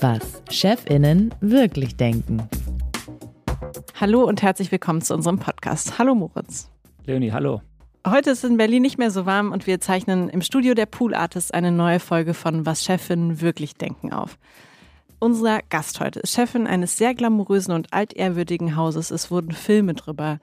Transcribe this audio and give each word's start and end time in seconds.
Was 0.00 0.42
Chefinnen 0.50 1.34
wirklich 1.40 1.96
denken. 1.96 2.46
Hallo 3.98 4.24
und 4.24 4.42
herzlich 4.42 4.70
willkommen 4.72 5.00
zu 5.00 5.14
unserem 5.14 5.38
Podcast. 5.38 5.98
Hallo 5.98 6.14
Moritz. 6.14 6.70
Leonie, 7.06 7.32
hallo. 7.32 7.62
Heute 8.06 8.32
ist 8.32 8.44
es 8.44 8.50
in 8.50 8.58
Berlin 8.58 8.82
nicht 8.82 8.98
mehr 8.98 9.10
so 9.10 9.24
warm 9.24 9.52
und 9.52 9.66
wir 9.66 9.80
zeichnen 9.80 10.28
im 10.28 10.42
Studio 10.42 10.74
der 10.74 10.84
Pool 10.84 11.14
Artists 11.14 11.50
eine 11.50 11.72
neue 11.72 12.00
Folge 12.00 12.34
von 12.34 12.66
Was 12.66 12.84
Chefinnen 12.84 13.40
wirklich 13.40 13.76
denken 13.76 14.12
auf. 14.12 14.36
Unser 15.18 15.60
Gast 15.70 15.98
heute 16.00 16.20
ist 16.20 16.34
Chefin 16.34 16.66
eines 16.66 16.98
sehr 16.98 17.14
glamourösen 17.14 17.72
und 17.72 17.94
altehrwürdigen 17.94 18.76
Hauses. 18.76 19.10
Es 19.10 19.30
wurden 19.30 19.52
Filme 19.52 19.94
drüber 19.94 20.38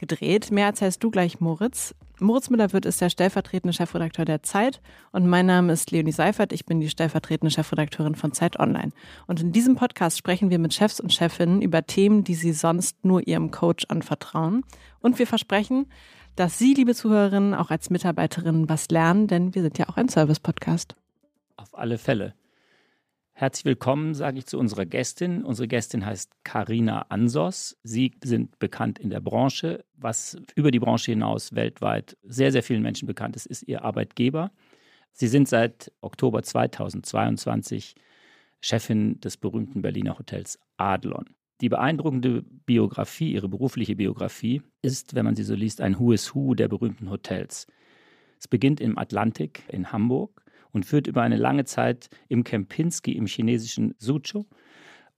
gedreht. 0.00 0.50
Mehr 0.50 0.66
erzählst 0.66 1.04
du 1.04 1.10
gleich, 1.10 1.40
Moritz. 1.40 1.94
Moritz 2.18 2.50
Müller-Wirth 2.50 2.84
ist 2.84 3.00
der 3.00 3.08
stellvertretende 3.08 3.72
Chefredakteur 3.72 4.24
der 4.24 4.42
Zeit 4.42 4.80
und 5.12 5.26
mein 5.26 5.46
Name 5.46 5.72
ist 5.72 5.90
Leonie 5.90 6.12
Seifert. 6.12 6.52
Ich 6.52 6.66
bin 6.66 6.80
die 6.80 6.90
stellvertretende 6.90 7.50
Chefredakteurin 7.50 8.14
von 8.14 8.32
Zeit 8.32 8.58
Online. 8.58 8.90
Und 9.26 9.40
in 9.40 9.52
diesem 9.52 9.76
Podcast 9.76 10.18
sprechen 10.18 10.50
wir 10.50 10.58
mit 10.58 10.74
Chefs 10.74 11.00
und 11.00 11.12
Chefinnen 11.12 11.62
über 11.62 11.86
Themen, 11.86 12.24
die 12.24 12.34
sie 12.34 12.52
sonst 12.52 13.04
nur 13.04 13.26
ihrem 13.26 13.50
Coach 13.50 13.86
anvertrauen. 13.88 14.64
Und 15.00 15.18
wir 15.18 15.26
versprechen, 15.26 15.86
dass 16.36 16.58
Sie, 16.58 16.74
liebe 16.74 16.94
Zuhörerinnen, 16.94 17.54
auch 17.54 17.70
als 17.70 17.90
Mitarbeiterinnen 17.90 18.68
was 18.68 18.88
lernen, 18.88 19.26
denn 19.26 19.54
wir 19.54 19.62
sind 19.62 19.78
ja 19.78 19.88
auch 19.88 19.96
ein 19.96 20.08
Service-Podcast. 20.08 20.94
Auf 21.56 21.76
alle 21.78 21.98
Fälle. 21.98 22.34
Herzlich 23.40 23.64
willkommen, 23.64 24.12
sage 24.12 24.36
ich 24.36 24.44
zu 24.44 24.58
unserer 24.58 24.84
Gästin. 24.84 25.44
Unsere 25.44 25.66
Gästin 25.66 26.04
heißt 26.04 26.30
Karina 26.44 27.06
Ansos. 27.08 27.78
Sie 27.82 28.12
sind 28.22 28.58
bekannt 28.58 28.98
in 28.98 29.08
der 29.08 29.20
Branche, 29.20 29.82
was 29.94 30.36
über 30.56 30.70
die 30.70 30.78
Branche 30.78 31.12
hinaus 31.12 31.54
weltweit 31.54 32.18
sehr, 32.22 32.52
sehr 32.52 32.62
vielen 32.62 32.82
Menschen 32.82 33.06
bekannt 33.06 33.36
ist, 33.36 33.46
ist 33.46 33.62
ihr 33.62 33.82
Arbeitgeber. 33.82 34.52
Sie 35.12 35.26
sind 35.26 35.48
seit 35.48 35.90
Oktober 36.02 36.42
2022 36.42 37.94
Chefin 38.60 39.18
des 39.20 39.38
berühmten 39.38 39.80
Berliner 39.80 40.18
Hotels 40.18 40.58
Adlon. 40.76 41.24
Die 41.62 41.70
beeindruckende 41.70 42.42
Biografie, 42.42 43.32
ihre 43.32 43.48
berufliche 43.48 43.96
Biografie, 43.96 44.60
ist, 44.82 45.14
wenn 45.14 45.24
man 45.24 45.34
sie 45.34 45.44
so 45.44 45.54
liest, 45.54 45.80
ein 45.80 45.98
Who 45.98 46.12
is 46.12 46.34
Who 46.34 46.54
der 46.54 46.68
berühmten 46.68 47.08
Hotels. 47.08 47.66
Es 48.38 48.48
beginnt 48.48 48.82
im 48.82 48.98
Atlantik 48.98 49.62
in 49.68 49.92
Hamburg 49.92 50.42
und 50.72 50.84
führt 50.84 51.06
über 51.06 51.22
eine 51.22 51.36
lange 51.36 51.64
Zeit 51.64 52.08
im 52.28 52.44
Kempinski 52.44 53.12
im 53.12 53.26
chinesischen 53.26 53.94
Suzhou 53.98 54.46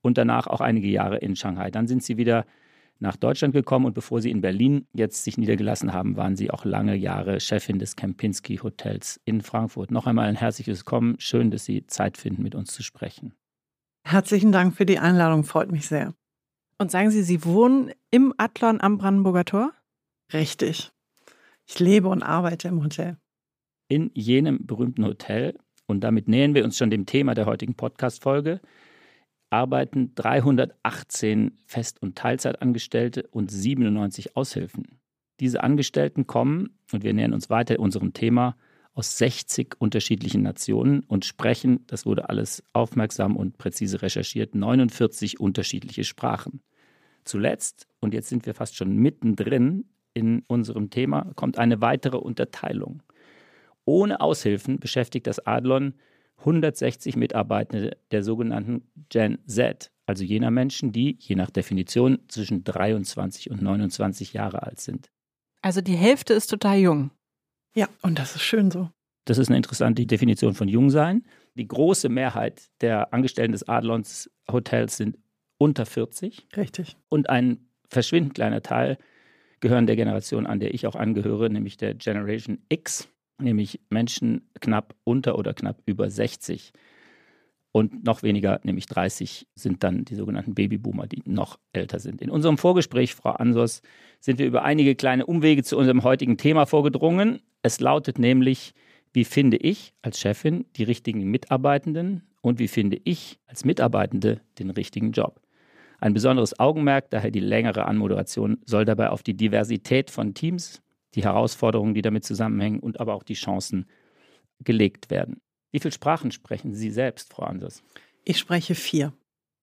und 0.01 0.17
danach 0.17 0.47
auch 0.47 0.61
einige 0.61 0.87
Jahre 0.87 1.17
in 1.17 1.35
Shanghai. 1.35 1.71
Dann 1.71 1.87
sind 1.87 2.03
sie 2.03 2.17
wieder 2.17 2.45
nach 2.99 3.17
Deutschland 3.17 3.53
gekommen 3.53 3.85
und 3.85 3.93
bevor 3.93 4.21
sie 4.21 4.31
in 4.31 4.41
Berlin 4.41 4.87
jetzt 4.93 5.23
sich 5.23 5.37
niedergelassen 5.37 5.93
haben, 5.93 6.15
waren 6.15 6.35
sie 6.35 6.51
auch 6.51 6.63
lange 6.63 6.95
Jahre 6.95 7.39
Chefin 7.39 7.79
des 7.79 7.95
Kempinski 7.95 8.57
Hotels 8.57 9.19
in 9.25 9.41
Frankfurt. 9.41 9.91
Noch 9.91 10.07
einmal 10.07 10.27
ein 10.27 10.35
herzliches 10.35 10.79
Willkommen. 10.79 11.15
Schön, 11.19 11.51
dass 11.51 11.65
Sie 11.65 11.85
Zeit 11.87 12.17
finden, 12.17 12.43
mit 12.43 12.55
uns 12.55 12.71
zu 12.71 12.83
sprechen. 12.83 13.33
Herzlichen 14.05 14.51
Dank 14.51 14.75
für 14.75 14.85
die 14.85 14.99
Einladung, 14.99 15.43
freut 15.43 15.71
mich 15.71 15.87
sehr. 15.87 16.13
Und 16.77 16.91
sagen 16.91 17.11
Sie, 17.11 17.23
Sie 17.23 17.43
wohnen 17.45 17.91
im 18.11 18.33
Adlon 18.37 18.81
am 18.81 18.97
Brandenburger 18.97 19.45
Tor? 19.45 19.73
Richtig. 20.31 20.91
Ich 21.65 21.79
lebe 21.79 22.07
und 22.09 22.23
arbeite 22.23 22.67
im 22.67 22.83
Hotel 22.83 23.17
in 23.93 24.09
jenem 24.15 24.65
berühmten 24.65 25.05
Hotel, 25.05 25.55
und 25.85 25.99
damit 26.03 26.27
nähern 26.27 26.55
wir 26.55 26.63
uns 26.63 26.77
schon 26.77 26.89
dem 26.89 27.05
Thema 27.05 27.35
der 27.35 27.45
heutigen 27.45 27.75
Podcast-Folge, 27.75 28.59
arbeiten 29.51 30.15
318 30.15 31.59
Fest- 31.67 32.01
und 32.01 32.17
Teilzeitangestellte 32.17 33.27
und 33.29 33.51
97 33.51 34.35
Aushilfen. 34.35 34.99
Diese 35.39 35.61
Angestellten 35.61 36.25
kommen, 36.25 36.79
und 36.91 37.03
wir 37.03 37.13
nähern 37.13 37.33
uns 37.33 37.51
weiter 37.51 37.79
unserem 37.79 38.13
Thema, 38.13 38.55
aus 38.95 39.19
60 39.19 39.75
unterschiedlichen 39.77 40.41
Nationen 40.41 41.01
und 41.01 41.23
sprechen, 41.25 41.85
das 41.85 42.07
wurde 42.07 42.29
alles 42.29 42.63
aufmerksam 42.73 43.37
und 43.37 43.59
präzise 43.59 44.01
recherchiert, 44.01 44.55
49 44.55 45.39
unterschiedliche 45.39 46.03
Sprachen. 46.03 46.61
Zuletzt, 47.23 47.87
und 47.99 48.15
jetzt 48.15 48.29
sind 48.29 48.47
wir 48.47 48.55
fast 48.55 48.75
schon 48.75 48.95
mittendrin 48.95 49.85
in 50.15 50.43
unserem 50.47 50.89
Thema, 50.89 51.31
kommt 51.35 51.59
eine 51.59 51.79
weitere 51.79 52.17
Unterteilung. 52.17 53.03
Ohne 53.85 54.21
Aushilfen 54.21 54.79
beschäftigt 54.79 55.27
das 55.27 55.45
Adlon 55.45 55.93
160 56.39 57.15
Mitarbeitende 57.15 57.97
der 58.11 58.23
sogenannten 58.23 58.87
Gen 59.09 59.39
Z, 59.45 59.91
also 60.05 60.23
jener 60.23 60.51
Menschen, 60.51 60.91
die, 60.91 61.17
je 61.19 61.35
nach 61.35 61.49
Definition, 61.49 62.19
zwischen 62.27 62.63
23 62.63 63.49
und 63.49 63.61
29 63.61 64.33
Jahre 64.33 64.63
alt 64.63 64.79
sind. 64.79 65.09
Also 65.61 65.81
die 65.81 65.95
Hälfte 65.95 66.33
ist 66.33 66.47
total 66.47 66.79
jung. 66.79 67.11
Ja, 67.75 67.87
und 68.01 68.19
das 68.19 68.35
ist 68.35 68.43
schön 68.43 68.71
so. 68.71 68.89
Das 69.25 69.37
ist 69.37 69.47
eine 69.47 69.57
interessante 69.57 70.05
Definition 70.05 70.53
von 70.53 70.67
Jungsein. 70.67 71.25
Die 71.55 71.67
große 71.67 72.09
Mehrheit 72.09 72.69
der 72.81 73.13
Angestellten 73.13 73.53
des 73.53 73.67
Adlons 73.67 74.29
Hotels 74.51 74.97
sind 74.97 75.17
unter 75.57 75.85
40. 75.85 76.47
Richtig. 76.57 76.97
Und 77.07 77.29
ein 77.29 77.69
verschwindend 77.87 78.35
kleiner 78.35 78.61
Teil 78.61 78.97
gehören 79.61 79.87
der 79.87 79.95
Generation 79.95 80.45
an, 80.45 80.59
der 80.59 80.73
ich 80.73 80.87
auch 80.87 80.95
angehöre, 80.95 81.49
nämlich 81.49 81.77
der 81.77 81.93
Generation 81.93 82.59
X 82.67 83.07
nämlich 83.39 83.79
Menschen 83.89 84.49
knapp 84.59 84.95
unter 85.03 85.37
oder 85.37 85.53
knapp 85.53 85.81
über 85.85 86.09
60. 86.09 86.73
Und 87.71 88.03
noch 88.03 88.21
weniger, 88.21 88.59
nämlich 88.63 88.85
30, 88.85 89.47
sind 89.55 89.83
dann 89.83 90.05
die 90.05 90.13
sogenannten 90.13 90.53
Babyboomer, 90.53 91.07
die 91.07 91.23
noch 91.25 91.57
älter 91.71 91.99
sind. 91.99 92.21
In 92.21 92.29
unserem 92.29 92.59
Vorgespräch, 92.59 93.15
Frau 93.15 93.31
Ansos, 93.31 93.81
sind 94.19 94.37
wir 94.37 94.45
über 94.45 94.63
einige 94.63 94.93
kleine 94.93 95.25
Umwege 95.25 95.63
zu 95.63 95.77
unserem 95.77 96.03
heutigen 96.03 96.37
Thema 96.37 96.67
vorgedrungen. 96.67 97.41
Es 97.63 97.79
lautet 97.79 98.19
nämlich, 98.19 98.75
wie 99.11 99.25
finde 99.25 99.57
ich 99.57 99.93
als 100.03 100.19
Chefin 100.19 100.65
die 100.75 100.83
richtigen 100.83 101.23
Mitarbeitenden 101.23 102.21
und 102.41 102.59
wie 102.59 102.67
finde 102.67 102.99
ich 103.03 103.39
als 103.47 103.65
Mitarbeitende 103.65 104.41
den 104.59 104.69
richtigen 104.69 105.11
Job? 105.11 105.41
Ein 105.99 106.13
besonderes 106.13 106.59
Augenmerk, 106.59 107.09
daher 107.09 107.31
die 107.31 107.39
längere 107.39 107.85
Anmoderation, 107.85 108.57
soll 108.65 108.85
dabei 108.85 109.09
auf 109.09 109.23
die 109.23 109.37
Diversität 109.37 110.11
von 110.11 110.33
Teams, 110.33 110.83
die 111.15 111.23
Herausforderungen, 111.23 111.93
die 111.93 112.01
damit 112.01 112.23
zusammenhängen 112.25 112.79
und 112.79 112.99
aber 112.99 113.13
auch 113.13 113.23
die 113.23 113.33
Chancen 113.33 113.87
gelegt 114.59 115.09
werden. 115.09 115.41
Wie 115.71 115.79
viele 115.79 115.91
Sprachen 115.91 116.31
sprechen 116.31 116.73
Sie 116.73 116.91
selbst, 116.91 117.33
Frau 117.33 117.43
Anders? 117.43 117.83
Ich 118.23 118.37
spreche 118.37 118.75
vier. 118.75 119.13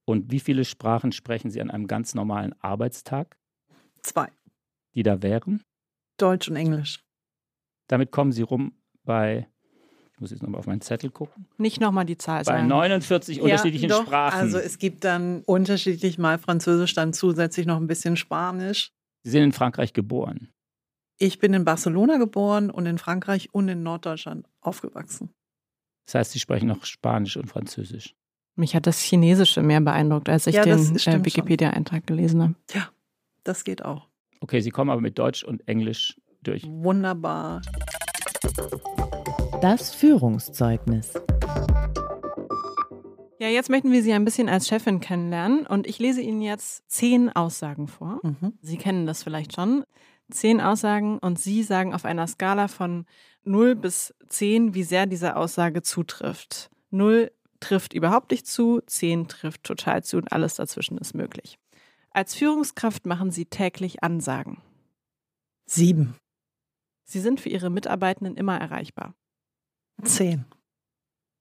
Und 0.05 0.31
wie 0.33 0.41
viele 0.41 0.65
Sprachen 0.65 1.13
sprechen 1.13 1.51
Sie 1.51 1.61
an 1.61 1.71
einem 1.71 1.87
ganz 1.87 2.15
normalen 2.15 2.55
Arbeitstag? 2.61 3.39
Zwei. 4.03 4.29
Die 4.95 5.03
da 5.03 5.23
wären? 5.23 5.63
Deutsch 6.17 6.49
und 6.49 6.57
Englisch. 6.57 7.05
Damit 7.87 8.11
kommen 8.11 8.33
Sie 8.33 8.43
rum 8.43 8.73
bei, 9.05 9.49
ich 10.13 10.21
muss 10.21 10.31
jetzt 10.31 10.43
nochmal 10.43 10.59
auf 10.59 10.67
meinen 10.67 10.81
Zettel 10.81 11.11
gucken. 11.11 11.47
Nicht 11.59 11.81
nochmal 11.81 12.05
die 12.05 12.17
Zahl 12.17 12.45
sagen. 12.45 12.69
Bei 12.69 12.75
49 12.75 13.37
ja, 13.37 13.43
unterschiedlichen 13.45 13.89
doch, 13.89 14.03
Sprachen. 14.03 14.39
Also 14.39 14.59
es 14.59 14.79
gibt 14.79 15.05
dann 15.05 15.43
unterschiedlich 15.43 16.19
mal 16.19 16.39
Französisch, 16.39 16.95
dann 16.95 17.13
zusätzlich 17.13 17.67
noch 17.67 17.77
ein 17.77 17.87
bisschen 17.87 18.17
Spanisch. 18.17 18.93
Sie 19.23 19.31
sind 19.31 19.43
in 19.43 19.53
Frankreich 19.53 19.93
geboren. 19.93 20.49
Ich 21.23 21.39
bin 21.39 21.53
in 21.53 21.67
Barcelona 21.67 22.17
geboren 22.17 22.71
und 22.71 22.87
in 22.87 22.97
Frankreich 22.97 23.51
und 23.53 23.69
in 23.69 23.83
Norddeutschland 23.83 24.47
aufgewachsen. 24.63 25.29
Das 26.07 26.15
heißt, 26.15 26.33
Sie 26.33 26.39
sprechen 26.39 26.69
noch 26.69 26.87
Spanisch 26.87 27.37
und 27.37 27.47
Französisch. 27.47 28.15
Mich 28.57 28.75
hat 28.75 28.87
das 28.87 29.01
Chinesische 29.03 29.61
mehr 29.61 29.83
beeindruckt, 29.83 30.31
als 30.31 30.47
ich 30.47 30.55
ja, 30.55 30.65
den 30.65 30.79
äh, 30.79 31.25
Wikipedia-Eintrag 31.25 32.07
gelesen 32.07 32.43
habe. 32.43 32.55
Ja, 32.73 32.89
das 33.45 33.65
geht 33.65 33.85
auch. 33.85 34.09
Okay, 34.41 34.63
Sie 34.63 34.71
kommen 34.71 34.89
aber 34.89 35.03
mit 35.03 35.19
Deutsch 35.19 35.45
und 35.45 35.69
Englisch 35.69 36.19
durch. 36.43 36.65
Wunderbar. 36.67 37.61
Das 39.61 39.95
Führungszeugnis. 39.95 41.13
Ja, 43.39 43.49
jetzt 43.49 43.69
möchten 43.69 43.93
wir 43.93 44.03
Sie 44.03 44.15
ein 44.15 44.25
bisschen 44.25 44.49
als 44.49 44.69
Chefin 44.69 45.01
kennenlernen 45.01 45.67
und 45.67 45.87
ich 45.87 45.99
lese 45.99 46.23
Ihnen 46.23 46.41
jetzt 46.41 46.91
zehn 46.91 47.29
Aussagen 47.29 47.89
vor. 47.89 48.21
Mhm. 48.23 48.55
Sie 48.63 48.79
kennen 48.79 49.07
das 49.07 49.23
vielleicht 49.23 49.55
schon 49.55 49.85
zehn 50.31 50.61
Aussagen 50.61 51.19
und 51.19 51.39
Sie 51.39 51.63
sagen 51.63 51.95
auf 51.95 52.05
einer 52.05 52.27
Skala 52.27 52.69
von 52.69 53.07
0 53.45 53.75
bis 53.75 54.15
10, 54.29 54.75
wie 54.75 54.83
sehr 54.83 55.07
diese 55.07 55.37
Aussage 55.37 55.83
zutrifft. 55.83 56.71
0 56.91 57.31
trifft 57.61 57.93
überhaupt 57.93 58.31
nicht 58.31 58.47
zu, 58.47 58.81
10 58.87 59.29
trifft 59.29 59.65
total 59.65 60.03
zu 60.03 60.17
und 60.17 60.33
alles 60.33 60.57
dazwischen 60.57 60.99
ist 60.99 61.15
möglich. 61.15 61.59
Als 62.11 62.35
Führungskraft 62.35 63.07
machen 63.07 63.31
Sie 63.31 63.47
täglich 63.47 64.03
Ansagen. 64.03 64.59
Sieben. 65.67 66.17
Sie 67.05 67.21
sind 67.21 67.41
für 67.41 67.49
Ihre 67.49 67.71
Mitarbeitenden 67.71 68.37
immer 68.37 68.59
erreichbar. 68.59 69.15
Zehn. 70.03 70.45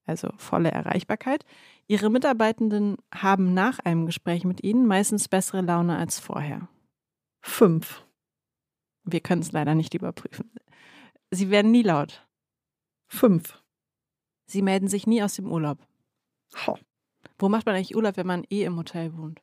Also 0.06 0.32
volle 0.38 0.72
Erreichbarkeit. 0.72 1.46
Ihre 1.88 2.10
Mitarbeitenden 2.10 2.98
haben 3.14 3.54
nach 3.54 3.80
einem 3.80 4.06
Gespräch 4.06 4.44
mit 4.44 4.64
Ihnen 4.64 4.86
meistens 4.86 5.28
bessere 5.28 5.62
Laune 5.62 5.98
als 5.98 6.20
vorher. 6.20 6.68
Fünf. 7.42 8.04
Wir 9.12 9.22
können 9.22 9.42
es 9.42 9.52
leider 9.52 9.76
nicht 9.76 9.94
überprüfen. 9.94 10.52
Sie 11.32 11.50
werden 11.50 11.72
nie 11.72 11.84
laut. 11.84 12.26
Fünf. 13.08 13.62
Sie 14.48 14.62
melden 14.62 14.88
sich 14.88 15.06
nie 15.06 15.22
aus 15.22 15.36
dem 15.36 15.52
Urlaub. 15.52 15.80
Ho. 16.66 16.78
Wo 17.38 17.50
macht 17.50 17.66
man 17.66 17.76
eigentlich 17.76 17.96
Urlaub, 17.96 18.18
wenn 18.18 18.28
man 18.28 18.46
eh 18.50 18.64
im 18.64 18.78
Hotel 18.78 19.16
wohnt? 19.16 19.42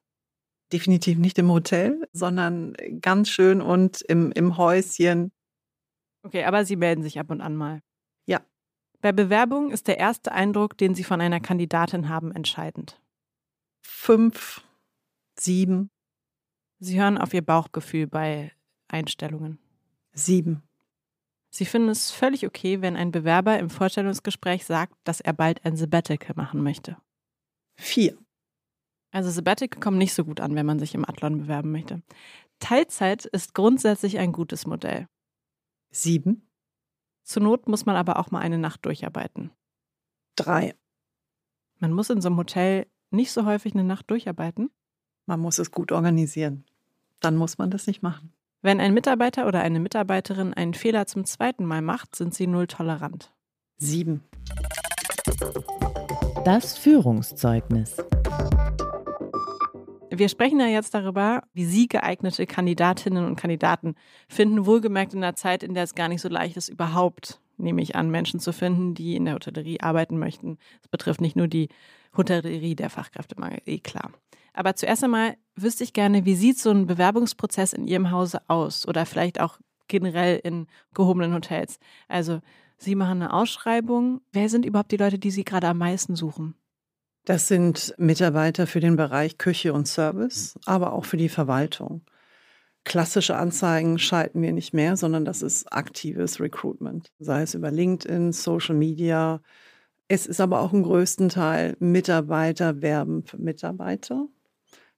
Definitiv 0.73 1.19
nicht 1.19 1.39
im 1.39 1.51
Hotel, 1.51 2.09
sondern 2.13 2.75
ganz 3.01 3.29
schön 3.29 3.61
und 3.61 4.03
im, 4.03 4.33
im 4.33 4.57
Häuschen. 4.57 5.31
Okay, 6.25 6.45
aber 6.45 6.65
Sie 6.65 6.75
melden 6.75 7.03
sich 7.03 7.21
ab 7.21 7.31
und 7.31 7.41
an 7.41 7.55
mal. 7.55 7.83
Ja. 8.27 8.41
Bei 9.01 9.13
Bewerbung 9.13 9.71
ist 9.71 9.87
der 9.87 9.99
erste 9.99 10.33
Eindruck, 10.33 10.77
den 10.77 10.97
Sie 10.97 11.05
von 11.05 11.21
einer 11.21 11.39
Kandidatin 11.39 12.09
haben, 12.09 12.33
entscheidend. 12.33 13.01
Fünf, 13.83 14.65
sieben, 15.39 15.91
Sie 16.79 17.01
hören 17.01 17.17
auf 17.17 17.33
Ihr 17.33 17.43
Bauchgefühl 17.45 18.07
bei 18.07 18.53
Einstellungen. 18.89 19.59
sieben. 20.13 20.63
Sie 21.51 21.65
finden 21.65 21.89
es 21.89 22.11
völlig 22.11 22.47
okay, 22.47 22.83
wenn 22.83 22.97
ein 22.97 23.13
Bewerber 23.13 23.59
im 23.59 23.71
Vorstellungsgespräch 23.71 24.67
sagt, 24.67 24.95
dass 25.05 25.21
er 25.21 25.33
bald 25.33 25.65
ein 25.65 25.77
Sabbatical 25.77 26.35
machen 26.37 26.63
möchte. 26.63 26.97
Vier. 27.77 28.19
Also 29.11 29.31
Sabbatical 29.31 29.81
kommt 29.81 29.97
nicht 29.97 30.13
so 30.13 30.25
gut 30.25 30.41
an, 30.41 30.55
wenn 30.55 30.67
man 30.67 30.79
sich 30.79 30.95
im 30.95 31.09
Athlon 31.09 31.39
bewerben 31.39 31.73
möchte. 31.73 32.03
Teilzeit 32.59 33.25
ist 33.25 33.55
grundsätzlich 33.55 34.19
ein 34.19 34.33
gutes 34.33 34.67
Modell. 34.67 35.09
Sieben. 35.91 36.47
Zur 37.23 37.43
Not 37.43 37.69
muss 37.69 37.87
man 37.87 37.97
aber 37.97 38.19
auch 38.19 38.31
mal 38.31 38.41
eine 38.41 38.59
Nacht 38.59 38.85
durcharbeiten. 38.85 39.51
Drei. 40.37 40.75
Man 41.79 41.93
muss 41.93 42.11
in 42.11 42.21
so 42.21 42.29
einem 42.29 42.37
Hotel 42.37 42.87
nicht 43.11 43.33
so 43.33 43.47
häufig 43.47 43.75
eine 43.75 43.85
Nacht 43.85 44.11
durcharbeiten. 44.11 44.71
Man 45.27 45.41
muss 45.41 45.59
es 45.59 45.71
gut 45.71 45.93
organisieren. 45.93 46.65
Dann 47.21 47.37
muss 47.37 47.57
man 47.59 47.71
das 47.71 47.87
nicht 47.87 48.03
machen. 48.03 48.33
Wenn 48.67 48.81
ein 48.81 48.95
Mitarbeiter 48.95 49.47
oder 49.47 49.61
eine 49.61 49.79
Mitarbeiterin 49.79 50.53
einen 50.53 50.75
Fehler 50.75 51.07
zum 51.07 51.25
zweiten 51.25 51.65
Mal 51.65 51.83
macht, 51.83 52.17
sind 52.17 52.35
sie 52.35 52.49
null 52.49 52.67
tolerant. 52.67 53.33
Sieben. 53.77 54.25
Das 56.45 56.77
Führungszeugnis. 56.77 57.97
Wir 60.11 60.29
sprechen 60.29 60.59
ja 60.59 60.67
jetzt 60.67 60.95
darüber, 60.95 61.45
wie 61.53 61.65
Sie 61.65 61.87
geeignete 61.87 62.45
Kandidatinnen 62.45 63.25
und 63.25 63.37
Kandidaten 63.37 63.95
finden, 64.29 64.67
wohlgemerkt 64.67 65.15
in 65.15 65.23
einer 65.23 65.37
Zeit, 65.37 65.63
in 65.63 65.75
der 65.75 65.85
es 65.85 65.95
gar 65.95 66.09
nicht 66.09 66.21
so 66.21 66.29
leicht 66.29 66.57
ist, 66.57 66.69
überhaupt, 66.69 67.41
nehme 67.59 67.83
ich 67.83 67.95
an, 67.95 68.11
Menschen 68.11 68.41
zu 68.41 68.53
finden, 68.53 68.95
die 68.95 69.15
in 69.15 69.27
der 69.27 69.35
Hotellerie 69.35 69.79
arbeiten 69.79 70.19
möchten. 70.19 70.59
Das 70.81 70.89
betrifft 70.89 71.21
nicht 71.21 71.37
nur 71.37 71.47
die 71.47 71.69
Hotellerie, 72.17 72.75
der 72.75 72.91
Fachkräftemangel, 72.91 73.61
eh 73.65 73.79
klar. 73.79 74.11
Aber 74.57 74.75
zuerst 74.75 75.05
einmal 75.05 75.37
wüsste 75.55 75.85
ich 75.85 75.93
gerne, 75.93 76.25
wie 76.25 76.35
sieht 76.35 76.59
so 76.59 76.71
ein 76.71 76.87
Bewerbungsprozess 76.87 77.75
in 77.75 77.87
Ihrem 77.87 78.11
Hause 78.11 78.41
aus 78.49 78.89
oder 78.89 79.07
vielleicht 79.07 79.39
auch 79.39 79.59
generell 79.87 80.41
in 80.43 80.67
gehobenen 80.95 81.35
Hotels? 81.35 81.79
Also, 82.09 82.41
Sie 82.79 82.95
machen 82.95 83.23
eine 83.23 83.33
Ausschreibung. 83.33 84.21
Wer 84.33 84.51
sind 84.51 84.67
überhaupt 84.67 84.93
die 84.93 84.99
Leute, 84.99 85.19
die 85.19 85.31
Sie 85.31 85.45
gerade 85.45 85.69
am 85.69 85.79
meisten 85.79 86.15
suchen? 86.15 86.55
Das 87.25 87.49
sind 87.49 87.95
Mitarbeiter 87.99 88.67
für 88.67 88.81
den 88.81 88.97
Bereich 88.97 89.39
Küche 89.39 89.73
und 89.73 89.89
Service, 89.89 90.59
aber 90.65 90.93
auch 90.93 91.05
für 91.05 91.17
die 91.17 91.29
Verwaltung. 91.29 92.03
Klassische 92.85 93.37
Anzeigen 93.37 93.99
schalten 93.99 94.43
wir 94.43 94.53
nicht 94.53 94.73
mehr, 94.73 94.97
sondern 94.97 95.25
das 95.25 95.43
ist 95.43 95.73
aktives 95.73 96.39
Recruitment, 96.39 97.11
sei 97.19 97.43
es 97.43 97.55
über 97.55 97.71
LinkedIn, 97.71 98.33
Social 98.33 98.77
Media. 98.77 99.41
Es 100.07 100.27
ist 100.27 100.41
aber 100.41 100.61
auch 100.61 100.73
im 100.73 100.85
größten 100.85 101.29
Teil 101.29 101.77
Mitarbeiter 101.81 102.81
werben 102.83 103.25
für 103.25 103.39
Mitarbeiter. 103.39 104.29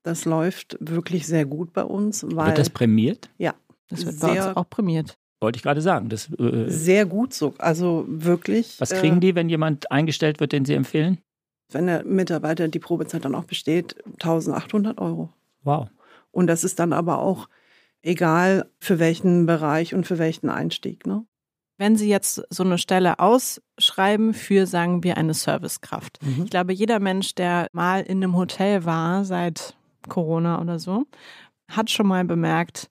Das 0.03 0.25
läuft 0.25 0.77
wirklich 0.81 1.27
sehr 1.27 1.45
gut 1.45 1.73
bei 1.73 1.85
uns, 1.85 2.25
weil 2.25 2.49
Wird 2.49 2.59
das 2.59 2.71
prämiert? 2.71 3.31
ja, 3.39 3.55
Das 3.89 4.07
wird 4.07 4.21
bei 4.21 4.47
uns 4.47 4.57
auch 4.57 4.69
prämiert. 4.69 5.19
Wollte 5.41 5.57
ich 5.57 5.63
gerade 5.63 5.81
sagen. 5.81 6.09
Das, 6.09 6.31
äh, 6.39 6.69
sehr 6.69 7.07
gut 7.07 7.33
so. 7.33 7.55
Also 7.59 8.05
wirklich. 8.09 8.81
was 8.81 8.91
äh, 8.91 8.99
kriegen 8.99 9.21
die, 9.21 9.35
wenn 9.35 9.49
jemand 9.49 9.91
eingestellt 9.91 10.41
wird, 10.41 10.53
den 10.53 10.65
Sie 10.65 10.75
empfehlen? 10.75 11.19
Wenn 11.71 11.87
der 11.87 12.05
Mitarbeiter 12.05 12.67
die 12.69 12.79
Probezeit 12.79 13.25
dann 13.25 13.35
auch 13.35 13.45
besteht, 13.45 13.97
1800 14.15 14.99
Euro. 14.99 15.29
Wow. 15.63 15.89
Und 16.33 16.47
das 16.47 16.65
ist 16.65 16.79
dann 16.79 16.93
aber 16.93 17.19
auch 17.21 17.49
egal 18.03 18.69
für 18.81 18.99
welchen 18.99 19.47
Bereich 19.47 19.95
und 19.95 20.07
für 20.07 20.19
welchen 20.19 20.49
Einstieg. 20.49 21.07
Ne? 21.07 21.25
Wenn 21.77 21.97
Sie 21.97 22.09
jetzt 22.09 22.43
so 22.51 22.65
eine 22.65 22.79
Stelle 22.79 23.21
ausschreiben 23.21 24.35
für, 24.35 24.67
sagen 24.67 25.05
wir, 25.05 25.17
eine 25.17 25.35
Servicekraft. 25.35 26.19
Mhm. 26.23 26.45
Ich 26.45 26.51
glaube, 26.51 26.73
jeder 26.73 26.99
Mensch, 26.99 27.35
der 27.35 27.69
mal 27.73 28.01
in 28.01 28.23
einem 28.23 28.37
Hotel 28.37 28.85
war, 28.85 29.25
seit 29.25 29.77
Corona 30.09 30.61
oder 30.61 30.79
so, 30.79 31.05
hat 31.69 31.91
schon 31.91 32.07
mal 32.07 32.25
bemerkt, 32.25 32.91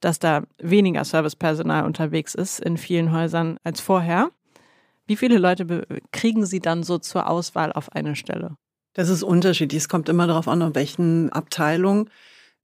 dass 0.00 0.18
da 0.18 0.44
weniger 0.58 1.04
Servicepersonal 1.04 1.84
unterwegs 1.84 2.34
ist 2.34 2.60
in 2.60 2.76
vielen 2.76 3.12
Häusern 3.12 3.58
als 3.64 3.80
vorher. 3.80 4.30
Wie 5.06 5.16
viele 5.16 5.38
Leute 5.38 5.86
kriegen 6.12 6.46
Sie 6.46 6.60
dann 6.60 6.82
so 6.82 6.98
zur 6.98 7.28
Auswahl 7.28 7.72
auf 7.72 7.92
eine 7.92 8.14
Stelle? 8.14 8.56
Das 8.92 9.08
ist 9.08 9.22
unterschiedlich. 9.22 9.82
Es 9.82 9.88
kommt 9.88 10.08
immer 10.08 10.26
darauf 10.26 10.48
an, 10.48 10.62
auf 10.62 10.74
welchen 10.74 11.30
Abteilung. 11.30 12.10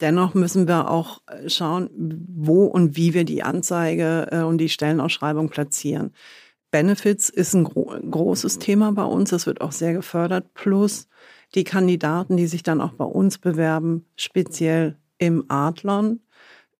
Dennoch 0.00 0.34
müssen 0.34 0.66
wir 0.66 0.90
auch 0.90 1.22
äh, 1.26 1.48
schauen, 1.48 1.88
wo 2.28 2.64
und 2.64 2.96
wie 2.96 3.14
wir 3.14 3.24
die 3.24 3.42
Anzeige 3.42 4.28
äh, 4.30 4.40
und 4.40 4.58
die 4.58 4.68
Stellenausschreibung 4.68 5.48
platzieren. 5.48 6.12
Benefits 6.70 7.28
ist 7.30 7.54
ein 7.54 7.64
gro 7.64 7.94
großes 8.10 8.58
Thema 8.58 8.90
bei 8.92 9.04
uns. 9.04 9.30
Das 9.30 9.46
wird 9.46 9.60
auch 9.60 9.70
sehr 9.72 9.92
gefördert. 9.92 10.52
Plus 10.54 11.08
die 11.54 11.64
Kandidaten, 11.64 12.36
die 12.36 12.46
sich 12.46 12.62
dann 12.62 12.80
auch 12.80 12.92
bei 12.92 13.04
uns 13.04 13.38
bewerben, 13.38 14.04
speziell 14.16 14.96
im 15.18 15.44
Adlon, 15.48 16.20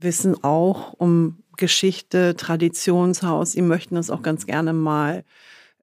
wissen 0.01 0.43
auch 0.43 0.95
um 0.95 1.39
Geschichte, 1.57 2.37
Traditionshaus. 2.37 3.53
Sie 3.53 3.63
möchten 3.63 3.95
das 3.95 4.11
auch 4.11 4.23
ganz 4.23 4.47
gerne 4.47 4.73
mal, 4.73 5.25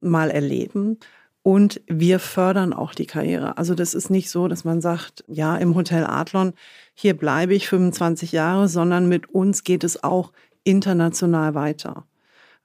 mal 0.01 0.29
erleben. 0.29 0.97
Und 1.43 1.81
wir 1.87 2.19
fördern 2.19 2.71
auch 2.71 2.93
die 2.93 3.07
Karriere. 3.07 3.57
Also 3.57 3.73
das 3.73 3.93
ist 3.95 4.11
nicht 4.11 4.29
so, 4.29 4.47
dass 4.47 4.63
man 4.63 4.81
sagt, 4.81 5.23
ja, 5.27 5.57
im 5.57 5.73
Hotel 5.73 6.05
Adlon, 6.05 6.53
hier 6.93 7.15
bleibe 7.17 7.55
ich 7.55 7.67
25 7.67 8.31
Jahre, 8.31 8.67
sondern 8.67 9.07
mit 9.07 9.29
uns 9.29 9.63
geht 9.63 9.83
es 9.83 10.03
auch 10.03 10.33
international 10.63 11.55
weiter. 11.55 12.05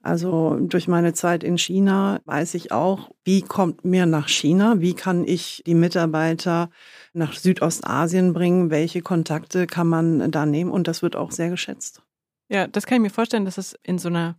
Also 0.07 0.57
durch 0.61 0.87
meine 0.87 1.11
Zeit 1.11 1.43
in 1.43 1.57
China 1.57 2.21
weiß 2.23 2.53
ich 2.53 2.71
auch, 2.71 3.11
wie 3.25 3.41
kommt 3.41 3.83
mir 3.83 4.05
nach 4.05 4.29
China, 4.29 4.79
wie 4.79 4.93
kann 4.93 5.27
ich 5.27 5.63
die 5.67 5.73
Mitarbeiter 5.73 6.69
nach 7.11 7.33
Südostasien 7.33 8.31
bringen, 8.31 8.69
welche 8.69 9.01
Kontakte 9.01 9.67
kann 9.67 9.87
man 9.87 10.31
da 10.31 10.45
nehmen? 10.45 10.71
Und 10.71 10.87
das 10.87 11.01
wird 11.01 11.17
auch 11.17 11.31
sehr 11.31 11.49
geschätzt. 11.49 12.03
Ja, 12.47 12.67
das 12.67 12.85
kann 12.85 12.95
ich 12.95 13.01
mir 13.01 13.09
vorstellen, 13.09 13.43
dass 13.43 13.57
es 13.57 13.77
in 13.83 13.99
so 13.99 14.07
einer 14.07 14.37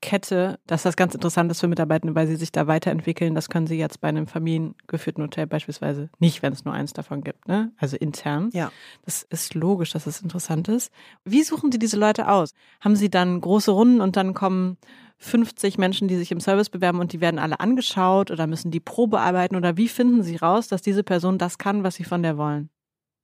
Kette, 0.00 0.58
dass 0.66 0.82
das 0.82 0.96
ganz 0.96 1.14
interessant 1.14 1.50
ist 1.50 1.60
für 1.60 1.68
Mitarbeitende, 1.68 2.14
weil 2.14 2.26
sie 2.26 2.36
sich 2.36 2.52
da 2.52 2.66
weiterentwickeln. 2.66 3.34
Das 3.34 3.48
können 3.48 3.66
sie 3.66 3.76
jetzt 3.76 4.00
bei 4.00 4.08
einem 4.08 4.26
familiengeführten 4.26 5.22
Hotel 5.22 5.46
beispielsweise 5.46 6.10
nicht, 6.18 6.42
wenn 6.42 6.52
es 6.52 6.64
nur 6.64 6.74
eins 6.74 6.92
davon 6.92 7.22
gibt, 7.22 7.48
ne? 7.48 7.72
Also 7.78 7.96
intern. 7.96 8.50
Ja. 8.52 8.70
Das 9.04 9.22
ist 9.22 9.54
logisch, 9.54 9.90
dass 9.90 10.04
das 10.04 10.20
interessant 10.20 10.68
ist. 10.68 10.92
Wie 11.24 11.42
suchen 11.42 11.72
Sie 11.72 11.78
diese 11.78 11.98
Leute 11.98 12.28
aus? 12.28 12.52
Haben 12.80 12.96
Sie 12.96 13.10
dann 13.10 13.40
große 13.40 13.70
Runden 13.70 14.00
und 14.00 14.16
dann 14.16 14.34
kommen 14.34 14.76
50 15.18 15.78
Menschen, 15.78 16.08
die 16.08 16.16
sich 16.16 16.30
im 16.30 16.40
Service 16.40 16.70
bewerben 16.70 17.00
und 17.00 17.12
die 17.12 17.20
werden 17.20 17.38
alle 17.38 17.60
angeschaut 17.60 18.30
oder 18.30 18.46
müssen 18.46 18.70
die 18.70 18.80
Probe 18.80 19.20
arbeiten 19.20 19.56
oder 19.56 19.76
wie 19.76 19.88
finden 19.88 20.22
Sie 20.22 20.36
raus, 20.36 20.68
dass 20.68 20.82
diese 20.82 21.02
Person 21.02 21.38
das 21.38 21.58
kann, 21.58 21.84
was 21.84 21.94
Sie 21.94 22.04
von 22.04 22.22
der 22.22 22.36
wollen? 22.36 22.70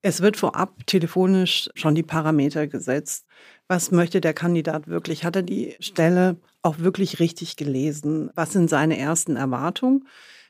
Es 0.05 0.21
wird 0.21 0.37
vorab 0.37 0.85
telefonisch 0.87 1.71
schon 1.75 1.95
die 1.95 2.03
Parameter 2.03 2.67
gesetzt. 2.67 3.25
Was 3.73 3.91
möchte 3.91 4.21
der 4.21 4.35
Kandidat 4.35 4.87
wirklich? 4.87 5.25
Hat 5.25 5.35
er 5.35 5.43
die 5.43 5.77
Stelle 5.81 6.37
auch 6.61 6.81
wirklich 6.81 7.21
richtig 7.21 7.57
gelesen? 7.57 8.31
Was 8.35 8.53
sind 8.53 8.69
seine 8.69 8.99
ersten 8.99 9.35
Erwartungen? 9.37 10.07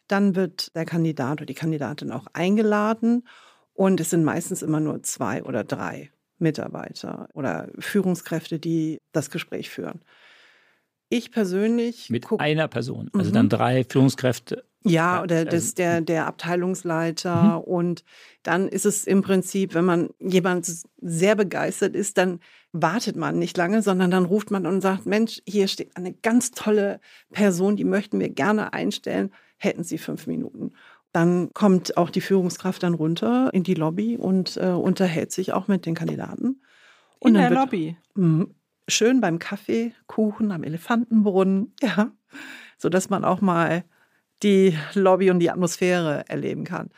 Dann 0.08 0.34
wird 0.34 0.74
der 0.74 0.84
Kandidat 0.84 1.34
oder 1.34 1.46
die 1.46 1.54
Kandidatin 1.54 2.10
auch 2.10 2.26
eingeladen 2.32 3.28
und 3.74 4.00
es 4.00 4.10
sind 4.10 4.24
meistens 4.24 4.60
immer 4.62 4.80
nur 4.80 5.04
zwei 5.04 5.44
oder 5.44 5.62
drei 5.62 6.10
Mitarbeiter 6.38 7.28
oder 7.32 7.68
Führungskräfte, 7.78 8.58
die 8.58 8.98
das 9.12 9.30
Gespräch 9.30 9.70
führen. 9.70 10.00
Ich 11.12 11.30
persönlich 11.30 12.08
Mit 12.08 12.24
guck- 12.26 12.40
einer 12.40 12.68
Person. 12.68 13.10
Also 13.12 13.28
Mhm. 13.30 13.34
dann 13.34 13.48
drei 13.50 13.84
Führungskräfte. 13.84 14.64
ja, 14.84 15.22
oder 15.22 15.36
also- 15.36 15.50
das, 15.50 15.74
der, 15.74 16.00
der 16.00 16.26
Abteilungsleiter. 16.26 17.66
Und 17.68 18.02
dann 18.42 18.66
ist 18.68 18.86
es 18.86 19.06
im 19.06 19.20
Prinzip, 19.22 19.74
wenn 19.74 19.84
man 19.84 20.10
jemand 20.18 20.66
sehr 21.00 21.36
begeistert 21.36 21.94
ist, 21.94 22.16
dann 22.18 22.40
wartet 22.72 23.16
man 23.16 23.38
nicht 23.38 23.56
lange, 23.58 23.82
sondern 23.82 24.10
dann 24.10 24.24
ruft 24.24 24.50
man 24.50 24.66
und 24.66 24.80
sagt, 24.80 25.04
Mensch, 25.04 25.42
hier 25.46 25.68
steht 25.68 25.96
eine 25.96 26.14
ganz 26.14 26.50
tolle 26.52 26.98
Person, 27.30 27.76
die 27.76 27.84
möchten 27.84 28.18
wir 28.18 28.30
gerne 28.30 28.72
einstellen. 28.72 29.30
Hätten 29.58 29.84
Sie 29.84 29.98
fünf 29.98 30.26
Minuten. 30.26 30.72
Dann 31.12 31.52
kommt 31.52 31.98
auch 31.98 32.08
die 32.08 32.22
Führungskraft 32.22 32.82
dann 32.82 32.94
runter 32.94 33.50
in 33.52 33.64
die 33.64 33.74
Lobby 33.74 34.16
und 34.16 34.56
äh, 34.56 34.68
unterhält 34.70 35.30
sich 35.30 35.52
auch 35.52 35.68
mit 35.68 35.84
den 35.84 35.94
Kandidaten. 35.94 36.62
Und 37.18 37.28
In 37.28 37.34
dann 37.34 37.42
der 37.42 37.50
wird- 37.50 37.60
Lobby. 37.60 37.96
Schön 38.88 39.20
beim 39.20 39.38
Kaffee, 39.38 39.94
Kuchen 40.06 40.50
am 40.52 40.64
Elefantenbrunnen, 40.64 41.74
ja, 41.82 42.12
so 42.78 42.88
dass 42.88 43.10
man 43.10 43.24
auch 43.24 43.40
mal 43.40 43.84
die 44.42 44.76
Lobby 44.94 45.30
und 45.30 45.38
die 45.38 45.50
Atmosphäre 45.50 46.24
erleben 46.28 46.64
kann. 46.64 46.90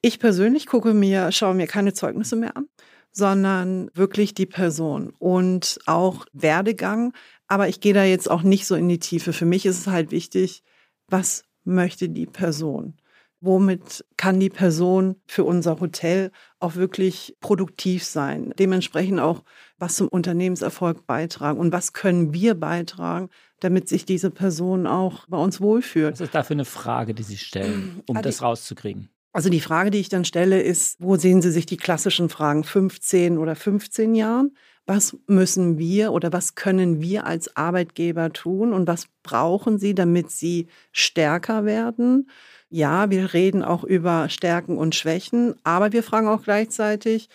Ich 0.00 0.18
persönlich 0.18 0.66
gucke 0.66 0.94
mir, 0.94 1.30
schaue 1.30 1.54
mir 1.54 1.66
keine 1.66 1.92
Zeugnisse 1.92 2.34
mehr 2.34 2.56
an, 2.56 2.66
sondern 3.12 3.90
wirklich 3.94 4.34
die 4.34 4.46
Person 4.46 5.12
und 5.18 5.78
auch 5.86 6.24
Werdegang. 6.32 7.12
Aber 7.46 7.68
ich 7.68 7.80
gehe 7.80 7.94
da 7.94 8.04
jetzt 8.04 8.30
auch 8.30 8.42
nicht 8.42 8.66
so 8.66 8.74
in 8.74 8.88
die 8.88 8.98
Tiefe. 8.98 9.32
Für 9.32 9.44
mich 9.44 9.66
ist 9.66 9.80
es 9.80 9.86
halt 9.86 10.10
wichtig, 10.10 10.62
was 11.08 11.44
möchte 11.64 12.08
die 12.08 12.26
Person? 12.26 12.94
Womit 13.42 14.04
kann 14.16 14.40
die 14.40 14.48
Person 14.48 15.16
für 15.26 15.44
unser 15.44 15.80
Hotel 15.80 16.30
auch 16.60 16.76
wirklich 16.76 17.36
produktiv 17.40 18.04
sein. 18.04 18.54
Dementsprechend 18.58 19.20
auch, 19.20 19.42
was 19.78 19.96
zum 19.96 20.08
Unternehmenserfolg 20.08 21.06
beitragen 21.06 21.58
und 21.58 21.72
was 21.72 21.92
können 21.92 22.32
wir 22.32 22.54
beitragen, 22.54 23.28
damit 23.60 23.88
sich 23.88 24.04
diese 24.06 24.30
Person 24.30 24.86
auch 24.86 25.26
bei 25.28 25.36
uns 25.36 25.60
wohlfühlt. 25.60 26.12
Was 26.14 26.20
ist 26.20 26.34
da 26.34 26.42
für 26.44 26.54
eine 26.54 26.64
Frage, 26.64 27.14
die 27.14 27.22
Sie 27.24 27.36
stellen, 27.36 28.00
um 28.06 28.16
die- 28.16 28.22
das 28.22 28.40
rauszukriegen? 28.42 29.08
Also 29.34 29.48
die 29.48 29.60
Frage, 29.60 29.90
die 29.90 29.98
ich 29.98 30.08
dann 30.10 30.24
stelle, 30.24 30.60
ist, 30.60 30.96
wo 31.00 31.16
sehen 31.16 31.42
Sie 31.42 31.50
sich 31.50 31.66
die 31.66 31.78
klassischen 31.78 32.28
Fragen 32.28 32.64
15 32.64 33.38
oder 33.38 33.56
15 33.56 34.14
Jahren? 34.14 34.56
Was 34.84 35.16
müssen 35.26 35.78
wir 35.78 36.12
oder 36.12 36.32
was 36.32 36.54
können 36.54 37.00
wir 37.00 37.24
als 37.24 37.56
Arbeitgeber 37.56 38.32
tun 38.32 38.72
und 38.72 38.86
was 38.88 39.06
brauchen 39.22 39.78
Sie, 39.78 39.94
damit 39.94 40.30
Sie 40.32 40.66
stärker 40.90 41.64
werden? 41.64 42.28
Ja, 42.74 43.10
wir 43.10 43.34
reden 43.34 43.62
auch 43.62 43.84
über 43.84 44.30
Stärken 44.30 44.78
und 44.78 44.94
Schwächen, 44.94 45.54
aber 45.62 45.92
wir 45.92 46.02
fragen 46.02 46.26
auch 46.26 46.42
gleichzeitig 46.42 47.28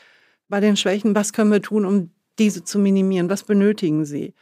bei 0.50 0.60
den 0.60 0.76
Schwächen, 0.76 1.14
was 1.14 1.32
können 1.32 1.52
wir 1.52 1.62
tun, 1.62 1.86
um 1.86 2.10
diese 2.40 2.64
zu 2.64 2.80
minimieren? 2.80 3.30
Was 3.30 3.44
benötigen 3.44 4.04
Sie? 4.04 4.34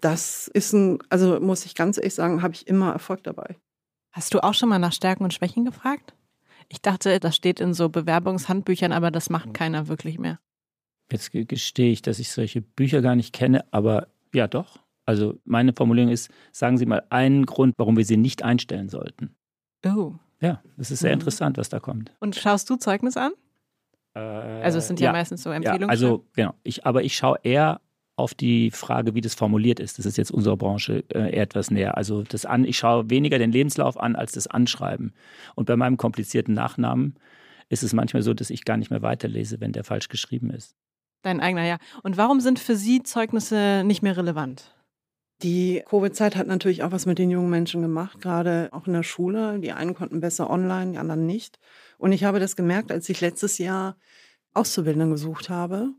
Das 0.00 0.48
ist 0.48 0.72
ein, 0.72 0.98
also 1.10 1.38
muss 1.38 1.64
ich 1.64 1.76
ganz 1.76 1.96
ehrlich 1.96 2.14
sagen, 2.14 2.42
habe 2.42 2.54
ich 2.54 2.66
immer 2.66 2.92
Erfolg 2.92 3.22
dabei. 3.22 3.56
Hast 4.10 4.34
du 4.34 4.42
auch 4.42 4.54
schon 4.54 4.68
mal 4.68 4.80
nach 4.80 4.92
Stärken 4.92 5.22
und 5.22 5.32
Schwächen 5.32 5.64
gefragt? 5.64 6.12
Ich 6.68 6.82
dachte, 6.82 7.20
das 7.20 7.36
steht 7.36 7.60
in 7.60 7.72
so 7.72 7.88
Bewerbungshandbüchern, 7.88 8.90
aber 8.90 9.12
das 9.12 9.30
macht 9.30 9.54
keiner 9.54 9.86
wirklich 9.86 10.18
mehr. 10.18 10.40
Jetzt 11.12 11.30
ge- 11.30 11.44
gestehe 11.44 11.92
ich, 11.92 12.02
dass 12.02 12.18
ich 12.18 12.32
solche 12.32 12.62
Bücher 12.62 13.00
gar 13.00 13.14
nicht 13.14 13.32
kenne, 13.32 13.64
aber 13.72 14.08
ja 14.34 14.48
doch. 14.48 14.80
Also 15.06 15.38
meine 15.44 15.72
Formulierung 15.72 16.10
ist, 16.10 16.30
sagen 16.50 16.78
Sie 16.78 16.86
mal 16.86 17.04
einen 17.10 17.46
Grund, 17.46 17.74
warum 17.76 17.96
wir 17.96 18.04
sie 18.04 18.16
nicht 18.16 18.42
einstellen 18.42 18.88
sollten. 18.88 19.36
Oh. 19.86 20.14
Ja, 20.42 20.60
das 20.76 20.90
ist 20.90 20.98
sehr 21.00 21.10
Mhm. 21.10 21.20
interessant, 21.20 21.56
was 21.56 21.68
da 21.68 21.78
kommt. 21.80 22.12
Und 22.20 22.36
schaust 22.36 22.68
du 22.68 22.76
Zeugnis 22.76 23.16
an? 23.16 23.32
Äh, 24.14 24.18
Also 24.20 24.78
es 24.78 24.88
sind 24.88 25.00
ja, 25.00 25.12
meistens 25.12 25.42
so 25.42 25.50
Ja, 25.50 25.56
Empfehlungen. 25.56 25.88
also 25.88 26.26
genau. 26.34 26.54
Ich, 26.64 26.84
aber 26.84 27.02
ich 27.04 27.16
schaue 27.16 27.38
eher 27.42 27.80
auf 28.16 28.34
die 28.34 28.70
Frage, 28.70 29.14
wie 29.14 29.20
das 29.22 29.34
formuliert 29.34 29.80
ist. 29.80 29.98
Das 29.98 30.04
ist 30.04 30.18
jetzt 30.18 30.30
unserer 30.30 30.56
Branche 30.58 31.04
äh, 31.14 31.34
eher 31.34 31.42
etwas 31.42 31.70
näher. 31.70 31.96
Also 31.96 32.22
das 32.22 32.44
an, 32.44 32.64
ich 32.64 32.76
schaue 32.76 33.08
weniger 33.08 33.38
den 33.38 33.52
Lebenslauf 33.52 33.98
an 33.98 34.16
als 34.16 34.32
das 34.32 34.46
Anschreiben. 34.48 35.14
Und 35.54 35.64
bei 35.66 35.76
meinem 35.76 35.96
komplizierten 35.96 36.52
Nachnamen 36.54 37.14
ist 37.70 37.82
es 37.82 37.94
manchmal 37.94 38.22
so, 38.22 38.34
dass 38.34 38.50
ich 38.50 38.64
gar 38.66 38.76
nicht 38.76 38.90
mehr 38.90 39.00
weiterlese, 39.00 39.60
wenn 39.60 39.72
der 39.72 39.84
falsch 39.84 40.08
geschrieben 40.08 40.50
ist. 40.50 40.76
Dein 41.22 41.40
eigener, 41.40 41.64
ja. 41.64 41.78
Und 42.02 42.16
warum 42.18 42.40
sind 42.40 42.58
für 42.58 42.76
Sie 42.76 43.02
Zeugnisse 43.02 43.82
nicht 43.86 44.02
mehr 44.02 44.16
relevant? 44.16 44.74
Die 45.42 45.82
Covid-Zeit 45.88 46.36
hat 46.36 46.46
natürlich 46.46 46.84
auch 46.84 46.92
was 46.92 47.06
mit 47.06 47.18
den 47.18 47.30
jungen 47.30 47.50
Menschen 47.50 47.82
gemacht, 47.82 48.20
gerade 48.20 48.68
auch 48.70 48.86
in 48.86 48.92
der 48.92 49.02
Schule. 49.02 49.58
Die 49.58 49.72
einen 49.72 49.94
konnten 49.94 50.20
besser 50.20 50.48
online, 50.48 50.92
die 50.92 50.98
anderen 50.98 51.26
nicht. 51.26 51.58
Und 51.98 52.12
ich 52.12 52.22
habe 52.22 52.38
das 52.38 52.54
gemerkt, 52.54 52.92
als 52.92 53.08
ich 53.08 53.20
letztes 53.20 53.58
Jahr 53.58 53.96
Auszubildende 54.54 55.08
gesucht 55.08 55.50
habe 55.50 55.90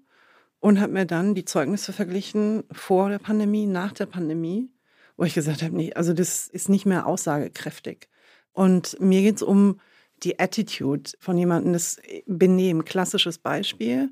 und 0.59 0.79
habe 0.79 0.93
mir 0.93 1.05
dann 1.05 1.35
die 1.35 1.43
Zeugnisse 1.43 1.91
verglichen 1.91 2.63
vor 2.71 3.09
der 3.09 3.19
Pandemie, 3.19 3.65
nach 3.65 3.91
der 3.91 4.05
Pandemie, 4.05 4.69
wo 5.17 5.25
ich 5.25 5.33
gesagt 5.33 5.61
habe, 5.61 5.75
nee, 5.75 5.93
also 5.93 6.13
das 6.13 6.47
ist 6.47 6.69
nicht 6.69 6.85
mehr 6.85 7.05
aussagekräftig. 7.05 8.07
Und 8.53 8.97
mir 9.01 9.21
geht 9.21 9.37
es 9.37 9.41
um 9.41 9.79
die 10.23 10.39
Attitude 10.39 11.11
von 11.19 11.37
jemandem, 11.37 11.73
das 11.73 11.99
Benehmen. 12.27 12.85
Klassisches 12.85 13.39
Beispiel. 13.39 14.09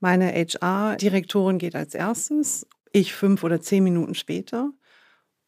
Meine 0.00 0.32
HR-Direktorin 0.32 1.56
geht 1.56 1.74
als 1.74 1.94
erstes, 1.94 2.66
ich 2.94 3.12
fünf 3.12 3.42
oder 3.42 3.60
zehn 3.60 3.84
Minuten 3.84 4.14
später. 4.14 4.70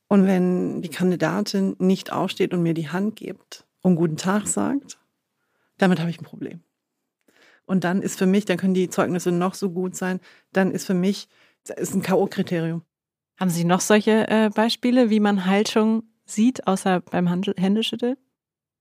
Und 0.08 0.26
wenn 0.26 0.82
die 0.82 0.88
Kandidatin 0.88 1.76
nicht 1.78 2.12
aufsteht 2.12 2.52
und 2.52 2.62
mir 2.62 2.74
die 2.74 2.88
Hand 2.88 3.16
gibt 3.16 3.64
und 3.82 3.96
guten 3.96 4.16
Tag 4.16 4.46
sagt, 4.46 4.98
damit 5.78 6.00
habe 6.00 6.10
ich 6.10 6.20
ein 6.20 6.24
Problem. 6.24 6.60
Und 7.64 7.84
dann 7.84 8.02
ist 8.02 8.18
für 8.18 8.26
mich, 8.26 8.44
dann 8.44 8.58
können 8.58 8.74
die 8.74 8.90
Zeugnisse 8.90 9.32
noch 9.32 9.54
so 9.54 9.70
gut 9.70 9.96
sein, 9.96 10.20
dann 10.52 10.70
ist 10.70 10.86
für 10.86 10.94
mich, 10.94 11.28
das 11.64 11.76
ist 11.78 11.94
ein 11.94 12.02
K.O.-Kriterium. 12.02 12.82
Haben 13.38 13.50
Sie 13.50 13.64
noch 13.64 13.80
solche 13.80 14.28
äh, 14.28 14.50
Beispiele, 14.50 15.10
wie 15.10 15.20
man 15.20 15.46
Haltung 15.46 16.04
sieht, 16.24 16.66
außer 16.66 17.00
beim 17.00 17.28
Handel 17.28 17.54
Händeschütteln? 17.56 18.16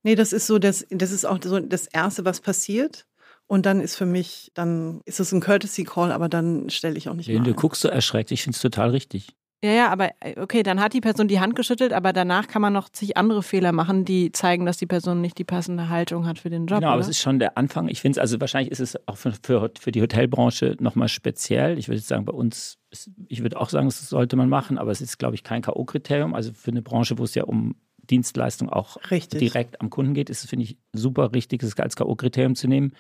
Nee, 0.04 0.16
das 0.16 0.34
ist 0.34 0.48
so, 0.48 0.60
das, 0.60 0.86
das 0.90 1.12
ist 1.12 1.26
auch 1.26 1.40
so 1.44 1.60
das 1.60 1.88
Erste, 1.88 2.26
was 2.26 2.40
passiert. 2.40 3.08
Und 3.48 3.66
dann 3.66 3.80
ist 3.80 3.96
für 3.96 4.06
mich, 4.06 4.52
dann 4.56 5.02
ist 5.06 5.20
es 5.20 5.32
ein 5.32 5.42
Courtesy 5.42 5.84
Call, 5.84 6.12
aber 6.12 6.30
dann 6.30 6.70
stelle 6.70 6.98
ich 6.98 7.10
auch 7.10 7.14
nicht 7.14 7.28
mehr. 7.28 7.40
Du 7.40 7.52
ein. 7.52 7.56
guckst 7.56 7.82
so 7.82 7.88
erschreckt. 7.88 8.32
Ich 8.32 8.44
finde 8.44 8.56
es 8.56 8.62
total 8.62 8.90
richtig. 8.90 9.36
Ja, 9.64 9.72
ja, 9.72 9.90
aber 9.90 10.12
äh, 10.20 10.40
okay, 10.40 10.62
dann 10.64 10.80
hat 10.80 10.94
die 10.94 11.02
Person 11.02 11.28
die 11.28 11.40
Hand 11.40 11.56
geschüttelt, 11.56 11.94
aber 11.94 12.14
danach 12.14 12.48
kann 12.48 12.62
man 12.62 12.74
noch 12.74 12.90
zig 12.90 13.18
andere 13.18 13.42
Fehler 13.42 13.72
machen, 13.72 14.06
die 14.06 14.32
zeigen, 14.32 14.66
dass 14.66 14.78
die 14.78 14.86
Person 14.86 15.22
nicht 15.22 15.38
die 15.38 15.44
passende 15.44 15.90
Haltung 15.90 16.28
hat 16.28 16.40
für 16.40 16.50
den 16.50 16.68
Job. 16.68 16.80
Genau, 16.80 16.90
aber 16.90 16.98
oder? 16.98 17.06
es 17.06 17.10
ist 17.10 17.20
schon 17.20 17.40
der 17.40 17.58
Anfang. 17.58 17.88
Ich 17.88 18.02
finde 18.02 18.18
es, 18.18 18.22
also 18.22 18.40
wahrscheinlich 18.40 18.72
ist 18.72 18.80
es 18.80 19.08
auch 19.08 19.18
für, 19.18 19.34
für, 19.42 19.72
für 19.80 19.92
die 19.92 20.02
Hotelbranche 20.02 20.76
nochmal 20.80 21.08
speziell. 21.08 21.80
Ich 21.80 21.88
würde 21.88 21.98
jetzt 21.98 22.08
sagen, 22.08 22.26
bei 22.26 22.34
uns, 22.34 22.78
ist, 22.92 23.10
ich 23.28 23.42
würde 23.42 23.60
auch 23.60 23.70
sagen, 23.70 23.88
das 23.88 24.08
sollte 24.08 24.36
man 24.36 24.50
machen, 24.50 24.78
aber 24.78 24.92
es 24.92 25.02
ist, 25.02 25.18
glaube 25.18 25.36
ich, 25.36 25.44
kein 25.44 25.64
K.O.-Kriterium. 25.64 26.36
Also 26.36 26.52
für 26.54 26.72
eine 26.72 26.84
Branche, 26.84 27.18
wo 27.18 27.24
es 27.24 27.34
ja 27.34 27.46
um 27.46 27.76
Dienstleistung 28.04 28.70
auch 28.70 28.98
Richtig. 29.10 29.40
direkt 29.40 29.82
am 29.82 29.90
Kunden 29.90 30.14
geht, 30.14 30.30
ist 30.30 30.44
es, 30.44 30.50
finde 30.50 30.66
ich, 30.66 30.78
super 30.94 31.34
richtig, 31.34 31.64
es 31.64 31.76
als 31.80 31.96
K.O.-Kriterium 31.96 32.54
zu 32.54 32.68
nehmen. 32.68 32.94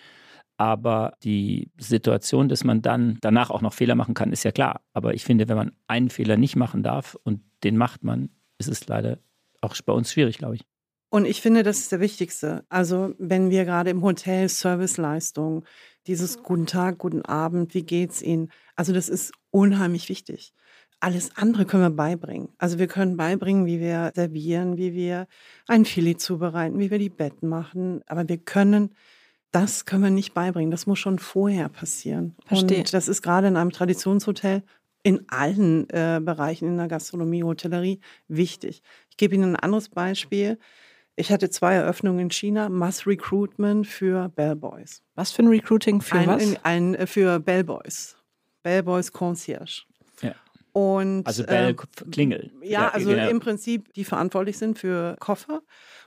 Aber 0.57 1.17
die 1.23 1.69
Situation, 1.77 2.47
dass 2.47 2.63
man 2.63 2.81
dann 2.81 3.17
danach 3.21 3.49
auch 3.49 3.61
noch 3.61 3.73
Fehler 3.73 3.95
machen 3.95 4.13
kann, 4.13 4.31
ist 4.31 4.43
ja 4.43 4.51
klar. 4.51 4.81
Aber 4.93 5.13
ich 5.13 5.25
finde, 5.25 5.49
wenn 5.49 5.57
man 5.57 5.71
einen 5.87 6.09
Fehler 6.09 6.37
nicht 6.37 6.55
machen 6.55 6.81
darf 6.81 7.17
und 7.23 7.41
den 7.63 7.77
macht 7.77 8.03
man, 8.03 8.29
ist 8.57 8.69
es 8.69 8.87
leider 8.87 9.19
auch 9.61 9.75
bei 9.85 9.93
uns 9.93 10.11
schwierig, 10.11 10.37
glaube 10.37 10.55
ich. 10.55 10.65
Und 11.09 11.25
ich 11.25 11.41
finde, 11.41 11.63
das 11.63 11.79
ist 11.79 11.91
der 11.91 11.99
Wichtigste. 11.99 12.65
Also, 12.69 13.13
wenn 13.17 13.49
wir 13.49 13.65
gerade 13.65 13.89
im 13.89 14.01
Hotel 14.01 14.49
Serviceleistung, 14.49 15.63
dieses 16.07 16.43
Guten 16.43 16.65
Tag, 16.65 16.97
guten 16.97 17.21
Abend, 17.21 17.73
wie 17.73 17.83
geht's 17.83 18.21
Ihnen? 18.21 18.49
Also, 18.75 18.91
das 18.91 19.07
ist 19.07 19.31
unheimlich 19.51 20.09
wichtig. 20.09 20.53
Alles 20.99 21.37
andere 21.37 21.65
können 21.65 21.83
wir 21.83 21.89
beibringen. 21.89 22.49
Also, 22.57 22.79
wir 22.79 22.87
können 22.87 23.15
beibringen, 23.17 23.65
wie 23.65 23.79
wir 23.79 24.11
servieren, 24.15 24.77
wie 24.77 24.93
wir 24.93 25.27
ein 25.67 25.85
Filet 25.85 26.15
zubereiten, 26.15 26.79
wie 26.79 26.91
wir 26.91 26.99
die 26.99 27.09
Betten 27.09 27.47
machen. 27.47 28.01
Aber 28.07 28.27
wir 28.27 28.37
können, 28.37 28.93
das 29.55 29.85
können 29.85 30.03
wir 30.03 30.09
nicht 30.09 30.33
beibringen. 30.33 30.71
Das 30.71 30.85
muss 30.85 30.99
schon 30.99 31.17
vorher 31.19 31.69
passieren. 31.69 32.35
Verstehe. 32.45 32.79
Und 32.79 32.93
das 32.93 33.07
ist 33.07 33.21
gerade 33.21 33.47
in 33.47 33.55
einem 33.57 33.71
Traditionshotel 33.71 34.63
in 35.03 35.23
allen 35.29 35.89
äh, 35.91 36.19
Bereichen 36.21 36.67
in 36.67 36.77
der 36.77 36.87
Gastronomie, 36.87 37.43
Hotellerie 37.43 37.99
wichtig. 38.27 38.81
Ich 39.09 39.17
gebe 39.17 39.35
Ihnen 39.35 39.53
ein 39.53 39.55
anderes 39.55 39.89
Beispiel. 39.89 40.57
Ich 41.15 41.31
hatte 41.31 41.49
zwei 41.49 41.75
Eröffnungen 41.75 42.19
in 42.19 42.31
China, 42.31 42.67
Mass 42.69 43.07
Recruitment 43.07 43.87
für 43.87 44.29
Bellboys. 44.29 45.01
was 45.15 45.31
für 45.31 45.43
ein 45.43 45.47
Recruiting 45.47 46.01
für 46.01 46.17
ein, 46.17 46.27
was? 46.27 46.43
in- 46.43 46.57
Ein, 46.63 46.95
äh, 46.95 47.07
für 47.07 47.39
Bellboys. 47.39 48.17
Bellboys 48.63 49.11
Concierge. 49.11 49.83
Ja. 50.21 50.33
Und, 50.73 51.25
Also 51.25 51.43
äh, 51.43 51.45
Bell, 51.45 51.75
Klingel. 52.11 52.51
ja, 52.63 52.89
also 52.89 53.09
genau. 53.11 53.29
im 53.29 53.39
Prinzip, 53.39 53.93
die 53.93 54.03
verantwortlich 54.03 54.57
sind 54.57 54.77
für 54.77 55.15
Koffer 55.19 55.61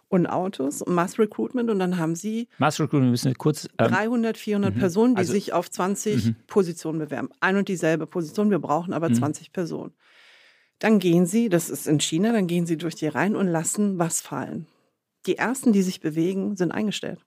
und 0.08 0.26
Autos 0.26 0.80
und 0.82 0.94
Mass 0.94 1.18
Recruitment. 1.18 1.68
Und 1.70 1.78
dann 1.78 1.98
haben 1.98 2.14
sie 2.16 2.48
Master 2.58 2.84
Recruitment 2.84 3.10
müssen 3.10 3.28
wir 3.28 3.34
kurz. 3.34 3.64
Ähm, 3.78 3.88
300, 3.88 4.36
400 4.38 4.74
mhm. 4.74 4.78
Personen, 4.78 5.14
die 5.14 5.18
Also- 5.20 5.32
sich 5.32 5.52
auf 5.52 5.70
20 5.70 6.26
Mhm. 6.26 6.36
Positionen 6.46 6.98
bewerben. 6.98 7.28
Ein 7.40 7.56
und 7.56 7.68
dieselbe 7.68 8.06
Position, 8.06 8.50
wir 8.50 8.58
brauchen 8.58 8.92
aber 8.92 9.08
Mhm. 9.10 9.14
20 9.16 9.52
Personen. 9.52 9.92
Dann 10.78 10.98
gehen 11.00 11.26
sie, 11.26 11.48
das 11.48 11.70
ist 11.70 11.86
in 11.88 11.98
China, 12.00 12.32
dann 12.32 12.46
gehen 12.46 12.64
sie 12.64 12.76
durch 12.76 12.94
die 12.94 13.08
Reihen 13.08 13.34
und 13.36 13.48
lassen 13.48 13.98
was 13.98 14.20
fallen. 14.20 14.66
Die 15.26 15.36
ersten, 15.36 15.72
die 15.72 15.82
sich 15.82 16.00
bewegen, 16.00 16.56
sind 16.56 16.72
eingestellt. 16.72 17.20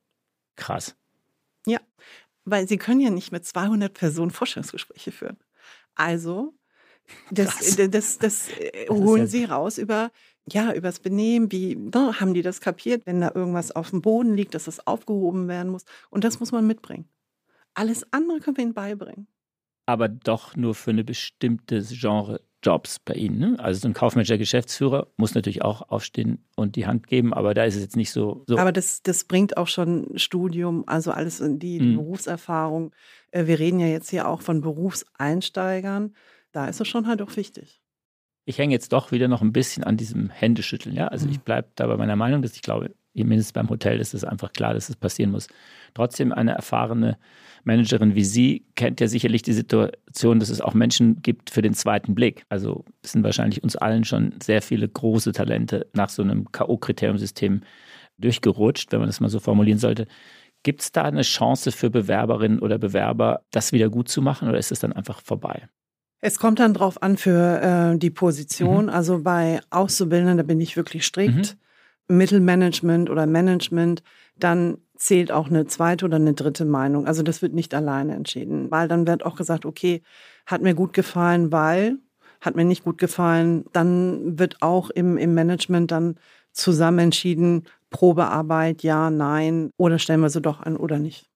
krass. 0.56 0.96
Weil 2.44 2.68
sie 2.68 2.78
können 2.78 3.02
ja 3.02 3.12
nicht 3.12 3.32
mit 3.32 3.46
200 3.46 3.94
Personen 3.94 4.32
Vorstellungsgespräche 4.32 5.12
führen. 5.12 5.38
Also, 5.94 6.56
das, 7.30 7.76
das, 7.76 7.90
das, 7.92 8.18
das 8.18 8.50
holen 8.90 9.22
ja- 9.24 9.28
sie 9.28 9.46
raus 9.46 9.78
über, 9.78 10.12
ja, 10.50 10.74
übers 10.74 11.00
Benehmen, 11.00 11.52
wie, 11.52 11.76
ne, 11.76 12.20
haben 12.20 12.34
die 12.34 12.42
das 12.42 12.62
kapiert, 12.62 13.06
wenn 13.06 13.22
da 13.22 13.32
irgendwas 13.34 13.72
auf 13.72 13.92
dem 13.92 14.02
Boden 14.02 14.36
liegt, 14.36 14.56
dass 14.56 14.66
das 14.66 14.86
aufgehoben 14.88 15.48
werden 15.48 15.72
muss. 15.72 15.86
Und 16.10 16.24
das 16.24 16.40
muss 16.40 16.52
man 16.52 16.66
mitbringen. 16.68 17.08
Alles 17.74 18.06
andere 18.12 18.40
können 18.40 18.58
wir 18.58 18.64
ihnen 18.64 18.74
beibringen. 18.74 19.28
Aber 19.86 20.08
doch 20.08 20.56
nur 20.56 20.76
für 20.76 20.92
eine 20.92 21.04
bestimmte 21.04 21.82
Genre 21.82 22.42
Jobs 22.64 23.00
bei 23.00 23.16
Ihnen. 23.16 23.40
Ne? 23.40 23.56
Also 23.60 23.80
so 23.82 23.88
ein 23.88 23.94
kaufmännischer 23.96 24.38
Geschäftsführer 24.38 25.08
muss 25.18 25.34
natürlich 25.34 25.64
auch 25.64 25.90
aufstehen 25.90 26.46
und 26.56 26.76
die 26.76 26.86
Hand 26.86 27.08
geben, 27.08 27.34
aber 27.34 27.56
da 27.56 27.64
ist 27.64 27.76
es 27.76 27.82
jetzt 27.82 27.96
nicht 27.96 28.12
so. 28.12 28.44
so. 28.48 28.58
Aber 28.58 28.72
das, 28.72 29.02
das 29.02 29.24
bringt 29.24 29.58
auch 29.58 29.68
schon 29.68 30.08
Studium, 30.16 30.84
also 30.88 31.12
alles 31.12 31.40
in 31.40 31.58
die, 31.58 31.80
die 31.80 31.86
Mhm. 31.88 31.96
Berufserfahrung. 31.98 32.94
Äh, 33.32 33.48
Wir 33.48 33.58
reden 33.58 33.80
ja 33.80 33.88
jetzt 33.88 34.12
hier 34.12 34.28
auch 34.28 34.42
von 34.44 34.62
Berufseinsteigern. 34.62 36.16
Da 36.52 36.68
ist 36.68 36.80
es 36.82 36.88
schon 36.88 37.08
halt 37.08 37.22
auch 37.22 37.36
wichtig. 37.36 37.81
Ich 38.46 38.58
hänge 38.58 38.74
jetzt 38.74 38.92
doch 38.94 39.12
wieder 39.12 39.28
noch 39.28 39.42
ein 39.42 39.54
bisschen 39.54 39.84
an 39.84 39.98
diesem 39.98 40.30
Händeschütteln. 40.30 40.96
Ja? 40.96 41.08
Also 41.08 41.26
Mhm. 41.26 41.32
ich 41.34 41.40
bleibe 41.42 41.70
da 41.76 41.88
bei 41.88 41.98
meiner 41.98 42.16
Meinung, 42.16 42.42
dass 42.42 42.56
ich 42.56 42.62
glaube, 42.62 42.92
mindestens 43.14 43.54
beim 43.54 43.70
Hotel 43.70 44.00
ist 44.00 44.14
es 44.14 44.24
einfach 44.24 44.52
klar, 44.54 44.74
dass 44.74 44.90
es 44.90 44.96
passieren 44.96 45.32
muss. 45.32 45.48
Trotzdem 45.94 46.32
eine 46.32 46.52
erfahrene 46.54 47.18
Managerin 47.64 48.16
wie 48.16 48.24
Sie 48.24 48.66
kennt 48.76 49.00
ja 49.02 49.08
sicherlich 49.08 49.44
die 49.44 49.54
Situation, 49.54 50.40
dass 50.40 50.50
es 50.50 50.62
auch 50.62 50.74
Menschen 50.74 51.22
gibt 51.22 51.52
für 51.52 51.62
den 51.62 51.74
zweiten 51.74 52.16
Blick. 52.16 52.44
Also 52.50 52.86
es 53.04 53.12
sind 53.12 53.24
wahrscheinlich 53.24 53.64
uns 53.64 53.76
allen 53.76 54.04
schon 54.04 54.34
sehr 54.42 54.62
viele 54.62 54.88
große 54.88 55.32
Talente 55.32 55.88
nach 55.94 56.10
so 56.10 56.24
einem 56.24 56.52
K.O.-Kriteriumsystem 56.52 57.62
durchgerutscht, 58.18 58.92
wenn 58.92 59.00
man 59.00 59.10
das 59.10 59.20
mal 59.20 59.30
so 59.30 59.40
formulieren 59.40 59.78
sollte. 59.78 60.08
Gibt 60.64 60.82
es 60.82 60.92
da 60.92 61.04
eine 61.04 61.22
Chance 61.24 61.72
für 61.72 61.90
Bewerberinnen 61.90 62.60
oder 62.60 62.78
Bewerber, 62.78 63.42
das 63.52 63.72
wieder 63.74 63.90
gut 63.90 64.10
zu 64.10 64.22
machen 64.22 64.48
oder 64.48 64.58
ist 64.58 64.72
es 64.72 64.80
dann 64.80 64.94
einfach 64.94 65.22
vorbei? 65.24 65.68
Es 66.22 66.38
kommt 66.38 66.60
dann 66.60 66.74
drauf 66.74 67.02
an 67.02 67.18
für 67.18 67.94
äh, 67.94 67.98
die 67.98 68.12
Position. 68.12 68.86
Mhm. 68.86 68.90
Also 68.90 69.24
bei 69.24 69.60
Auszubildenden, 69.72 70.38
da 70.38 70.44
bin 70.44 70.62
ich 70.62 70.78
wirklich 70.78 71.06
strikt. 71.06 71.58
Mhm. 71.58 72.18
Mittelmanagement 72.18 73.10
oder 73.10 73.26
Management, 73.26 74.04
dann 74.38 74.78
zählt 74.96 75.32
auch 75.32 75.48
eine 75.48 75.66
zweite 75.66 76.06
oder 76.06 76.18
eine 76.18 76.34
dritte 76.34 76.66
Meinung. 76.66 77.08
Also 77.08 77.24
das 77.24 77.42
wird 77.42 77.54
nicht 77.54 77.74
alleine 77.74 78.16
entschieden, 78.16 78.70
weil 78.70 78.88
dann 78.88 79.08
wird 79.08 79.26
auch 79.26 79.36
gesagt, 79.36 79.66
okay, 79.66 80.04
hat 80.46 80.62
mir 80.62 80.76
gut 80.76 80.94
gefallen, 80.94 81.52
weil, 81.52 81.98
hat 82.40 82.56
mir 82.56 82.66
nicht 82.66 82.84
gut 82.84 82.98
gefallen. 82.98 83.66
Dann 83.74 84.38
wird 84.38 84.62
auch 84.62 84.90
im, 84.90 85.18
im 85.18 85.34
Management 85.34 85.92
dann 85.92 86.16
zusammen 86.52 87.00
entschieden, 87.00 87.64
Probearbeit, 87.90 88.84
ja, 88.84 89.10
nein, 89.10 89.72
oder 89.78 89.98
stellen 89.98 90.22
wir 90.22 90.30
sie 90.30 90.42
doch 90.42 90.62
an 90.62 90.78
oder 90.78 91.00
nicht. 91.00 91.31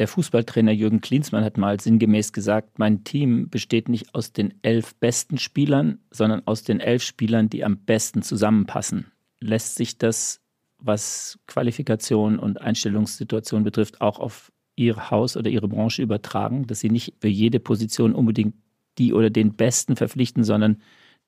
Der 0.00 0.08
Fußballtrainer 0.08 0.72
Jürgen 0.72 1.02
Klinsmann 1.02 1.44
hat 1.44 1.58
mal 1.58 1.78
sinngemäß 1.78 2.32
gesagt, 2.32 2.78
mein 2.78 3.04
Team 3.04 3.50
besteht 3.50 3.90
nicht 3.90 4.14
aus 4.14 4.32
den 4.32 4.54
elf 4.62 4.94
besten 4.94 5.36
Spielern, 5.36 5.98
sondern 6.10 6.40
aus 6.46 6.62
den 6.62 6.80
elf 6.80 7.02
Spielern, 7.02 7.50
die 7.50 7.64
am 7.64 7.76
besten 7.76 8.22
zusammenpassen. 8.22 9.12
Lässt 9.40 9.74
sich 9.74 9.98
das, 9.98 10.40
was 10.78 11.38
Qualifikation 11.46 12.38
und 12.38 12.62
Einstellungssituation 12.62 13.62
betrifft, 13.62 14.00
auch 14.00 14.18
auf 14.18 14.50
Ihr 14.74 15.10
Haus 15.10 15.36
oder 15.36 15.50
Ihre 15.50 15.68
Branche 15.68 16.00
übertragen, 16.00 16.66
dass 16.66 16.80
Sie 16.80 16.88
nicht 16.88 17.12
für 17.20 17.28
jede 17.28 17.60
Position 17.60 18.14
unbedingt 18.14 18.54
die 18.96 19.12
oder 19.12 19.28
den 19.28 19.52
Besten 19.52 19.96
verpflichten, 19.96 20.44
sondern 20.44 20.80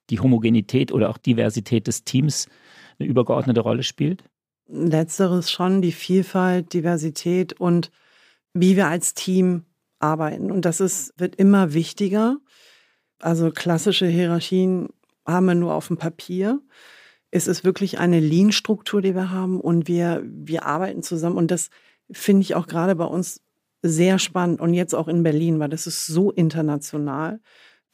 die 0.09 0.21
Homogenität 0.21 0.93
oder 0.93 1.11
auch 1.11 1.19
Diversität 1.19 1.89
des 1.89 2.05
Teams 2.05 2.49
eine 2.99 3.07
übergeordnete 3.07 3.61
Rolle 3.61 3.83
spielt? 3.83 4.25
Letzteres 4.67 5.51
schon, 5.51 5.83
die 5.83 5.93
Vielfalt, 5.93 6.73
Diversität 6.73 7.61
und 7.61 7.91
wie 8.55 8.77
wir 8.77 8.89
als 8.89 9.15
Team 9.15 9.65
arbeiten. 9.99 10.51
Und 10.51 10.65
das 10.65 10.81
ist, 10.81 11.13
wird 11.17 11.37
immer 11.37 11.73
wichtiger. 11.73 12.37
Also 13.19 13.51
klassische 13.51 14.07
Hierarchien 14.07 14.89
haben 15.27 15.47
wir 15.47 15.55
nur 15.55 15.75
auf 15.75 15.89
dem 15.89 15.97
Papier. 15.97 16.61
Es 17.31 17.47
ist 17.47 17.65
wirklich 17.65 17.99
eine 17.99 18.21
Lean-Struktur, 18.21 19.01
die 19.01 19.15
wir 19.15 19.31
haben 19.31 19.61
und 19.61 19.89
wir, 19.89 20.23
wir 20.25 20.67
arbeiten 20.67 21.03
zusammen. 21.03 21.37
Und 21.37 21.51
das 21.51 21.71
finde 22.11 22.43
ich 22.43 22.55
auch 22.55 22.67
gerade 22.67 22.95
bei 22.97 23.05
uns 23.05 23.41
sehr 23.83 24.19
spannend 24.19 24.61
und 24.61 24.75
jetzt 24.75 24.95
auch 24.95 25.09
in 25.09 25.23
Berlin, 25.23 25.59
weil 25.59 25.69
das 25.69 25.87
ist 25.87 26.07
so 26.07 26.31
international. 26.31 27.41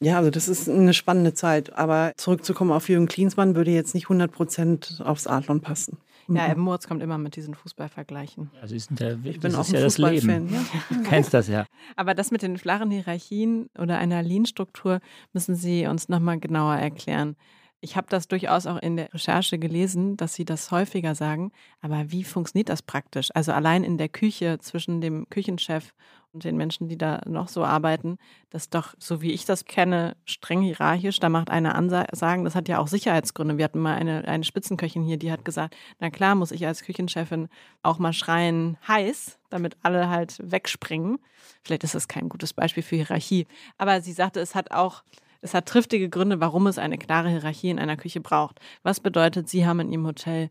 Ja, 0.01 0.17
also 0.17 0.29
das 0.29 0.47
ist 0.47 0.69
eine 0.69 0.93
spannende 0.93 1.33
Zeit. 1.33 1.73
Aber 1.73 2.13
zurückzukommen 2.17 2.71
auf 2.71 2.89
Jürgen 2.89 3.07
Klinsmann 3.07 3.55
würde 3.55 3.71
jetzt 3.71 3.93
nicht 3.93 4.05
100 4.05 4.31
Prozent 4.31 5.01
aufs 5.03 5.27
Adlon 5.27 5.61
passen. 5.61 5.97
Ja, 6.35 6.51
Eben 6.51 6.61
Moritz 6.61 6.87
kommt 6.87 7.01
immer 7.01 7.17
mit 7.17 7.35
diesen 7.35 7.53
Fußballvergleichen. 7.53 8.51
Also 8.61 8.75
ist 8.75 8.89
der, 8.99 9.17
ich 9.23 9.39
bin 9.39 9.55
auch 9.55 9.67
ein 9.67 9.73
ja 9.73 9.81
das 9.81 9.97
Leben. 9.97 10.49
Ja. 10.53 10.65
Du 10.89 11.03
kennst 11.09 11.33
das 11.33 11.47
ja. 11.47 11.65
Aber 11.95 12.13
das 12.13 12.31
mit 12.31 12.41
den 12.41 12.57
flachen 12.57 12.91
Hierarchien 12.91 13.69
oder 13.77 13.97
einer 13.97 14.21
Lean-Struktur 14.21 14.99
müssen 15.33 15.55
Sie 15.55 15.87
uns 15.87 16.09
nochmal 16.09 16.39
genauer 16.39 16.75
erklären. 16.75 17.35
Ich 17.81 17.95
habe 17.95 18.07
das 18.09 18.27
durchaus 18.27 18.65
auch 18.65 18.77
in 18.77 18.97
der 18.97 19.13
Recherche 19.13 19.57
gelesen, 19.57 20.17
dass 20.17 20.33
Sie 20.33 20.43
das 20.43 20.69
häufiger 20.69 21.15
sagen. 21.15 21.51
Aber 21.81 22.11
wie 22.11 22.25
funktioniert 22.25 22.67
das 22.67 22.81
praktisch? 22.81 23.29
Also 23.33 23.53
allein 23.53 23.85
in 23.85 23.97
der 23.97 24.09
Küche 24.09 24.59
zwischen 24.59 24.99
dem 24.99 25.29
Küchenchef 25.29 25.93
und 26.31 26.43
den 26.43 26.57
Menschen, 26.57 26.89
die 26.89 26.97
da 26.97 27.21
noch 27.25 27.47
so 27.47 27.63
arbeiten, 27.63 28.17
das 28.49 28.69
doch, 28.69 28.93
so 28.99 29.21
wie 29.21 29.31
ich 29.31 29.45
das 29.45 29.65
kenne, 29.65 30.15
streng 30.25 30.61
hierarchisch. 30.61 31.19
Da 31.19 31.29
macht 31.29 31.49
einer 31.49 31.75
Ansagen, 31.75 32.43
das 32.43 32.55
hat 32.55 32.67
ja 32.67 32.79
auch 32.79 32.87
Sicherheitsgründe. 32.87 33.57
Wir 33.57 33.65
hatten 33.65 33.79
mal 33.79 33.95
eine, 33.95 34.27
eine 34.27 34.43
Spitzenköchin 34.43 35.03
hier, 35.03 35.17
die 35.17 35.31
hat 35.31 35.45
gesagt, 35.45 35.75
na 35.99 36.09
klar 36.09 36.35
muss 36.35 36.51
ich 36.51 36.67
als 36.67 36.83
Küchenchefin 36.83 37.47
auch 37.81 37.97
mal 37.97 38.13
schreien, 38.13 38.77
heiß, 38.87 39.39
damit 39.49 39.77
alle 39.81 40.09
halt 40.09 40.37
wegspringen. 40.43 41.19
Vielleicht 41.63 41.85
ist 41.85 41.95
das 41.95 42.07
kein 42.07 42.29
gutes 42.29 42.53
Beispiel 42.53 42.83
für 42.83 42.97
Hierarchie. 42.97 43.47
Aber 43.77 44.01
sie 44.01 44.13
sagte, 44.13 44.41
es 44.41 44.53
hat 44.53 44.71
auch 44.71 45.03
es 45.41 45.53
hat 45.53 45.67
triftige 45.67 46.09
Gründe, 46.09 46.39
warum 46.39 46.67
es 46.67 46.77
eine 46.77 46.97
klare 46.97 47.29
Hierarchie 47.29 47.69
in 47.69 47.79
einer 47.79 47.97
Küche 47.97 48.21
braucht. 48.21 48.59
Was 48.83 48.99
bedeutet, 48.99 49.49
Sie 49.49 49.65
haben 49.65 49.79
in 49.79 49.91
Ihrem 49.91 50.07
Hotel 50.07 50.49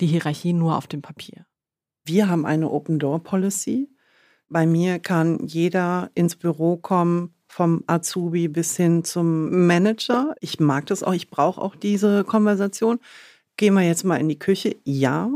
die 0.00 0.06
Hierarchie 0.06 0.52
nur 0.52 0.76
auf 0.76 0.86
dem 0.86 1.02
Papier? 1.02 1.46
Wir 2.04 2.28
haben 2.28 2.46
eine 2.46 2.70
Open 2.70 2.98
Door 2.98 3.22
Policy. 3.22 3.88
Bei 4.48 4.66
mir 4.66 4.98
kann 4.98 5.46
jeder 5.46 6.10
ins 6.14 6.36
Büro 6.36 6.76
kommen, 6.76 7.34
vom 7.48 7.84
Azubi 7.86 8.48
bis 8.48 8.76
hin 8.76 9.02
zum 9.04 9.66
Manager. 9.66 10.34
Ich 10.40 10.60
mag 10.60 10.86
das 10.86 11.02
auch, 11.02 11.14
ich 11.14 11.30
brauche 11.30 11.60
auch 11.60 11.74
diese 11.74 12.24
Konversation. 12.24 13.00
Gehen 13.56 13.74
wir 13.74 13.82
jetzt 13.82 14.04
mal 14.04 14.16
in 14.16 14.28
die 14.28 14.38
Küche. 14.38 14.76
Ja, 14.84 15.30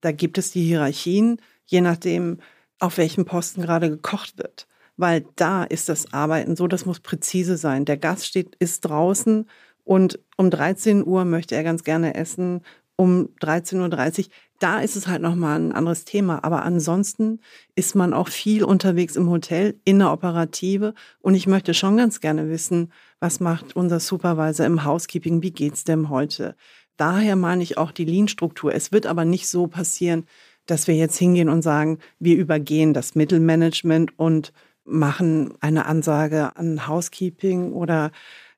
da 0.00 0.12
gibt 0.12 0.38
es 0.38 0.50
die 0.52 0.64
Hierarchien, 0.64 1.40
je 1.64 1.80
nachdem, 1.80 2.38
auf 2.78 2.98
welchem 2.98 3.24
Posten 3.24 3.62
gerade 3.62 3.88
gekocht 3.88 4.36
wird. 4.36 4.66
Weil 4.96 5.24
da 5.36 5.64
ist 5.64 5.88
das 5.88 6.12
Arbeiten 6.12 6.56
so, 6.56 6.68
das 6.68 6.86
muss 6.86 7.00
präzise 7.00 7.56
sein. 7.56 7.84
Der 7.84 7.96
Gast 7.96 8.26
steht, 8.26 8.56
ist 8.56 8.82
draußen 8.82 9.48
und 9.84 10.18
um 10.36 10.50
13 10.50 11.06
Uhr 11.06 11.24
möchte 11.24 11.54
er 11.54 11.64
ganz 11.64 11.84
gerne 11.84 12.14
essen. 12.14 12.62
Um 12.96 13.30
13.30 13.40 13.78
Uhr 14.20 14.30
da 14.62 14.78
ist 14.80 14.94
es 14.94 15.08
halt 15.08 15.22
nochmal 15.22 15.58
ein 15.58 15.72
anderes 15.72 16.04
Thema. 16.04 16.44
Aber 16.44 16.62
ansonsten 16.62 17.40
ist 17.74 17.96
man 17.96 18.14
auch 18.14 18.28
viel 18.28 18.62
unterwegs 18.62 19.16
im 19.16 19.28
Hotel, 19.28 19.74
in 19.84 19.98
der 19.98 20.12
Operative. 20.12 20.94
Und 21.20 21.34
ich 21.34 21.48
möchte 21.48 21.74
schon 21.74 21.96
ganz 21.96 22.20
gerne 22.20 22.48
wissen, 22.48 22.92
was 23.18 23.40
macht 23.40 23.74
unser 23.74 23.98
Supervisor 23.98 24.64
im 24.64 24.84
Housekeeping? 24.84 25.42
Wie 25.42 25.50
geht's 25.50 25.82
dem 25.82 26.10
heute? 26.10 26.54
Daher 26.96 27.34
meine 27.34 27.64
ich 27.64 27.76
auch 27.76 27.90
die 27.90 28.04
Lean-Struktur. 28.04 28.72
Es 28.72 28.92
wird 28.92 29.06
aber 29.06 29.24
nicht 29.24 29.48
so 29.48 29.66
passieren, 29.66 30.26
dass 30.66 30.86
wir 30.86 30.94
jetzt 30.94 31.18
hingehen 31.18 31.48
und 31.48 31.62
sagen, 31.62 31.98
wir 32.20 32.36
übergehen 32.36 32.94
das 32.94 33.16
Mittelmanagement 33.16 34.16
und 34.16 34.52
machen 34.84 35.54
eine 35.60 35.86
Ansage 35.86 36.56
an 36.56 36.86
Housekeeping 36.86 37.72
oder 37.72 38.10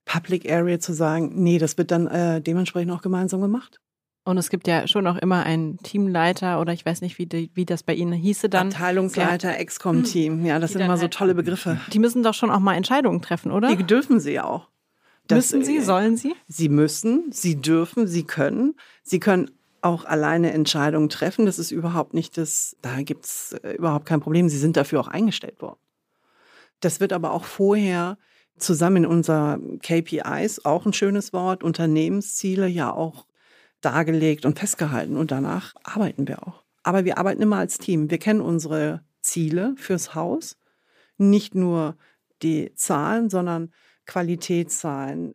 Public 0.04 0.50
Area 0.50 0.78
zu 0.78 0.92
sagen, 0.92 1.32
nee, 1.34 1.58
das 1.58 1.78
wird 1.78 1.90
dann 1.90 2.06
äh, 2.06 2.40
dementsprechend 2.40 2.92
auch 2.92 3.02
gemeinsam 3.02 3.40
gemacht. 3.40 3.80
Und 4.26 4.38
es 4.38 4.48
gibt 4.48 4.66
ja 4.66 4.88
schon 4.88 5.06
auch 5.06 5.16
immer 5.16 5.44
einen 5.44 5.78
Teamleiter 5.82 6.58
oder 6.58 6.72
ich 6.72 6.86
weiß 6.86 7.02
nicht, 7.02 7.18
wie, 7.18 7.26
die, 7.26 7.50
wie 7.54 7.66
das 7.66 7.82
bei 7.82 7.94
Ihnen 7.94 8.14
hieße 8.14 8.48
dann. 8.48 8.68
Abteilungsleiter. 8.68 9.58
Excom-Team. 9.58 10.46
Ja, 10.46 10.58
das 10.58 10.72
sind 10.72 10.80
immer 10.80 10.96
so 10.96 11.08
tolle 11.08 11.34
Begriffe. 11.34 11.78
Die 11.92 11.98
müssen 11.98 12.22
doch 12.22 12.32
schon 12.32 12.50
auch 12.50 12.60
mal 12.60 12.74
Entscheidungen 12.74 13.20
treffen, 13.20 13.52
oder? 13.52 13.74
Die 13.76 13.84
dürfen 13.84 14.20
sie 14.20 14.40
auch. 14.40 14.68
Das, 15.26 15.52
müssen 15.52 15.64
sie? 15.64 15.80
Sollen 15.80 16.16
sie? 16.16 16.34
Sie 16.48 16.70
müssen, 16.70 17.26
sie 17.30 17.60
dürfen, 17.60 18.06
sie 18.06 18.24
können. 18.24 18.74
Sie 19.02 19.20
können 19.20 19.50
auch 19.82 20.06
alleine 20.06 20.52
Entscheidungen 20.52 21.10
treffen. 21.10 21.44
Das 21.44 21.58
ist 21.58 21.70
überhaupt 21.70 22.14
nicht 22.14 22.38
das, 22.38 22.76
da 22.80 23.02
gibt 23.02 23.26
es 23.26 23.52
äh, 23.62 23.72
überhaupt 23.72 24.06
kein 24.06 24.20
Problem. 24.20 24.48
Sie 24.48 24.58
sind 24.58 24.78
dafür 24.78 25.00
auch 25.00 25.08
eingestellt 25.08 25.60
worden. 25.60 25.78
Das 26.84 27.00
wird 27.00 27.12
aber 27.12 27.32
auch 27.32 27.44
vorher 27.44 28.18
zusammen 28.58 28.98
in 28.98 29.06
unser 29.06 29.58
KPIs, 29.82 30.64
auch 30.64 30.86
ein 30.86 30.92
schönes 30.92 31.32
Wort, 31.32 31.62
Unternehmensziele 31.62 32.66
ja 32.66 32.92
auch 32.92 33.26
dargelegt 33.80 34.44
und 34.44 34.58
festgehalten 34.58 35.16
und 35.16 35.30
danach 35.30 35.74
arbeiten 35.82 36.28
wir 36.28 36.46
auch. 36.46 36.62
Aber 36.82 37.04
wir 37.04 37.18
arbeiten 37.18 37.42
immer 37.42 37.56
als 37.56 37.78
Team. 37.78 38.10
Wir 38.10 38.18
kennen 38.18 38.40
unsere 38.40 39.02
Ziele 39.22 39.74
fürs 39.76 40.14
Haus, 40.14 40.58
nicht 41.16 41.54
nur 41.54 41.96
die 42.42 42.74
Zahlen, 42.74 43.30
sondern 43.30 43.72
Qualitätszahlen, 44.06 45.32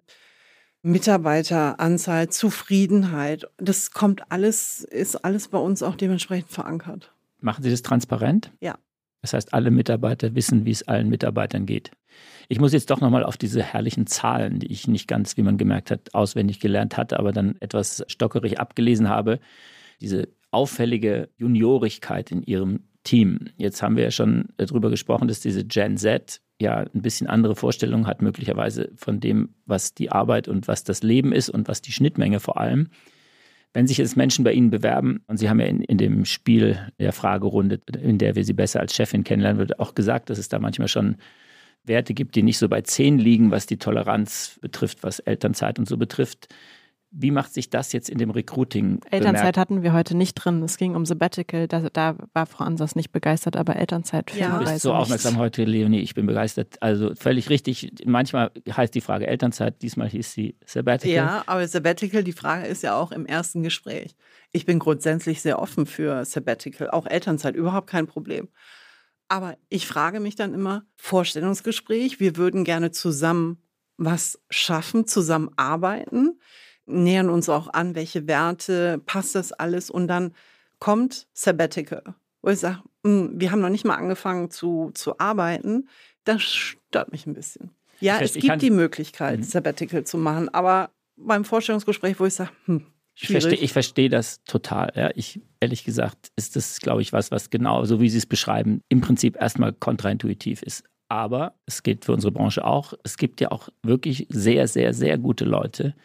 Mitarbeiteranzahl, 0.83 2.29
Zufriedenheit. 2.29 3.49
Das 3.57 3.91
kommt 3.91 4.31
alles, 4.31 4.83
ist 4.83 5.25
alles 5.25 5.47
bei 5.47 5.57
uns 5.57 5.81
auch 5.81 5.95
dementsprechend 5.95 6.51
verankert. 6.51 7.13
Machen 7.41 7.63
Sie 7.63 7.71
das 7.71 7.81
transparent? 7.81 8.51
Ja. 8.59 8.77
Das 9.21 9.33
heißt, 9.33 9.53
alle 9.53 9.71
Mitarbeiter 9.71 10.35
wissen, 10.35 10.65
wie 10.65 10.71
es 10.71 10.87
allen 10.87 11.09
Mitarbeitern 11.09 11.65
geht. 11.65 11.91
Ich 12.47 12.59
muss 12.59 12.73
jetzt 12.73 12.89
doch 12.89 13.01
nochmal 13.01 13.23
auf 13.23 13.37
diese 13.37 13.61
herrlichen 13.61 14.07
Zahlen, 14.07 14.59
die 14.59 14.71
ich 14.71 14.87
nicht 14.87 15.07
ganz, 15.07 15.37
wie 15.37 15.43
man 15.43 15.57
gemerkt 15.57 15.91
hat, 15.91 16.13
auswendig 16.13 16.59
gelernt 16.59 16.97
hatte, 16.97 17.19
aber 17.19 17.31
dann 17.31 17.55
etwas 17.59 18.03
stockerig 18.07 18.59
abgelesen 18.59 19.09
habe. 19.09 19.39
Diese 20.01 20.29
auffällige 20.51 21.29
Juniorigkeit 21.37 22.31
in 22.31 22.41
ihrem 22.43 22.85
Team. 23.03 23.49
Jetzt 23.57 23.81
haben 23.81 23.95
wir 23.95 24.03
ja 24.03 24.11
schon 24.11 24.49
darüber 24.57 24.89
gesprochen, 24.89 25.27
dass 25.27 25.39
diese 25.39 25.63
Gen 25.63 25.97
Z 25.97 26.41
ja 26.61 26.77
ein 26.77 27.01
bisschen 27.01 27.27
andere 27.27 27.55
Vorstellungen 27.55 28.07
hat, 28.07 28.21
möglicherweise 28.21 28.91
von 28.95 29.19
dem, 29.19 29.55
was 29.65 29.93
die 29.93 30.11
Arbeit 30.11 30.47
und 30.47 30.67
was 30.67 30.83
das 30.83 31.03
Leben 31.03 31.31
ist 31.31 31.49
und 31.49 31.67
was 31.67 31.81
die 31.81 31.91
Schnittmenge 31.91 32.39
vor 32.39 32.59
allem. 32.59 32.89
Wenn 33.73 33.87
sich 33.87 33.97
jetzt 33.97 34.17
Menschen 34.17 34.43
bei 34.43 34.53
Ihnen 34.53 34.71
bewerben, 34.71 35.21
und 35.27 35.37
Sie 35.37 35.49
haben 35.49 35.59
ja 35.59 35.67
in, 35.67 35.81
in 35.81 35.97
dem 35.97 36.25
Spiel 36.25 36.91
der 36.99 37.13
Fragerunde, 37.13 37.79
in 38.01 38.17
der 38.17 38.35
wir 38.35 38.43
Sie 38.43 38.53
besser 38.53 38.79
als 38.79 38.95
Chefin 38.95 39.23
kennenlernen, 39.23 39.59
wird 39.59 39.79
auch 39.79 39.93
gesagt, 39.93 40.29
dass 40.29 40.39
es 40.39 40.49
da 40.49 40.59
manchmal 40.59 40.87
schon 40.87 41.17
Werte 41.83 42.13
gibt, 42.13 42.35
die 42.35 42.43
nicht 42.43 42.57
so 42.57 42.67
bei 42.67 42.81
10 42.81 43.19
liegen, 43.19 43.51
was 43.51 43.65
die 43.65 43.77
Toleranz 43.77 44.59
betrifft, 44.61 45.03
was 45.03 45.19
Elternzeit 45.19 45.79
und 45.79 45.87
so 45.87 45.97
betrifft. 45.97 46.47
Wie 47.11 47.31
macht 47.31 47.53
sich 47.53 47.71
das 47.71 47.91
jetzt 47.91 48.07
in 48.07 48.19
dem 48.19 48.29
Recruiting? 48.29 49.01
Elternzeit 49.09 49.41
bemerkt? 49.41 49.57
hatten 49.57 49.81
wir 49.81 49.93
heute 49.93 50.15
nicht 50.15 50.35
drin. 50.35 50.61
Es 50.61 50.77
ging 50.77 50.95
um 50.95 51.05
Sabbatical. 51.05 51.67
Da, 51.67 51.89
da 51.89 52.15
war 52.33 52.45
Frau 52.45 52.63
Ansas 52.65 52.95
nicht 52.95 53.11
begeistert, 53.11 53.57
aber 53.57 53.77
Elternzeit 53.77 54.31
ja. 54.35 54.59
Du 54.59 54.65
bist 54.65 54.81
so 54.81 54.93
aufmerksam 54.93 55.33
nicht. 55.33 55.41
heute, 55.41 55.63
Leonie. 55.63 56.01
Ich 56.01 56.13
bin 56.13 56.27
begeistert. 56.27 56.77
Also 56.81 57.15
völlig 57.15 57.49
richtig. 57.49 57.91
Manchmal 58.05 58.51
heißt 58.69 58.93
die 58.93 59.01
Frage 59.01 59.25
Elternzeit, 59.25 59.81
diesmal 59.81 60.07
hieß 60.07 60.31
sie 60.31 60.55
Sabbatical. 60.65 61.15
Ja, 61.15 61.43
aber 61.47 61.67
Sabbatical, 61.67 62.23
die 62.23 62.31
Frage 62.31 62.67
ist 62.67 62.83
ja 62.83 62.95
auch 62.95 63.11
im 63.11 63.25
ersten 63.25 63.63
Gespräch. 63.63 64.15
Ich 64.51 64.67
bin 64.67 64.77
grundsätzlich 64.77 65.41
sehr 65.41 65.59
offen 65.59 65.87
für 65.87 66.23
Sabbatical, 66.25 66.91
auch 66.91 67.07
Elternzeit, 67.07 67.55
überhaupt 67.55 67.87
kein 67.87 68.05
Problem. 68.05 68.49
Aber 69.29 69.57
ich 69.69 69.87
frage 69.87 70.19
mich 70.19 70.35
dann 70.35 70.53
immer, 70.53 70.83
Vorstellungsgespräch, 70.97 72.19
wir 72.19 72.37
würden 72.37 72.63
gerne 72.63 72.91
zusammen 72.91 73.63
was 73.97 74.39
schaffen, 74.49 75.07
zusammen 75.07 75.49
arbeiten 75.55 76.39
nähern 76.89 77.29
uns 77.29 77.49
auch 77.49 77.71
an, 77.73 77.95
welche 77.95 78.27
Werte, 78.27 79.01
passt 79.05 79.35
das 79.35 79.51
alles 79.51 79.89
und 79.89 80.07
dann 80.07 80.33
kommt 80.79 81.27
Sabbatical, 81.33 82.15
wo 82.41 82.49
ich 82.49 82.59
sage, 82.59 82.79
hm, 83.05 83.39
wir 83.39 83.51
haben 83.51 83.61
noch 83.61 83.69
nicht 83.69 83.85
mal 83.85 83.95
angefangen 83.95 84.49
zu, 84.49 84.91
zu 84.93 85.19
arbeiten. 85.19 85.87
Das 86.23 86.41
stört 86.41 87.11
mich 87.11 87.25
ein 87.25 87.33
bisschen. 87.33 87.71
Ja, 87.99 88.17
ich 88.17 88.35
es 88.35 88.41
gibt 88.41 88.61
die 88.61 88.71
Möglichkeit, 88.71 89.39
mhm. 89.39 89.43
Sabbatical 89.43 90.03
zu 90.03 90.17
machen, 90.17 90.49
aber 90.49 90.91
beim 91.15 91.43
Vorstellungsgespräch, 91.43 92.19
wo 92.19 92.25
ich 92.25 92.35
sage, 92.35 92.51
hm, 92.65 92.85
ich 93.21 93.27
verstehe, 93.27 93.59
ich 93.59 93.73
verstehe 93.73 94.09
das 94.09 94.43
total. 94.45 94.93
Ja. 94.95 95.11
Ich, 95.13 95.41
ehrlich 95.59 95.83
gesagt, 95.83 96.31
ist 96.37 96.55
das, 96.55 96.79
glaube 96.79 97.01
ich, 97.01 97.11
was, 97.11 97.31
was 97.31 97.49
genau, 97.49 97.83
so 97.83 97.99
wie 97.99 98.09
Sie 98.09 98.17
es 98.17 98.25
beschreiben, 98.25 98.81
im 98.87 99.01
Prinzip 99.01 99.35
erstmal 99.35 99.73
kontraintuitiv 99.73 100.61
ist. 100.63 100.85
Aber 101.09 101.55
es 101.65 101.83
gilt 101.83 102.05
für 102.05 102.13
unsere 102.13 102.31
Branche 102.31 102.63
auch. 102.63 102.93
Es 103.03 103.17
gibt 103.17 103.41
ja 103.41 103.51
auch 103.51 103.69
wirklich 103.83 104.27
sehr, 104.29 104.67
sehr, 104.67 104.93
sehr 104.93 105.17
gute 105.17 105.43
Leute, 105.43 105.95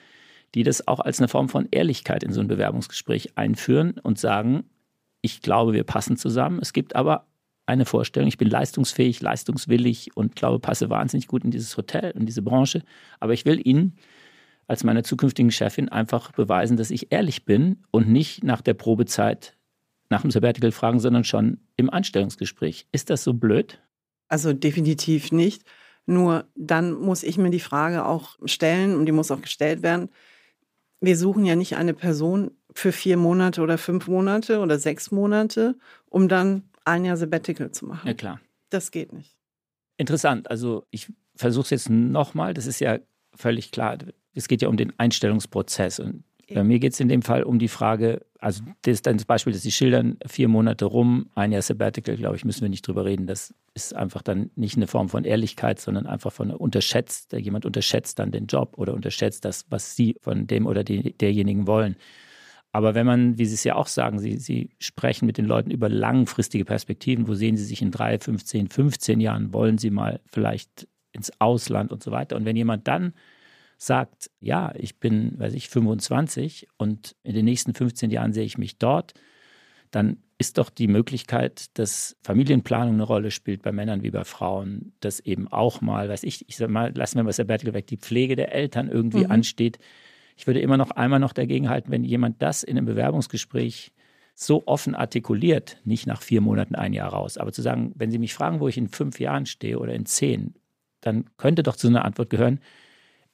die 0.55 0.63
das 0.63 0.87
auch 0.87 1.01
als 1.01 1.19
eine 1.19 1.29
Form 1.29 1.49
von 1.49 1.69
Ehrlichkeit 1.71 2.23
in 2.23 2.33
so 2.33 2.41
ein 2.41 2.49
Bewerbungsgespräch 2.49 3.37
einführen 3.37 3.99
und 4.03 4.19
sagen, 4.19 4.65
ich 5.21 5.43
glaube, 5.43 5.73
wir 5.73 5.85
passen 5.85 6.17
zusammen. 6.17 6.59
Es 6.61 6.73
gibt 6.73 6.97
aber 6.97 7.27
eine 7.67 7.87
Vorstellung, 7.87 8.29
ich 8.29 8.39
bin 8.39 8.49
leistungsfähig, 8.49 9.21
leistungswillig 9.21 10.11
und 10.15 10.37
glaube, 10.37 10.59
passe 10.59 10.91
wahnsinnig 10.91 11.29
gut 11.29 11.45
in 11.45 11.51
dieses 11.51 11.77
Hotel, 11.77 12.11
in 12.11 12.27
diese 12.27 12.43
Branche. 12.43 12.83
Aber 13.21 13.33
ich 13.33 13.47
will 13.47 13.61
Ihnen 13.67 13.95
als 14.67 14.85
meiner 14.85 15.03
zukünftigen 15.03 15.51
Chefin 15.51 15.89
einfach 15.89 16.33
beweisen, 16.33 16.77
dass 16.77 16.91
ich 16.91 17.13
ehrlich 17.13 17.45
bin 17.45 17.83
und 17.91 18.09
nicht 18.09 18.45
nach 18.45 18.61
der 18.61 18.75
Probezeit 18.75 19.57
nach 20.11 20.23
dem 20.23 20.31
Sabbatical 20.31 20.73
fragen, 20.73 21.01
sondern 21.01 21.25
schon 21.25 21.59
im 21.77 21.91
Anstellungsgespräch. 21.91 22.87
Ist 22.93 23.11
das 23.11 23.25
so 23.25 23.35
blöd? 23.35 23.81
Also 24.29 24.53
definitiv 24.53 25.33
nicht. 25.33 25.65
Nur 26.07 26.47
dann 26.55 26.93
muss 26.93 27.23
ich 27.23 27.39
mir 27.39 27.51
die 27.51 27.61
Frage 27.61 28.05
auch 28.05 28.39
stellen 28.45 28.95
und 28.97 29.07
die 29.07 29.13
muss 29.13 29.31
auch 29.31 29.41
gestellt 29.41 29.83
werden, 29.83 30.11
wir 31.07 31.17
suchen 31.17 31.45
ja 31.45 31.57
nicht 31.57 31.77
eine 31.77 31.95
Person 31.95 32.51
für 32.75 32.93
vier 32.93 33.17
Monate 33.17 33.63
oder 33.63 33.79
fünf 33.79 34.09
Monate 34.09 34.61
oder 34.61 34.79
sechs 34.79 35.11
Monate, 35.11 35.77
um 36.09 36.29
dann 36.29 36.65
ein 36.85 37.05
Jahr 37.05 37.17
Sabbatical 37.17 37.71
zu 37.71 37.87
machen. 37.87 38.07
Ja, 38.07 38.15
klar. 38.15 38.41
Das 38.71 38.91
geht 38.91 39.13
nicht. 39.13 39.37
Interessant. 39.97 40.51
Also 40.51 40.87
ich 40.91 41.13
versuche 41.37 41.65
es 41.65 41.71
jetzt 41.71 41.91
nochmal. 41.91 42.55
Das 42.55 42.67
ist 42.67 42.81
ja 42.81 42.99
völlig 43.35 43.71
klar. 43.71 43.99
Es 44.35 44.49
geht 44.49 44.63
ja 44.63 44.69
um 44.69 44.77
den 44.77 44.93
Einstellungsprozess. 44.99 46.01
Und 46.01 46.25
bei 46.53 46.65
mir 46.65 46.79
geht 46.79 46.93
es 46.93 47.01
in 47.01 47.09
dem 47.09 47.23
Fall 47.23 47.43
um 47.43 47.59
die 47.59 47.69
Frage, 47.69 48.25
also 48.39 48.63
das 48.83 48.95
ist 48.95 49.07
dann 49.07 49.17
das 49.17 49.25
Beispiel, 49.25 49.53
dass 49.53 49.63
Sie 49.63 49.73
schildern, 49.73 50.19
vier 50.27 50.49
Monate 50.49 50.85
rum, 50.85 51.31
ein 51.35 51.53
Jahr 51.53 51.63
Sabbatical, 51.63 52.17
glaube 52.17 52.37
ich, 52.37 52.45
müssen 52.45 52.63
wir 52.63 52.69
nicht 52.69 52.87
drüber 52.87 53.05
reden. 53.05 53.27
Das 53.27 53.55
ist 53.73 53.95
einfach 53.95 54.23
dann 54.23 54.51
nicht 54.55 54.77
eine 54.77 54.87
Form 54.87 55.09
von 55.09 55.25
Ehrlichkeit, 55.25 55.81
sondern 55.81 56.07
einfach 56.07 56.33
von 56.33 56.51
unterschätzt, 56.51 57.33
jemand 57.33 57.65
unterschätzt 57.65 58.19
dann 58.19 58.33
den 58.33 58.47
Job 58.47 58.75
oder 58.77 58.95
unterschätzt 58.95 59.45
das, 59.45 59.65
was 59.71 59.97
Sie 59.97 60.17
von 60.21 60.47
dem 60.47 60.67
oder 60.67 60.85
die, 60.85 61.13
derjenigen 61.13 61.67
wollen. 61.67 61.97
Aber 62.73 62.95
wenn 62.95 63.07
man, 63.07 63.39
wie 63.39 63.47
Sie 63.47 63.55
es 63.55 63.65
ja 63.65 63.77
auch 63.77 63.87
sagen, 63.87 64.19
Sie, 64.19 64.37
Sie 64.37 64.71
sprechen 64.79 65.27
mit 65.27 65.39
den 65.39 65.47
Leuten 65.47 65.71
über 65.71 65.89
langfristige 65.89 66.65
Perspektiven, 66.65 67.29
wo 67.29 67.35
sehen 67.35 67.57
Sie 67.57 67.65
sich 67.65 67.81
in 67.83 67.93
drei, 67.93 68.19
15, 68.19 68.69
15 68.69 69.21
Jahren, 69.21 69.53
wollen 69.53 69.79
Sie 69.79 69.91
mal 69.91 70.21
vielleicht 70.27 70.89
ins 71.13 71.33
Ausland 71.41 71.93
und 71.93 72.03
so 72.03 72.11
weiter. 72.11 72.37
Und 72.37 72.45
wenn 72.45 72.57
jemand 72.57 72.89
dann 72.89 73.15
sagt, 73.87 74.31
ja, 74.41 74.73
ich 74.77 74.99
bin, 74.99 75.39
weiß 75.39 75.55
ich, 75.55 75.69
25 75.69 76.69
und 76.77 77.17
in 77.23 77.35
den 77.35 77.45
nächsten 77.45 77.75
15 77.75 78.11
Jahren 78.11 78.33
sehe 78.33 78.45
ich 78.45 78.59
mich 78.59 78.79
dort, 78.79 79.15
dann 79.91 80.19
ist 80.39 80.59
doch 80.59 80.71
die 80.71 80.89
Möglichkeit, 80.89 81.79
dass 81.79 82.17
Familienplanung 82.23 82.95
eine 82.95 83.05
Rolle 83.05 83.31
spielt 83.31 83.63
bei 83.63 83.73
Männern 83.73 84.03
wie 84.03 84.11
bei 84.11 84.25
Frauen, 84.25 84.93
dass 85.01 85.21
eben 85.21 85.49
auch 85.49 85.81
mal, 85.81 86.09
weiß 86.09 86.25
ich, 86.25 86.49
ich 86.49 86.57
sag 86.57 86.71
mal, 86.71 86.93
lassen 86.95 87.17
wir 87.17 87.23
mal 87.23 87.33
Sabbatical 87.33 87.75
weg, 87.75 87.87
die 87.87 87.97
Pflege 87.97 88.35
der 88.35 88.53
Eltern 88.53 88.89
irgendwie 88.89 89.25
mhm. 89.25 89.31
ansteht. 89.31 89.79
Ich 90.37 90.47
würde 90.47 90.61
immer 90.61 90.77
noch 90.77 90.91
einmal 90.91 91.21
noch 91.21 91.33
dagegen 91.33 91.69
halten, 91.69 91.93
wenn 91.93 92.03
jemand 92.03 92.43
das 92.43 92.65
in 92.65 92.77
einem 92.77 92.87
Bewerbungsgespräch 92.87 93.93
so 94.35 94.65
offen 94.67 94.97
artikuliert, 94.97 95.79
nicht 95.85 96.09
nach 96.09 96.21
vier 96.21 96.41
Monaten, 96.41 96.75
ein 96.75 96.93
Jahr 96.93 97.11
raus, 97.11 97.39
aber 97.39 97.53
zu 97.53 97.63
sagen, 97.63 97.93
wenn 97.95 98.11
Sie 98.11 98.19
mich 98.19 98.35
fragen, 98.35 98.59
wo 98.59 98.67
ich 98.67 98.77
in 98.77 98.89
fünf 98.89 99.21
Jahren 99.21 99.47
stehe 99.47 99.79
oder 99.79 99.95
in 99.95 100.07
zehn, 100.07 100.55
dann 101.01 101.27
könnte 101.37 101.63
doch 101.63 101.77
zu 101.77 101.87
einer 101.87 102.05
Antwort 102.05 102.31
gehören, 102.31 102.59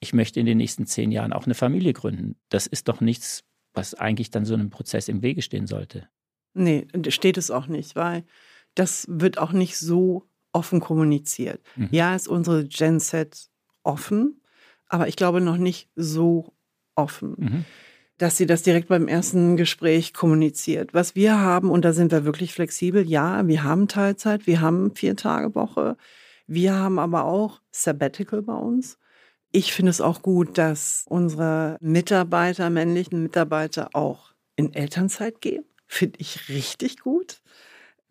ich 0.00 0.12
möchte 0.12 0.40
in 0.40 0.46
den 0.46 0.58
nächsten 0.58 0.86
zehn 0.86 1.12
Jahren 1.12 1.32
auch 1.32 1.44
eine 1.44 1.54
Familie 1.54 1.92
gründen. 1.92 2.36
Das 2.48 2.66
ist 2.66 2.88
doch 2.88 3.00
nichts, 3.00 3.44
was 3.74 3.94
eigentlich 3.94 4.30
dann 4.30 4.44
so 4.44 4.54
einem 4.54 4.70
Prozess 4.70 5.08
im 5.08 5.22
Wege 5.22 5.42
stehen 5.42 5.66
sollte. 5.66 6.08
Nee, 6.54 6.86
steht 7.08 7.38
es 7.38 7.50
auch 7.50 7.66
nicht, 7.66 7.96
weil 7.96 8.24
das 8.74 9.06
wird 9.08 9.38
auch 9.38 9.52
nicht 9.52 9.76
so 9.76 10.26
offen 10.52 10.80
kommuniziert. 10.80 11.60
Mhm. 11.76 11.88
Ja, 11.92 12.14
ist 12.16 12.28
unsere 12.28 12.64
Gen 12.64 12.98
Z 12.98 13.48
offen, 13.82 14.40
aber 14.86 15.06
ich 15.06 15.16
glaube 15.16 15.40
noch 15.40 15.58
nicht 15.58 15.88
so 15.94 16.54
offen. 16.96 17.34
Mhm 17.38 17.64
dass 18.20 18.36
sie 18.36 18.44
das 18.44 18.60
direkt 18.60 18.88
beim 18.88 19.08
ersten 19.08 19.56
Gespräch 19.56 20.12
kommuniziert. 20.12 20.92
Was 20.92 21.14
wir 21.14 21.40
haben, 21.40 21.70
und 21.70 21.86
da 21.86 21.94
sind 21.94 22.12
wir 22.12 22.26
wirklich 22.26 22.52
flexibel, 22.52 23.08
ja, 23.08 23.48
wir 23.48 23.64
haben 23.64 23.88
Teilzeit, 23.88 24.46
wir 24.46 24.60
haben 24.60 24.94
vier 24.94 25.16
Tage 25.16 25.54
Woche, 25.54 25.96
wir 26.46 26.74
haben 26.74 26.98
aber 26.98 27.24
auch 27.24 27.62
Sabbatical 27.70 28.42
bei 28.42 28.52
uns. 28.52 28.98
Ich 29.52 29.72
finde 29.72 29.90
es 29.90 30.00
auch 30.00 30.22
gut, 30.22 30.58
dass 30.58 31.04
unsere 31.08 31.76
Mitarbeiter, 31.80 32.70
männlichen 32.70 33.22
Mitarbeiter 33.22 33.90
auch 33.94 34.32
in 34.56 34.72
Elternzeit 34.74 35.40
gehen. 35.40 35.64
Finde 35.88 36.20
ich 36.20 36.48
richtig 36.48 36.98
gut. 37.00 37.42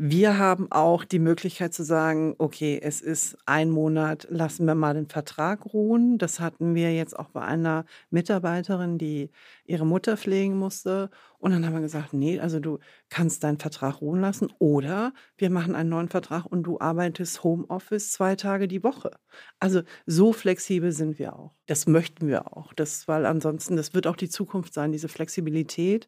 Wir 0.02 0.38
haben 0.38 0.72
auch 0.72 1.04
die 1.04 1.20
Möglichkeit 1.20 1.74
zu 1.74 1.84
sagen, 1.84 2.34
okay, 2.38 2.80
es 2.82 3.02
ist 3.02 3.38
ein 3.46 3.70
Monat, 3.70 4.28
lassen 4.30 4.66
wir 4.66 4.74
mal 4.74 4.94
den 4.94 5.10
Vertrag 5.10 5.74
ruhen. 5.74 6.18
Das 6.18 6.40
hatten 6.40 6.74
wir 6.74 6.94
jetzt 6.96 7.20
auch 7.20 7.28
bei 7.32 7.42
einer 7.42 7.84
Mitarbeiterin, 8.10 8.98
die 8.98 9.30
ihre 9.66 9.86
Mutter 9.86 10.16
pflegen 10.16 10.58
musste. 10.58 11.10
Und 11.38 11.52
dann 11.52 11.66
haben 11.66 11.74
wir 11.74 11.82
gesagt, 11.82 12.14
nee, 12.14 12.40
also 12.40 12.62
du 12.62 12.80
kannst 13.10 13.44
deinen 13.44 13.60
Vertrag 13.60 14.00
ruhen 14.00 14.22
lassen 14.22 14.54
oder 14.58 15.12
wir 15.36 15.50
machen 15.50 15.76
einen 15.76 15.90
neuen 15.90 16.08
Vertrag 16.08 16.46
und 16.46 16.64
du 16.64 16.80
arbeitest 16.80 17.44
Homeoffice 17.44 18.14
zwei 18.14 18.38
Tage 18.38 18.70
die 18.70 18.86
Woche. 18.86 19.12
Also 19.60 19.82
so 20.06 20.32
flexibel 20.32 20.94
sind 20.94 21.20
wir 21.20 21.36
auch. 21.38 21.58
Das 21.66 21.88
möchten 21.88 22.30
wir 22.30 22.56
auch. 22.56 22.72
Das, 22.72 23.10
weil 23.10 23.26
ansonsten, 23.26 23.76
das 23.76 23.94
wird 23.94 24.08
auch 24.08 24.16
die 24.16 24.30
Zukunft 24.30 24.74
sein, 24.74 24.94
diese 24.94 25.10
Flexibilität 25.10 26.08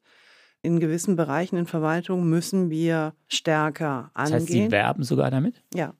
in 0.61 0.79
gewissen 0.79 1.15
Bereichen 1.15 1.57
in 1.57 1.65
Verwaltung 1.65 2.29
müssen 2.29 2.69
wir 2.69 3.13
stärker 3.27 4.11
angehen. 4.13 4.33
Das 4.33 4.41
heißt, 4.41 4.47
Sie 4.47 4.71
werben 4.71 5.03
sogar 5.03 5.31
damit? 5.31 5.63
Ja. 5.73 5.93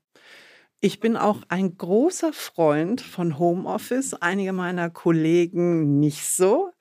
Ich 0.79 0.99
bin 0.99 1.15
auch 1.15 1.41
ein 1.47 1.77
großer 1.77 2.33
Freund 2.33 3.01
von 3.01 3.37
Homeoffice. 3.37 4.15
Einige 4.15 4.51
meiner 4.51 4.89
Kollegen 4.89 5.99
nicht 5.99 6.25
so. 6.25 6.71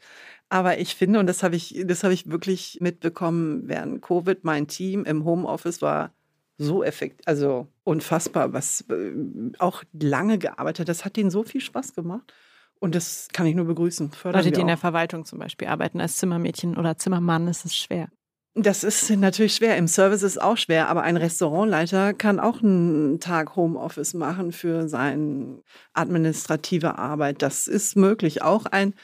Aber 0.48 0.78
ich 0.78 0.94
finde, 0.94 1.20
und 1.20 1.26
das 1.26 1.42
habe 1.42 1.54
ich, 1.54 1.82
das 1.86 2.02
habe 2.02 2.12
ich 2.12 2.30
wirklich 2.30 2.78
mitbekommen 2.80 3.68
während 3.68 4.02
Covid, 4.02 4.42
mein 4.42 4.66
Team 4.66 5.04
im 5.04 5.24
Homeoffice 5.24 5.80
war 5.80 6.12
so 6.58 6.82
effektiv, 6.82 7.24
also 7.26 7.68
unfassbar, 7.84 8.52
was 8.52 8.84
äh, 8.90 9.12
auch 9.58 9.84
lange 9.92 10.38
gearbeitet. 10.38 10.88
Das 10.88 11.04
hat 11.04 11.16
denen 11.16 11.30
so 11.30 11.42
viel 11.42 11.60
Spaß 11.60 11.94
gemacht. 11.94 12.34
Und 12.80 12.94
das 12.94 13.28
kann 13.32 13.46
ich 13.46 13.54
nur 13.54 13.66
begrüßen. 13.66 14.10
Fördern 14.12 14.42
Leute, 14.42 14.52
die 14.52 14.60
in 14.60 14.66
der 14.66 14.78
Verwaltung 14.78 15.24
zum 15.24 15.38
Beispiel 15.38 15.68
arbeiten, 15.68 16.00
als 16.00 16.16
Zimmermädchen 16.16 16.76
oder 16.76 16.96
Zimmermann, 16.96 17.46
ist 17.46 17.64
es 17.64 17.76
schwer. 17.76 18.08
Das 18.54 18.82
ist 18.82 19.08
natürlich 19.10 19.54
schwer. 19.54 19.76
Im 19.76 19.86
Service 19.86 20.22
ist 20.22 20.32
es 20.32 20.38
auch 20.38 20.56
schwer, 20.56 20.88
aber 20.88 21.02
ein 21.02 21.16
Restaurantleiter 21.16 22.14
kann 22.14 22.40
auch 22.40 22.62
einen 22.62 23.20
Tag 23.20 23.54
Homeoffice 23.54 24.14
machen 24.14 24.50
für 24.50 24.88
seine 24.88 25.62
administrative 25.92 26.98
Arbeit. 26.98 27.42
Das 27.42 27.68
ist 27.68 27.96
möglich. 27.96 28.42
Auch 28.42 28.66
ein 28.66 28.94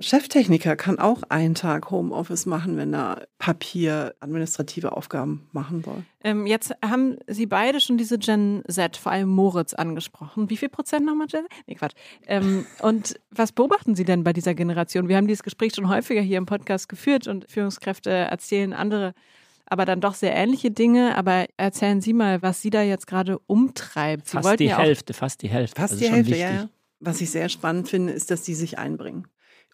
Cheftechniker 0.00 0.76
kann 0.76 1.00
auch 1.00 1.22
einen 1.28 1.56
Tag 1.56 1.90
Homeoffice 1.90 2.46
machen, 2.46 2.76
wenn 2.76 2.94
er 2.94 3.26
Papier, 3.38 4.14
administrative 4.20 4.92
Aufgaben 4.92 5.48
machen 5.50 5.82
soll. 5.82 6.04
Ähm, 6.22 6.46
jetzt 6.46 6.72
haben 6.84 7.16
Sie 7.26 7.46
beide 7.46 7.80
schon 7.80 7.98
diese 7.98 8.16
Gen 8.16 8.62
Z, 8.68 8.96
vor 8.96 9.10
allem 9.10 9.28
Moritz, 9.28 9.74
angesprochen. 9.74 10.50
Wie 10.50 10.56
viel 10.56 10.68
Prozent 10.68 11.04
nochmal 11.04 11.26
Gen 11.26 11.42
Z? 11.42 11.50
Nee, 11.66 11.74
Quatsch. 11.74 11.94
Ähm, 12.28 12.64
und 12.82 13.18
was 13.32 13.50
beobachten 13.50 13.96
Sie 13.96 14.04
denn 14.04 14.22
bei 14.22 14.32
dieser 14.32 14.54
Generation? 14.54 15.08
Wir 15.08 15.16
haben 15.16 15.26
dieses 15.26 15.42
Gespräch 15.42 15.74
schon 15.74 15.88
häufiger 15.88 16.20
hier 16.20 16.38
im 16.38 16.46
Podcast 16.46 16.88
geführt 16.88 17.26
und 17.26 17.50
Führungskräfte 17.50 18.10
erzählen 18.10 18.72
andere 18.72 19.14
aber 19.70 19.84
dann 19.84 20.00
doch 20.00 20.14
sehr 20.14 20.34
ähnliche 20.34 20.70
Dinge. 20.70 21.14
Aber 21.18 21.44
erzählen 21.58 22.00
Sie 22.00 22.14
mal, 22.14 22.40
was 22.40 22.62
Sie 22.62 22.70
da 22.70 22.80
jetzt 22.80 23.06
gerade 23.06 23.38
umtreibt. 23.40 24.26
Sie 24.26 24.38
fast 24.38 24.60
die 24.60 24.64
ja 24.64 24.78
Hälfte, 24.78 25.12
fast 25.12 25.42
die 25.42 25.50
Hälfte. 25.50 25.78
Fast 25.78 26.00
die 26.00 26.08
Hälfte, 26.08 26.36
ja. 26.36 26.70
Was 27.00 27.20
ich 27.20 27.30
sehr 27.30 27.50
spannend 27.50 27.86
finde, 27.90 28.14
ist, 28.14 28.30
dass 28.30 28.40
die 28.40 28.54
sich 28.54 28.78
einbringen 28.78 29.28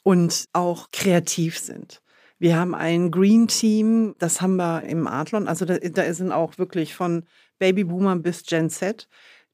und 0.05 0.45
auch 0.53 0.91
kreativ 0.93 1.59
sind. 1.59 2.01
Wir 2.39 2.57
haben 2.57 2.75
ein 2.75 3.11
Green 3.11 3.49
Team, 3.49 4.15
das 4.19 4.41
haben 4.41 4.57
wir 4.57 4.83
im 4.85 5.09
Adlon. 5.09 5.49
Also 5.49 5.65
da, 5.65 5.79
da 5.79 6.15
sind 6.15 6.31
auch 6.31 6.59
wirklich 6.59 6.95
von 6.95 7.25
Babyboomer 7.59 8.15
bis 8.17 8.45
Gen 8.45 8.71
Z. 8.71 9.09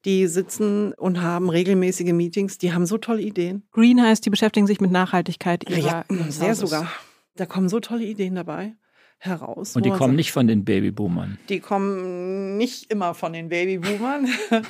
Die 0.05 0.27
sitzen 0.27 0.93
und 0.95 1.23
haben 1.23 1.51
regelmäßige 1.51 2.13
Meetings. 2.13 2.59
Die 2.59 2.73
haben 2.73 2.87
so 2.87 2.99
tolle 2.99 3.23
Ideen. 3.23 3.63
Green 3.71 4.03
heißt, 4.03 4.25
die 4.27 4.31
beschäftigen 4.31 4.67
sich 4.67 4.81
mit 4.81 4.91
Nachhaltigkeit. 4.91 5.69
Ihrer, 5.69 6.05
ja, 6.11 6.31
sehr 6.31 6.55
sogar. 6.55 6.91
Da 7.37 7.47
kommen 7.47 7.69
so 7.69 7.81
tolle 7.81 8.05
Ideen 8.05 8.35
dabei 8.35 8.75
heraus. 9.19 9.77
Und 9.77 9.85
die 9.85 9.91
kommen 9.91 10.01
sagt, 10.01 10.17
nicht 10.17 10.33
von 10.33 10.47
den 10.47 10.65
Babyboomern. 10.65 11.39
Die 11.49 11.61
kommen 11.61 12.57
nicht 12.57 12.91
immer 12.91 13.15
von 13.15 13.35
den 13.35 13.51
Babyboomern. 13.51 14.29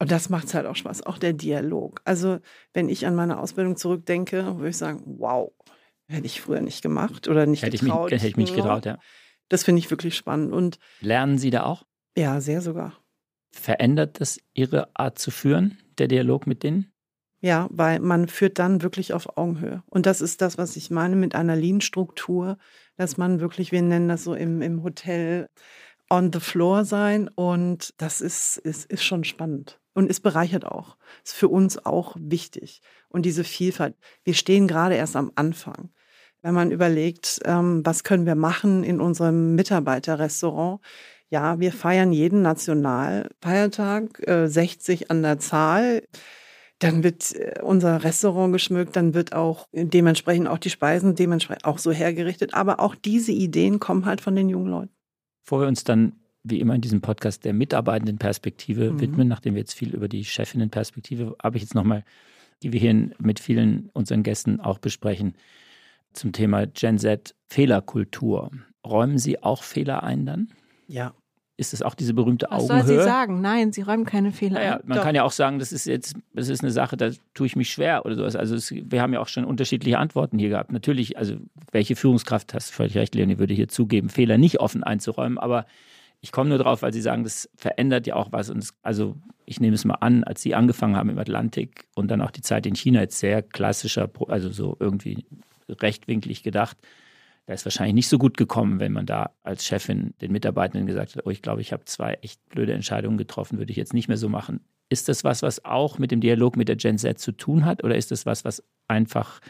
Und 0.00 0.10
das 0.10 0.30
macht 0.30 0.46
es 0.46 0.54
halt 0.54 0.66
auch 0.66 0.76
Spaß, 0.76 1.02
auch 1.04 1.18
der 1.18 1.34
Dialog. 1.34 2.00
Also, 2.04 2.38
wenn 2.72 2.88
ich 2.88 3.06
an 3.06 3.14
meine 3.14 3.38
Ausbildung 3.38 3.76
zurückdenke, 3.76 4.56
würde 4.56 4.70
ich 4.70 4.78
sagen, 4.78 5.02
wow, 5.04 5.52
hätte 6.08 6.24
ich 6.24 6.40
früher 6.40 6.62
nicht 6.62 6.80
gemacht 6.80 7.28
oder 7.28 7.44
nicht 7.44 7.62
hätte 7.62 7.76
getraut. 7.76 8.06
Ich 8.06 8.12
mich, 8.12 8.22
hätte 8.22 8.30
ich 8.30 8.36
mich 8.38 8.54
getraut, 8.54 8.86
ja. 8.86 8.98
Das 9.50 9.64
finde 9.64 9.80
ich 9.80 9.90
wirklich 9.90 10.16
spannend. 10.16 10.54
Und 10.54 10.78
Lernen 11.00 11.36
Sie 11.36 11.50
da 11.50 11.64
auch? 11.64 11.84
Ja, 12.16 12.40
sehr 12.40 12.62
sogar. 12.62 12.98
Verändert 13.50 14.20
das 14.20 14.40
Ihre 14.54 14.88
Art 14.94 15.18
zu 15.18 15.30
führen, 15.30 15.76
der 15.98 16.08
Dialog 16.08 16.46
mit 16.46 16.62
denen? 16.62 16.92
Ja, 17.42 17.68
weil 17.70 18.00
man 18.00 18.28
führt 18.28 18.58
dann 18.58 18.80
wirklich 18.80 19.12
auf 19.12 19.36
Augenhöhe. 19.36 19.82
Und 19.86 20.06
das 20.06 20.22
ist 20.22 20.40
das, 20.40 20.56
was 20.56 20.76
ich 20.76 20.90
meine 20.90 21.16
mit 21.16 21.34
einer 21.34 21.56
Lean-Struktur, 21.56 22.56
dass 22.96 23.18
man 23.18 23.40
wirklich, 23.40 23.70
wir 23.70 23.82
nennen 23.82 24.08
das 24.08 24.24
so 24.24 24.34
im, 24.34 24.62
im 24.62 24.82
Hotel, 24.82 25.48
on 26.08 26.32
the 26.32 26.40
floor 26.40 26.86
sein. 26.86 27.28
Und 27.28 27.92
das 27.98 28.22
ist, 28.22 28.56
ist, 28.56 28.90
ist 28.90 29.04
schon 29.04 29.24
spannend 29.24 29.79
und 29.94 30.08
ist 30.08 30.20
bereichert 30.20 30.64
auch. 30.64 30.96
Ist 31.24 31.34
für 31.34 31.48
uns 31.48 31.84
auch 31.84 32.16
wichtig. 32.18 32.82
Und 33.08 33.26
diese 33.26 33.44
Vielfalt. 33.44 33.94
Wir 34.24 34.34
stehen 34.34 34.68
gerade 34.68 34.94
erst 34.94 35.16
am 35.16 35.32
Anfang. 35.34 35.90
Wenn 36.42 36.54
man 36.54 36.70
überlegt, 36.70 37.40
ähm, 37.44 37.82
was 37.84 38.04
können 38.04 38.26
wir 38.26 38.34
machen 38.34 38.82
in 38.82 39.00
unserem 39.00 39.54
Mitarbeiterrestaurant, 39.54 40.80
ja, 41.28 41.60
wir 41.60 41.72
feiern 41.72 42.12
jeden 42.12 42.42
Nationalfeiertag, 42.42 44.26
äh, 44.26 44.48
60 44.48 45.10
an 45.10 45.22
der 45.22 45.38
Zahl. 45.38 46.02
Dann 46.80 47.04
wird 47.04 47.34
äh, 47.36 47.60
unser 47.62 48.02
Restaurant 48.02 48.52
geschmückt, 48.52 48.96
dann 48.96 49.14
wird 49.14 49.32
auch 49.32 49.68
dementsprechend 49.72 50.48
auch 50.48 50.58
die 50.58 50.70
Speisen 50.70 51.14
dementsprechend 51.14 51.66
auch 51.66 51.78
so 51.78 51.92
hergerichtet. 51.92 52.54
Aber 52.54 52.80
auch 52.80 52.94
diese 52.94 53.32
Ideen 53.32 53.78
kommen 53.78 54.06
halt 54.06 54.20
von 54.20 54.34
den 54.34 54.48
jungen 54.48 54.70
Leuten. 54.70 54.94
Bevor 55.44 55.60
wir 55.60 55.68
uns 55.68 55.84
dann 55.84 56.19
wie 56.42 56.60
immer 56.60 56.74
in 56.74 56.80
diesem 56.80 57.00
Podcast 57.00 57.44
der 57.44 57.52
Mitarbeitendenperspektive 57.52 58.92
mhm. 58.92 59.00
widmen, 59.00 59.28
nachdem 59.28 59.54
wir 59.54 59.60
jetzt 59.60 59.74
viel 59.74 59.94
über 59.94 60.08
die 60.08 60.24
Chefinnenperspektive, 60.24 61.36
habe 61.42 61.56
ich 61.56 61.62
jetzt 61.62 61.74
nochmal, 61.74 62.04
die 62.62 62.72
wir 62.72 62.80
hier 62.80 63.10
mit 63.18 63.40
vielen 63.40 63.90
unseren 63.92 64.22
Gästen 64.22 64.60
auch 64.60 64.78
besprechen, 64.78 65.34
zum 66.12 66.32
Thema 66.32 66.66
Gen 66.66 66.98
Z 66.98 67.34
Fehlerkultur. 67.48 68.50
Räumen 68.84 69.18
Sie 69.18 69.42
auch 69.42 69.62
Fehler 69.62 70.02
ein 70.02 70.26
dann? 70.26 70.48
Ja 70.88 71.14
ist 71.60 71.74
es 71.74 71.82
auch 71.82 71.94
diese 71.94 72.14
berühmte 72.14 72.46
Was 72.48 72.64
Augenhöhe. 72.64 72.80
Was 72.80 72.86
soll 72.86 72.98
sie 72.98 73.04
sagen? 73.04 73.40
Nein, 73.42 73.70
sie 73.70 73.82
räumen 73.82 74.06
keine 74.06 74.32
Fehler 74.32 74.54
naja, 74.54 74.74
ein. 74.76 74.80
Man 74.86 74.96
Doch. 74.96 75.04
kann 75.04 75.14
ja 75.14 75.24
auch 75.24 75.30
sagen, 75.30 75.58
das 75.58 75.72
ist 75.72 75.84
jetzt, 75.84 76.16
das 76.32 76.48
ist 76.48 76.62
eine 76.62 76.72
Sache, 76.72 76.96
da 76.96 77.10
tue 77.34 77.46
ich 77.46 77.54
mich 77.54 77.70
schwer 77.70 78.06
oder 78.06 78.16
sowas. 78.16 78.34
Also 78.34 78.54
es, 78.54 78.72
wir 78.72 79.02
haben 79.02 79.12
ja 79.12 79.20
auch 79.20 79.28
schon 79.28 79.44
unterschiedliche 79.44 79.98
Antworten 79.98 80.38
hier 80.38 80.48
gehabt. 80.48 80.72
Natürlich, 80.72 81.18
also 81.18 81.36
welche 81.70 81.96
Führungskraft, 81.96 82.54
hast 82.54 82.70
du 82.70 82.74
völlig 82.74 82.96
recht, 82.96 83.14
Leonie, 83.14 83.38
würde 83.38 83.52
hier 83.52 83.68
zugeben, 83.68 84.08
Fehler 84.08 84.38
nicht 84.38 84.58
offen 84.58 84.82
einzuräumen, 84.82 85.36
aber 85.36 85.66
ich 86.20 86.32
komme 86.32 86.50
nur 86.50 86.58
drauf, 86.58 86.82
weil 86.82 86.92
Sie 86.92 87.00
sagen, 87.00 87.24
das 87.24 87.48
verändert 87.56 88.06
ja 88.06 88.14
auch 88.14 88.30
was. 88.32 88.50
Und 88.50 88.58
es, 88.58 88.74
also 88.82 89.16
ich 89.46 89.60
nehme 89.60 89.74
es 89.74 89.84
mal 89.84 89.94
an, 89.94 90.22
als 90.24 90.42
Sie 90.42 90.54
angefangen 90.54 90.96
haben 90.96 91.08
im 91.08 91.18
Atlantik 91.18 91.86
und 91.94 92.10
dann 92.10 92.20
auch 92.20 92.30
die 92.30 92.42
Zeit 92.42 92.66
in 92.66 92.74
China 92.74 93.00
jetzt 93.00 93.18
sehr 93.18 93.42
klassischer, 93.42 94.10
also 94.28 94.50
so 94.50 94.76
irgendwie 94.80 95.24
rechtwinklig 95.68 96.42
gedacht, 96.42 96.76
da 97.46 97.54
ist 97.54 97.64
wahrscheinlich 97.64 97.94
nicht 97.94 98.08
so 98.08 98.18
gut 98.18 98.36
gekommen, 98.36 98.80
wenn 98.80 98.92
man 98.92 99.06
da 99.06 99.30
als 99.42 99.64
Chefin 99.64 100.14
den 100.20 100.30
Mitarbeitenden 100.30 100.86
gesagt 100.86 101.16
hat, 101.16 101.26
oh, 101.26 101.30
ich 101.30 101.42
glaube, 101.42 101.62
ich 101.62 101.72
habe 101.72 101.84
zwei 101.84 102.14
echt 102.22 102.40
blöde 102.48 102.74
Entscheidungen 102.74 103.18
getroffen, 103.18 103.58
würde 103.58 103.70
ich 103.70 103.76
jetzt 103.76 103.94
nicht 103.94 104.08
mehr 104.08 104.18
so 104.18 104.28
machen. 104.28 104.60
Ist 104.88 105.08
das 105.08 105.24
was, 105.24 105.42
was 105.42 105.64
auch 105.64 105.98
mit 105.98 106.10
dem 106.10 106.20
Dialog 106.20 106.56
mit 106.56 106.68
der 106.68 106.76
Gen 106.76 106.98
Z 106.98 107.18
zu 107.18 107.32
tun 107.32 107.64
hat 107.64 107.82
oder 107.82 107.96
ist 107.96 108.10
das 108.10 108.26
was, 108.26 108.44
was 108.44 108.62
einfach 108.88 109.40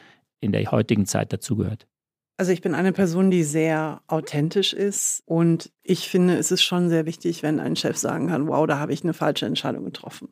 in 0.41 0.53
der 0.53 0.71
heutigen 0.71 1.07
Zeit 1.07 1.33
dazugehört? 1.33 1.87
Also 2.41 2.53
ich 2.53 2.63
bin 2.63 2.75
eine 2.75 2.93
Person, 2.95 3.31
die 3.31 3.43
sehr 3.43 4.01
authentisch 4.07 4.73
ist 4.73 5.23
und 5.27 5.71
ich 5.83 6.09
finde, 6.09 6.39
es 6.39 6.51
ist 6.51 6.63
schon 6.63 6.89
sehr 6.89 7.05
wichtig, 7.05 7.43
wenn 7.43 7.61
ein 7.61 7.77
Chef 7.77 7.99
sagen 7.99 8.29
kann, 8.29 8.49
wow, 8.49 8.67
da 8.67 8.79
habe 8.79 8.95
ich 8.95 9.05
eine 9.05 9.13
falsche 9.13 9.45
Entscheidung 9.45 9.85
getroffen. 9.85 10.29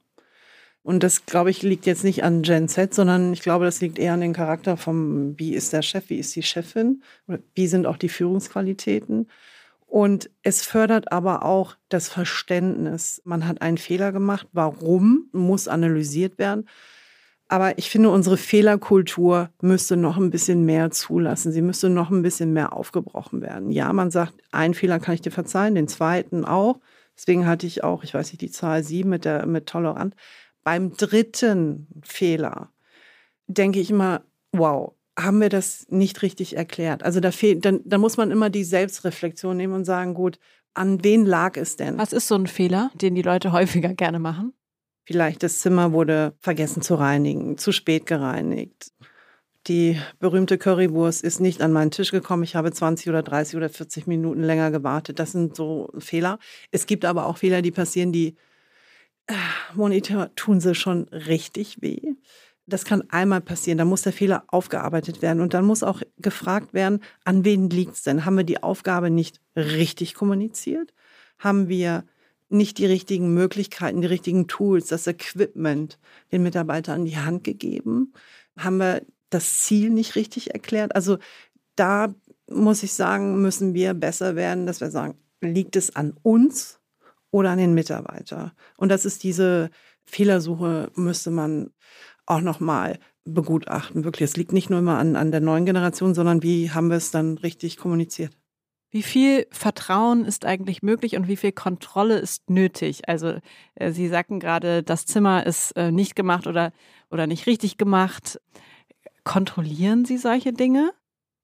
Und 0.82 1.02
das, 1.02 1.26
glaube 1.26 1.50
ich, 1.50 1.60
liegt 1.60 1.84
jetzt 1.84 2.04
nicht 2.04 2.24
an 2.24 2.40
Gen 2.40 2.66
Z, 2.66 2.94
sondern 2.94 3.34
ich 3.34 3.42
glaube, 3.42 3.66
das 3.66 3.82
liegt 3.82 3.98
eher 3.98 4.14
an 4.14 4.22
dem 4.22 4.32
Charakter 4.32 4.78
vom, 4.78 5.38
wie 5.38 5.52
ist 5.52 5.74
der 5.74 5.82
Chef, 5.82 6.08
wie 6.08 6.16
ist 6.16 6.34
die 6.34 6.42
Chefin, 6.42 7.02
wie 7.54 7.66
sind 7.66 7.84
auch 7.84 7.98
die 7.98 8.08
Führungsqualitäten. 8.08 9.28
Und 9.86 10.30
es 10.42 10.64
fördert 10.64 11.12
aber 11.12 11.44
auch 11.44 11.76
das 11.90 12.08
Verständnis. 12.08 13.20
Man 13.26 13.46
hat 13.46 13.60
einen 13.60 13.76
Fehler 13.76 14.12
gemacht. 14.12 14.48
Warum 14.52 15.28
muss 15.32 15.68
analysiert 15.68 16.38
werden? 16.38 16.70
Aber 17.48 17.78
ich 17.78 17.88
finde, 17.88 18.10
unsere 18.10 18.36
Fehlerkultur 18.36 19.50
müsste 19.62 19.96
noch 19.96 20.18
ein 20.18 20.30
bisschen 20.30 20.64
mehr 20.66 20.90
zulassen. 20.90 21.50
Sie 21.50 21.62
müsste 21.62 21.88
noch 21.88 22.10
ein 22.10 22.22
bisschen 22.22 22.52
mehr 22.52 22.74
aufgebrochen 22.74 23.40
werden. 23.40 23.70
Ja, 23.70 23.92
man 23.92 24.10
sagt, 24.10 24.34
einen 24.52 24.74
Fehler 24.74 25.00
kann 25.00 25.14
ich 25.14 25.22
dir 25.22 25.30
verzeihen, 25.30 25.74
den 25.74 25.88
zweiten 25.88 26.44
auch. 26.44 26.78
Deswegen 27.16 27.46
hatte 27.46 27.66
ich 27.66 27.82
auch, 27.82 28.04
ich 28.04 28.12
weiß 28.12 28.32
nicht, 28.32 28.42
die 28.42 28.50
Zahl 28.50 28.84
sieben 28.84 29.08
mit 29.08 29.24
der, 29.24 29.46
mit 29.46 29.66
Tolerant 29.66 30.14
beim 30.68 30.92
dritten 30.98 31.86
Fehler 32.04 32.70
denke 33.46 33.80
ich 33.80 33.88
immer, 33.88 34.26
wow, 34.52 34.92
haben 35.18 35.40
wir 35.40 35.48
das 35.48 35.86
nicht 35.88 36.20
richtig 36.20 36.58
erklärt? 36.58 37.02
Also 37.02 37.20
da 37.20 37.30
fehlt, 37.30 37.64
dann, 37.64 37.80
da 37.86 37.96
muss 37.96 38.18
man 38.18 38.30
immer 38.30 38.50
die 38.50 38.64
Selbstreflexion 38.64 39.56
nehmen 39.56 39.72
und 39.72 39.86
sagen, 39.86 40.12
gut, 40.12 40.38
an 40.74 41.02
wen 41.02 41.24
lag 41.24 41.56
es 41.56 41.76
denn? 41.76 41.96
Was 41.96 42.12
ist 42.12 42.28
so 42.28 42.34
ein 42.34 42.46
Fehler, 42.46 42.90
den 42.94 43.14
die 43.14 43.22
Leute 43.22 43.52
häufiger 43.52 43.94
gerne 43.94 44.18
machen? 44.18 44.52
Vielleicht 45.08 45.42
das 45.42 45.60
Zimmer 45.60 45.92
wurde 45.92 46.34
vergessen 46.38 46.82
zu 46.82 46.94
reinigen, 46.94 47.56
zu 47.56 47.72
spät 47.72 48.04
gereinigt. 48.04 48.92
Die 49.66 49.98
berühmte 50.18 50.58
Currywurst 50.58 51.24
ist 51.24 51.40
nicht 51.40 51.62
an 51.62 51.72
meinen 51.72 51.90
Tisch 51.90 52.10
gekommen. 52.10 52.42
Ich 52.42 52.56
habe 52.56 52.72
20 52.72 53.08
oder 53.08 53.22
30 53.22 53.56
oder 53.56 53.70
40 53.70 54.06
Minuten 54.06 54.42
länger 54.42 54.70
gewartet. 54.70 55.18
Das 55.18 55.32
sind 55.32 55.56
so 55.56 55.88
Fehler. 55.98 56.38
Es 56.72 56.84
gibt 56.84 57.06
aber 57.06 57.24
auch 57.24 57.38
Fehler, 57.38 57.62
die 57.62 57.70
passieren, 57.70 58.12
die 58.12 58.36
Monitor 59.74 60.28
tun 60.36 60.60
sie 60.60 60.74
schon 60.74 61.04
richtig 61.04 61.80
weh. 61.80 62.12
Das 62.66 62.84
kann 62.84 63.08
einmal 63.08 63.40
passieren, 63.40 63.78
da 63.78 63.86
muss 63.86 64.02
der 64.02 64.12
Fehler 64.12 64.44
aufgearbeitet 64.48 65.22
werden 65.22 65.40
und 65.40 65.54
dann 65.54 65.64
muss 65.64 65.82
auch 65.82 66.02
gefragt 66.18 66.74
werden, 66.74 67.00
an 67.24 67.46
wen 67.46 67.70
liegt 67.70 67.94
es 67.94 68.02
denn? 68.02 68.26
Haben 68.26 68.36
wir 68.36 68.44
die 68.44 68.62
Aufgabe 68.62 69.08
nicht 69.08 69.40
richtig 69.56 70.12
kommuniziert? 70.12 70.92
Haben 71.38 71.68
wir 71.70 72.04
nicht 72.48 72.78
die 72.78 72.86
richtigen 72.86 73.34
Möglichkeiten, 73.34 74.00
die 74.00 74.06
richtigen 74.06 74.48
Tools, 74.48 74.88
das 74.88 75.06
Equipment 75.06 75.98
den 76.32 76.42
Mitarbeitern 76.42 77.00
an 77.00 77.04
die 77.04 77.18
Hand 77.18 77.44
gegeben? 77.44 78.12
Haben 78.58 78.78
wir 78.78 79.02
das 79.30 79.60
Ziel 79.60 79.90
nicht 79.90 80.16
richtig 80.16 80.52
erklärt? 80.52 80.94
Also 80.94 81.18
da 81.76 82.14
muss 82.50 82.82
ich 82.82 82.92
sagen, 82.92 83.40
müssen 83.40 83.74
wir 83.74 83.94
besser 83.94 84.36
werden, 84.36 84.66
dass 84.66 84.80
wir 84.80 84.90
sagen, 84.90 85.18
liegt 85.40 85.76
es 85.76 85.94
an 85.94 86.16
uns 86.22 86.80
oder 87.30 87.50
an 87.50 87.58
den 87.58 87.74
Mitarbeiter. 87.74 88.54
Und 88.76 88.88
das 88.88 89.04
ist 89.04 89.22
diese 89.22 89.70
Fehlersuche, 90.06 90.90
müsste 90.94 91.30
man 91.30 91.70
auch 92.26 92.40
nochmal 92.40 92.98
begutachten. 93.24 94.04
Wirklich, 94.04 94.30
es 94.30 94.36
liegt 94.36 94.52
nicht 94.52 94.70
nur 94.70 94.78
immer 94.78 94.98
an, 94.98 95.16
an 95.16 95.30
der 95.30 95.40
neuen 95.40 95.66
Generation, 95.66 96.14
sondern 96.14 96.42
wie 96.42 96.70
haben 96.70 96.88
wir 96.88 96.96
es 96.96 97.10
dann 97.10 97.38
richtig 97.38 97.76
kommuniziert. 97.76 98.32
Wie 98.90 99.02
viel 99.02 99.46
Vertrauen 99.50 100.24
ist 100.24 100.46
eigentlich 100.46 100.82
möglich 100.82 101.16
und 101.16 101.28
wie 101.28 101.36
viel 101.36 101.52
Kontrolle 101.52 102.18
ist 102.18 102.48
nötig? 102.48 103.08
Also 103.08 103.38
äh, 103.74 103.92
Sie 103.92 104.08
sagten 104.08 104.40
gerade, 104.40 104.82
das 104.82 105.04
Zimmer 105.04 105.46
ist 105.46 105.72
äh, 105.72 105.92
nicht 105.92 106.16
gemacht 106.16 106.46
oder, 106.46 106.72
oder 107.10 107.26
nicht 107.26 107.46
richtig 107.46 107.76
gemacht. 107.76 108.40
Kontrollieren 109.24 110.06
Sie 110.06 110.16
solche 110.16 110.52
Dinge? 110.54 110.92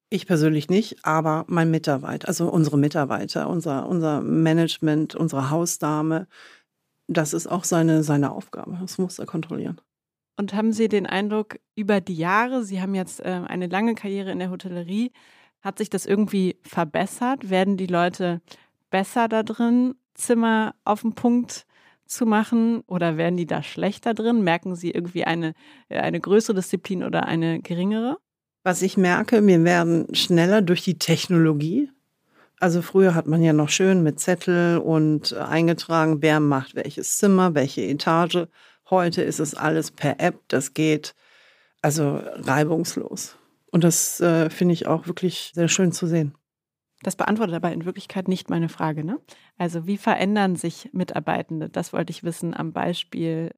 Ich 0.08 0.26
persönlich 0.26 0.68
nicht, 0.68 1.04
aber 1.04 1.44
mein 1.48 1.70
Mitarbeiter, 1.70 2.28
also 2.28 2.48
unsere 2.48 2.78
Mitarbeiter, 2.78 3.48
unser, 3.48 3.88
unser 3.88 4.20
Management, 4.22 5.14
unsere 5.14 5.50
Hausdame, 5.50 6.28
das 7.08 7.34
ist 7.34 7.46
auch 7.46 7.64
seine, 7.64 8.02
seine 8.02 8.32
Aufgabe. 8.32 8.78
Das 8.80 8.96
muss 8.96 9.18
er 9.18 9.26
kontrollieren. 9.26 9.80
Und 10.36 10.54
haben 10.54 10.72
Sie 10.72 10.88
den 10.88 11.06
Eindruck, 11.06 11.58
über 11.74 12.00
die 12.00 12.16
Jahre, 12.16 12.64
Sie 12.64 12.80
haben 12.80 12.94
jetzt 12.94 13.20
äh, 13.20 13.42
eine 13.46 13.66
lange 13.66 13.94
Karriere 13.94 14.30
in 14.30 14.38
der 14.38 14.50
Hotellerie, 14.50 15.12
hat 15.64 15.78
sich 15.78 15.88
das 15.90 16.04
irgendwie 16.04 16.58
verbessert? 16.62 17.48
Werden 17.48 17.76
die 17.76 17.86
Leute 17.86 18.42
besser 18.90 19.28
da 19.28 19.42
drin, 19.42 19.94
Zimmer 20.14 20.74
auf 20.84 21.00
den 21.00 21.14
Punkt 21.14 21.66
zu 22.06 22.26
machen 22.26 22.82
oder 22.86 23.16
werden 23.16 23.38
die 23.38 23.46
da 23.46 23.62
schlechter 23.62 24.12
drin? 24.12 24.44
Merken 24.44 24.76
Sie 24.76 24.90
irgendwie 24.90 25.24
eine, 25.24 25.54
eine 25.88 26.20
größere 26.20 26.56
Disziplin 26.56 27.02
oder 27.02 27.26
eine 27.26 27.60
geringere? 27.60 28.18
Was 28.62 28.82
ich 28.82 28.96
merke, 28.96 29.44
wir 29.46 29.64
werden 29.64 30.14
schneller 30.14 30.62
durch 30.62 30.82
die 30.82 30.98
Technologie. 30.98 31.90
Also 32.60 32.82
früher 32.82 33.14
hat 33.14 33.26
man 33.26 33.42
ja 33.42 33.52
noch 33.52 33.68
schön 33.68 34.02
mit 34.02 34.20
Zettel 34.20 34.78
und 34.78 35.32
eingetragen, 35.32 36.22
wer 36.22 36.40
macht 36.40 36.74
welches 36.74 37.16
Zimmer, 37.16 37.54
welche 37.54 37.82
Etage. 37.82 38.46
Heute 38.90 39.22
ist 39.22 39.40
es 39.40 39.54
alles 39.54 39.90
per 39.90 40.20
App, 40.20 40.40
das 40.48 40.74
geht 40.74 41.14
also 41.82 42.20
reibungslos. 42.22 43.36
Und 43.74 43.82
das 43.82 44.20
äh, 44.20 44.50
finde 44.50 44.72
ich 44.72 44.86
auch 44.86 45.08
wirklich 45.08 45.50
sehr 45.52 45.66
schön 45.66 45.90
zu 45.90 46.06
sehen. 46.06 46.32
Das 47.02 47.16
beantwortet 47.16 47.56
aber 47.56 47.72
in 47.72 47.84
Wirklichkeit 47.84 48.28
nicht 48.28 48.48
meine 48.48 48.68
Frage. 48.68 49.02
Ne? 49.02 49.18
Also 49.58 49.88
wie 49.88 49.96
verändern 49.96 50.54
sich 50.54 50.90
Mitarbeitende? 50.92 51.70
Das 51.70 51.92
wollte 51.92 52.12
ich 52.12 52.22
wissen 52.22 52.54
am 52.54 52.72
Beispiel, 52.72 53.50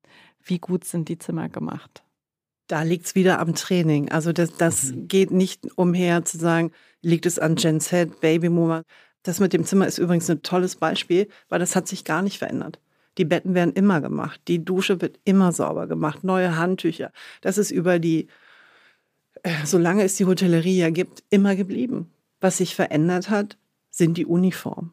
wie 0.42 0.59
gut 0.59 0.85
sind 0.85 1.11
die 1.11 1.18
Zimmer 1.18 1.50
gemacht? 1.50 2.02
Da 2.66 2.83
liegt 2.83 3.05
es 3.05 3.14
wieder 3.14 3.40
am 3.40 3.55
Training. 3.55 4.11
Also 4.11 4.33
das, 4.33 4.57
das 4.57 4.92
mhm. 4.92 5.07
geht 5.07 5.33
nicht 5.33 5.76
umher 5.76 6.24
zu 6.24 6.38
sagen, 6.38 6.72
liegt 7.02 7.26
es 7.26 7.38
an 7.38 7.57
Gen 7.57 7.79
Z, 7.83 8.18
Babyboomer. 8.22 8.85
Das 9.22 9.38
mit 9.38 9.52
dem 9.52 9.66
Zimmer 9.66 9.87
ist 9.87 9.98
übrigens 9.98 10.31
ein 10.31 10.40
tolles 10.40 10.76
Beispiel, 10.76 11.29
weil 11.50 11.59
das 11.59 11.76
hat 11.76 11.88
sich 11.88 12.05
gar 12.05 12.22
nicht 12.22 12.38
verändert. 12.38 12.81
Die 13.18 13.26
Betten 13.26 13.52
werden 13.52 13.74
immer 13.74 14.00
gemacht, 14.00 14.40
die 14.48 14.64
Dusche 14.64 15.02
wird 15.02 15.20
immer 15.24 15.52
sauber 15.52 15.87
gemacht, 15.87 16.24
neue 16.24 16.57
Handtücher. 16.57 17.12
Das 17.42 17.59
ist 17.59 17.70
über 17.70 17.98
die, 17.98 18.29
solange 19.64 20.05
es 20.05 20.16
die 20.16 20.25
Hotellerie 20.25 20.79
ja 20.79 20.90
gibt, 20.90 21.22
immer 21.31 21.57
geblieben. 21.57 22.11
Was 22.40 22.59
sich 22.59 22.75
verändert 22.75 23.31
hat, 23.31 23.57
sind 23.90 24.18
die 24.18 24.27
Uniformen. 24.27 24.92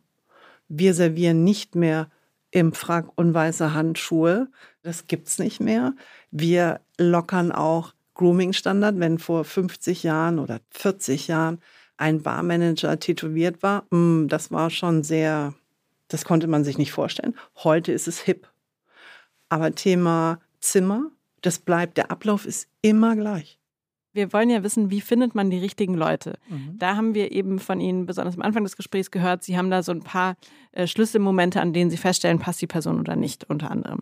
Wir 0.68 0.94
servieren 0.94 1.44
nicht 1.44 1.76
mehr 1.76 2.10
im 2.52 2.74
Frack 2.74 3.12
und 3.16 3.34
weiße 3.34 3.74
Handschuhe. 3.74 4.48
Das 4.82 5.08
gibt's 5.08 5.40
nicht 5.40 5.60
mehr. 5.60 5.94
Wir 6.32 6.80
lockern 6.98 7.52
auch 7.52 7.94
Grooming-Standard. 8.14 9.00
Wenn 9.00 9.20
vor 9.20 9.44
50 9.44 10.04
Jahren 10.04 10.40
oder 10.40 10.60
40 10.72 11.28
Jahren 11.28 11.60
ein 11.98 12.22
Barmanager 12.22 13.00
tätowiert 13.00 13.62
war, 13.62 13.86
mm, 13.92 14.28
das 14.28 14.52
war 14.52 14.70
schon 14.70 15.04
sehr, 15.04 15.54
das 16.08 16.26
konnte 16.26 16.48
man 16.48 16.64
sich 16.64 16.78
nicht 16.78 16.92
vorstellen. 16.92 17.36
Heute 17.58 17.92
ist 17.92 18.08
es 18.08 18.20
hip. 18.20 18.48
Aber 19.50 19.76
Thema 19.76 20.40
Zimmer, 20.60 21.12
das 21.42 21.60
bleibt, 21.60 21.98
der 21.98 22.10
Ablauf 22.10 22.46
ist 22.46 22.68
immer 22.82 23.16
gleich 23.16 23.60
wir 24.14 24.32
wollen 24.32 24.50
ja 24.50 24.64
wissen, 24.64 24.90
wie 24.90 25.02
findet 25.02 25.36
man 25.36 25.50
die 25.50 25.58
richtigen 25.58 25.96
Leute. 25.96 26.38
Mhm. 26.50 26.78
Da 26.78 26.96
haben 26.96 27.16
wir 27.16 27.32
eben 27.32 27.60
von 27.60 27.80
Ihnen 27.80 28.06
besonders 28.06 28.36
am 28.36 28.42
Anfang 28.42 28.64
des 28.64 28.78
Gesprächs 28.78 29.12
gehört, 29.12 29.44
Sie 29.44 29.58
haben 29.58 29.70
da 29.70 29.84
so 29.84 29.92
ein 29.92 30.02
paar 30.02 30.36
äh, 30.72 30.88
Schlüsselmomente, 30.88 31.60
an 31.60 31.74
denen 31.74 31.90
Sie 31.90 31.98
feststellen, 31.98 32.40
passt 32.40 32.62
die 32.62 32.68
Person 32.68 33.00
oder 33.00 33.16
nicht, 33.16 33.50
unter 33.50 33.72
anderem. 33.72 34.00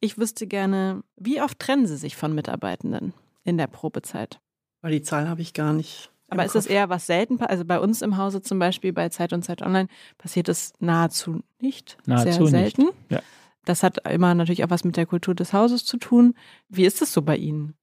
Ich 0.00 0.18
wüsste 0.18 0.46
gerne, 0.46 1.02
wie 1.16 1.40
oft 1.40 1.58
trennen 1.58 1.86
Sie 1.86 1.96
sich 1.96 2.16
von 2.16 2.34
Mitarbeitenden 2.34 3.12
in 3.44 3.58
der 3.58 3.68
Probezeit? 3.68 4.40
Weil 4.80 4.92
die 4.92 5.02
Zahl 5.02 5.28
habe 5.28 5.42
ich 5.42 5.54
gar 5.54 5.72
nicht. 5.72 6.10
Aber 6.28 6.44
ist 6.44 6.54
das 6.54 6.66
eher 6.66 6.88
was 6.88 7.06
selten? 7.06 7.38
Also 7.40 7.64
bei 7.64 7.78
uns 7.78 8.00
im 8.00 8.16
Hause 8.16 8.40
zum 8.40 8.58
Beispiel, 8.58 8.92
bei 8.92 9.10
Zeit 9.10 9.34
und 9.34 9.44
Zeit 9.44 9.60
Online, 9.60 9.88
passiert 10.16 10.48
es 10.48 10.72
nahezu 10.80 11.42
nicht. 11.60 11.98
Nahezu 12.06 12.46
sehr 12.46 12.62
selten. 12.62 12.82
Nicht. 12.86 12.94
Ja. 13.10 13.20
Das 13.64 13.82
hat 13.82 14.08
immer 14.08 14.34
natürlich 14.34 14.64
auch 14.64 14.70
was 14.70 14.82
mit 14.82 14.96
der 14.96 15.06
Kultur 15.06 15.34
des 15.34 15.52
Hauses 15.52 15.84
zu 15.84 15.98
tun. 15.98 16.34
Wie 16.68 16.86
ist 16.86 17.02
es 17.02 17.12
so 17.12 17.22
bei 17.22 17.36
Ihnen? 17.36 17.74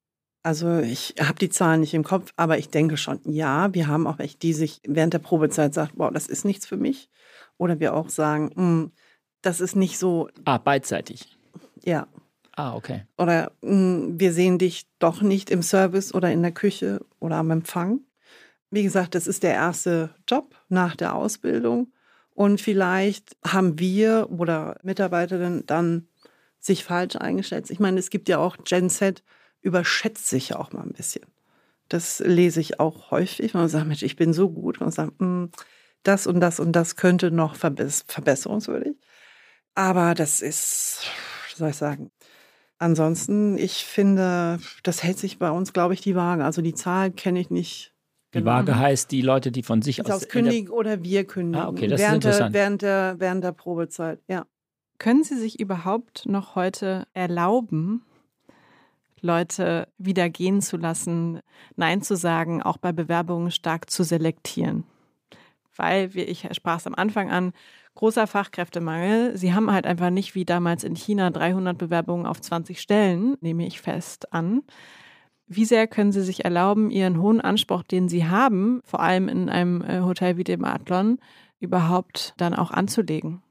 Also 0.42 0.78
ich 0.78 1.14
habe 1.20 1.38
die 1.38 1.50
Zahlen 1.50 1.80
nicht 1.80 1.92
im 1.92 2.04
Kopf, 2.04 2.32
aber 2.36 2.56
ich 2.56 2.70
denke 2.70 2.96
schon, 2.96 3.20
ja, 3.24 3.72
wir 3.74 3.88
haben 3.88 4.06
auch 4.06 4.18
welche, 4.18 4.38
die 4.38 4.54
sich 4.54 4.80
während 4.86 5.12
der 5.12 5.18
Probezeit 5.18 5.74
sagt, 5.74 5.92
wow, 5.96 6.10
das 6.12 6.26
ist 6.26 6.44
nichts 6.44 6.66
für 6.66 6.78
mich. 6.78 7.10
Oder 7.58 7.78
wir 7.78 7.94
auch 7.94 8.08
sagen, 8.08 8.50
hm, 8.54 8.92
das 9.42 9.60
ist 9.60 9.76
nicht 9.76 9.98
so. 9.98 10.28
Ah, 10.46 10.58
beidseitig. 10.58 11.36
Ja. 11.84 12.06
Ah, 12.52 12.74
okay. 12.74 13.04
Oder 13.18 13.52
hm, 13.62 14.18
wir 14.18 14.32
sehen 14.32 14.58
dich 14.58 14.86
doch 14.98 15.20
nicht 15.20 15.50
im 15.50 15.62
Service 15.62 16.14
oder 16.14 16.32
in 16.32 16.42
der 16.42 16.52
Küche 16.52 17.00
oder 17.18 17.36
am 17.36 17.50
Empfang. 17.50 18.00
Wie 18.70 18.82
gesagt, 18.82 19.14
das 19.14 19.26
ist 19.26 19.42
der 19.42 19.54
erste 19.54 20.14
Job 20.28 20.54
nach 20.68 20.96
der 20.96 21.14
Ausbildung. 21.14 21.92
Und 22.34 22.60
vielleicht 22.60 23.36
haben 23.46 23.78
wir 23.78 24.28
oder 24.30 24.78
Mitarbeiterinnen 24.82 25.66
dann 25.66 26.08
sich 26.58 26.84
falsch 26.84 27.16
eingeschätzt. 27.16 27.70
Ich 27.70 27.80
meine, 27.80 27.98
es 27.98 28.10
gibt 28.10 28.28
ja 28.28 28.38
auch 28.38 28.56
Gen 28.64 28.88
Z, 28.88 29.22
überschätzt 29.62 30.28
sich 30.28 30.50
ja 30.50 30.58
auch 30.58 30.72
mal 30.72 30.82
ein 30.82 30.92
bisschen. 30.92 31.24
Das 31.88 32.20
lese 32.20 32.60
ich 32.60 32.78
auch 32.78 33.10
häufig. 33.10 33.54
Man 33.54 33.68
sagt, 33.68 33.86
Mensch, 33.86 34.02
ich 34.02 34.16
bin 34.16 34.32
so 34.32 34.48
gut. 34.50 34.78
Und 34.78 34.86
man 34.86 34.92
sagt, 34.92 35.18
hm, 35.18 35.50
das 36.02 36.26
und 36.26 36.40
das 36.40 36.60
und 36.60 36.72
das 36.72 36.96
könnte 36.96 37.30
noch 37.30 37.56
verbesserungswürdig. 37.56 38.96
Aber 39.74 40.14
das 40.14 40.40
ist, 40.40 41.02
wie 41.50 41.58
soll 41.58 41.70
ich 41.70 41.76
sagen, 41.76 42.10
ansonsten, 42.78 43.58
ich 43.58 43.84
finde, 43.84 44.58
das 44.82 45.02
hält 45.02 45.18
sich 45.18 45.38
bei 45.38 45.50
uns, 45.50 45.72
glaube 45.72 45.94
ich, 45.94 46.00
die 46.00 46.16
Waage. 46.16 46.44
Also 46.44 46.62
die 46.62 46.74
Zahl 46.74 47.10
kenne 47.10 47.40
ich 47.40 47.50
nicht. 47.50 47.92
Die 48.32 48.38
genau. 48.38 48.52
Waage 48.52 48.78
heißt 48.78 49.10
die 49.10 49.22
Leute, 49.22 49.50
die 49.50 49.62
von 49.62 49.82
sich 49.82 50.04
aus, 50.04 50.10
aus 50.10 50.28
kündigen 50.28 50.70
oder 50.70 51.02
wir 51.02 51.24
kündigen. 51.24 51.66
Ah, 51.66 51.68
okay, 51.68 51.88
das 51.88 52.00
während 52.00 52.24
ist 52.24 52.30
interessant. 52.30 52.54
Der, 52.54 52.60
während, 52.60 52.82
der, 52.82 53.14
während 53.18 53.44
der 53.44 53.52
Probezeit, 53.52 54.20
ja. 54.28 54.46
Können 54.98 55.24
Sie 55.24 55.36
sich 55.36 55.58
überhaupt 55.58 56.26
noch 56.26 56.56
heute 56.56 57.06
erlauben, 57.14 58.04
Leute 59.22 59.88
wieder 59.98 60.28
gehen 60.28 60.62
zu 60.62 60.76
lassen, 60.76 61.40
Nein 61.76 62.02
zu 62.02 62.16
sagen, 62.16 62.62
auch 62.62 62.76
bei 62.76 62.92
Bewerbungen 62.92 63.50
stark 63.50 63.90
zu 63.90 64.02
selektieren. 64.02 64.84
Weil, 65.76 66.14
wie 66.14 66.22
ich 66.22 66.48
sprach 66.52 66.78
es 66.78 66.86
am 66.86 66.94
Anfang 66.94 67.30
an, 67.30 67.52
großer 67.94 68.26
Fachkräftemangel. 68.26 69.36
Sie 69.36 69.52
haben 69.52 69.70
halt 69.70 69.86
einfach 69.86 70.10
nicht 70.10 70.34
wie 70.34 70.44
damals 70.44 70.84
in 70.84 70.94
China 70.94 71.30
300 71.30 71.76
Bewerbungen 71.76 72.26
auf 72.26 72.40
20 72.40 72.80
Stellen, 72.80 73.36
nehme 73.40 73.66
ich 73.66 73.80
fest 73.80 74.32
an. 74.32 74.62
Wie 75.46 75.64
sehr 75.64 75.86
können 75.86 76.12
Sie 76.12 76.22
sich 76.22 76.44
erlauben, 76.44 76.90
Ihren 76.90 77.20
hohen 77.20 77.40
Anspruch, 77.40 77.82
den 77.82 78.08
Sie 78.08 78.26
haben, 78.26 78.80
vor 78.84 79.00
allem 79.00 79.28
in 79.28 79.48
einem 79.48 79.82
äh, 79.82 80.00
Hotel 80.00 80.36
wie 80.36 80.44
dem 80.44 80.64
Adlon, 80.64 81.18
überhaupt 81.58 82.34
dann 82.36 82.54
auch 82.54 82.70
anzulegen? 82.70 83.42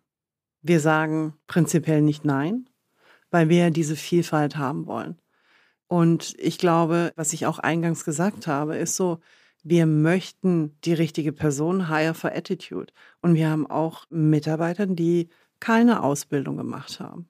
Wir 0.61 0.79
sagen 0.79 1.33
prinzipiell 1.47 2.01
nicht 2.01 2.25
Nein, 2.25 2.69
weil 3.31 3.49
wir 3.49 3.69
diese 3.69 3.95
Vielfalt 3.95 4.57
haben 4.57 4.87
wollen. 4.87 5.17
Und 5.89 6.35
ich 6.37 6.59
glaube, 6.59 7.11
was 7.15 7.33
ich 7.33 7.47
auch 7.47 7.57
eingangs 7.57 8.05
gesagt 8.05 8.45
habe, 8.45 8.77
ist 8.77 8.95
so, 8.95 9.19
wir 9.63 9.87
möchten 9.87 10.77
die 10.85 10.93
richtige 10.93 11.33
Person, 11.33 11.89
hire 11.89 12.13
for 12.13 12.31
attitude. 12.31 12.93
Und 13.21 13.33
wir 13.33 13.49
haben 13.49 13.65
auch 13.65 14.05
Mitarbeiter, 14.11 14.85
die 14.85 15.29
keine 15.59 16.03
Ausbildung 16.03 16.57
gemacht 16.57 16.99
haben. 16.99 17.27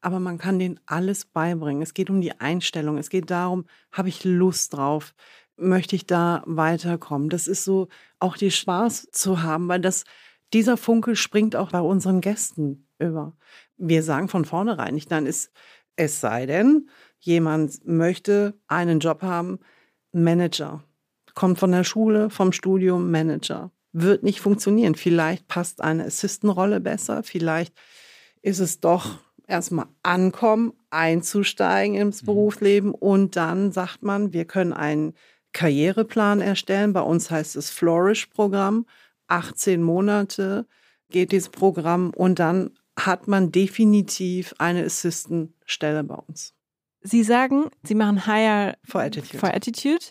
Aber 0.00 0.20
man 0.20 0.38
kann 0.38 0.58
denen 0.58 0.80
alles 0.86 1.26
beibringen. 1.26 1.82
Es 1.82 1.92
geht 1.92 2.08
um 2.08 2.22
die 2.22 2.40
Einstellung. 2.40 2.96
Es 2.96 3.10
geht 3.10 3.30
darum, 3.30 3.66
habe 3.92 4.08
ich 4.08 4.24
Lust 4.24 4.72
drauf? 4.72 5.14
Möchte 5.58 5.94
ich 5.94 6.06
da 6.06 6.42
weiterkommen? 6.46 7.28
Das 7.28 7.46
ist 7.46 7.64
so, 7.64 7.88
auch 8.20 8.38
die 8.38 8.50
Spaß 8.50 9.08
zu 9.12 9.42
haben, 9.42 9.68
weil 9.68 9.82
das, 9.82 10.04
dieser 10.54 10.78
Funke 10.78 11.14
springt 11.14 11.56
auch 11.56 11.72
bei 11.72 11.80
unseren 11.80 12.22
Gästen 12.22 12.88
über. 12.98 13.36
Wir 13.76 14.02
sagen 14.02 14.28
von 14.28 14.46
vornherein 14.46 14.94
nicht, 14.94 15.12
dann 15.12 15.26
ist, 15.26 15.52
es 15.96 16.20
sei 16.20 16.46
denn, 16.46 16.88
jemand 17.20 17.86
möchte 17.86 18.54
einen 18.66 19.00
Job 19.00 19.22
haben, 19.22 19.58
Manager. 20.12 20.84
Kommt 21.34 21.58
von 21.58 21.72
der 21.72 21.84
Schule, 21.84 22.30
vom 22.30 22.52
Studium, 22.52 23.10
Manager. 23.10 23.70
Wird 23.92 24.22
nicht 24.22 24.40
funktionieren. 24.40 24.94
Vielleicht 24.94 25.48
passt 25.48 25.80
eine 25.80 26.04
Assistant-Rolle 26.04 26.80
besser. 26.80 27.22
Vielleicht 27.22 27.74
ist 28.42 28.58
es 28.58 28.80
doch 28.80 29.18
erstmal 29.46 29.86
ankommen, 30.02 30.72
einzusteigen 30.90 31.96
ins 31.96 32.22
mhm. 32.22 32.26
Berufsleben 32.26 32.94
und 32.94 33.36
dann 33.36 33.72
sagt 33.72 34.02
man, 34.02 34.32
wir 34.32 34.44
können 34.44 34.72
einen 34.72 35.14
Karriereplan 35.52 36.40
erstellen. 36.40 36.92
Bei 36.92 37.00
uns 37.00 37.30
heißt 37.30 37.56
es 37.56 37.70
Flourish-Programm. 37.70 38.86
18 39.28 39.82
Monate 39.82 40.66
geht 41.10 41.32
dieses 41.32 41.48
Programm 41.48 42.10
und 42.10 42.38
dann 42.38 42.70
hat 42.98 43.28
man 43.28 43.52
definitiv 43.52 44.54
eine 44.58 44.84
Assistant-Stelle 44.84 46.04
bei 46.04 46.16
uns. 46.16 46.54
Sie 47.00 47.22
sagen, 47.22 47.70
Sie 47.82 47.94
machen 47.94 48.26
Hire 48.26 48.74
for 48.84 49.00
Attitude. 49.00 49.38
for 49.38 49.54
Attitude. 49.54 50.04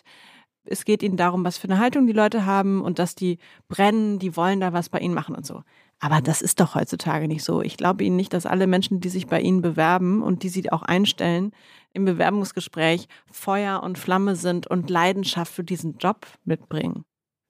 Es 0.64 0.84
geht 0.84 1.02
Ihnen 1.02 1.16
darum, 1.16 1.44
was 1.44 1.58
für 1.58 1.68
eine 1.68 1.78
Haltung 1.78 2.06
die 2.06 2.12
Leute 2.12 2.44
haben 2.44 2.82
und 2.82 2.98
dass 2.98 3.14
die 3.14 3.38
brennen, 3.68 4.18
die 4.18 4.36
wollen 4.36 4.60
da 4.60 4.72
was 4.72 4.88
bei 4.88 4.98
Ihnen 4.98 5.14
machen 5.14 5.34
und 5.34 5.46
so. 5.46 5.62
Aber 6.00 6.20
das 6.20 6.42
ist 6.42 6.60
doch 6.60 6.74
heutzutage 6.74 7.26
nicht 7.26 7.42
so. 7.42 7.62
Ich 7.62 7.76
glaube 7.76 8.04
Ihnen 8.04 8.16
nicht, 8.16 8.32
dass 8.32 8.46
alle 8.46 8.66
Menschen, 8.66 9.00
die 9.00 9.08
sich 9.08 9.26
bei 9.26 9.40
Ihnen 9.40 9.62
bewerben 9.62 10.22
und 10.22 10.42
die 10.42 10.48
Sie 10.48 10.70
auch 10.70 10.82
einstellen, 10.82 11.52
im 11.92 12.04
Bewerbungsgespräch 12.04 13.08
Feuer 13.30 13.82
und 13.82 13.98
Flamme 13.98 14.36
sind 14.36 14.66
und 14.66 14.90
Leidenschaft 14.90 15.52
für 15.52 15.64
diesen 15.64 15.98
Job 15.98 16.26
mitbringen. 16.44 17.04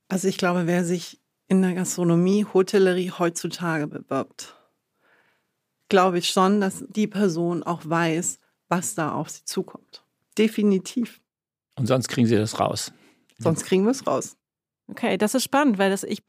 Also 0.09 0.29
ich 0.29 0.39
glaube, 0.39 0.67
wer 0.67 0.85
sich 0.85 1.21
in 1.49 1.61
der 1.61 1.75
Gastronomie, 1.75 2.47
Hotellerie 2.53 3.11
heutzutage 3.11 3.87
bewirbt, 3.87 4.57
glaube 5.89 6.19
ich 6.19 6.29
schon, 6.29 6.61
dass 6.61 6.85
die 6.89 7.07
Person 7.07 7.63
auch 7.63 7.83
weiß, 7.85 8.39
was 8.69 8.95
da 8.95 9.13
auf 9.13 9.31
sie 9.31 9.45
zukommt. 9.45 10.05
Definitiv. 10.37 11.21
Und 11.77 11.87
sonst 11.87 12.09
kriegen 12.09 12.27
sie 12.27 12.37
das 12.37 12.59
raus. 12.59 12.93
Sonst 13.39 13.65
kriegen 13.65 13.85
wir 13.85 13.93
es 13.93 14.07
raus. 14.07 14.37
Okay, 14.89 15.19
das 15.19 15.35
ist 15.35 15.45
spannend, 15.45 15.79
weil 15.79 15.91
das 15.91 16.03
ich, 16.03 16.23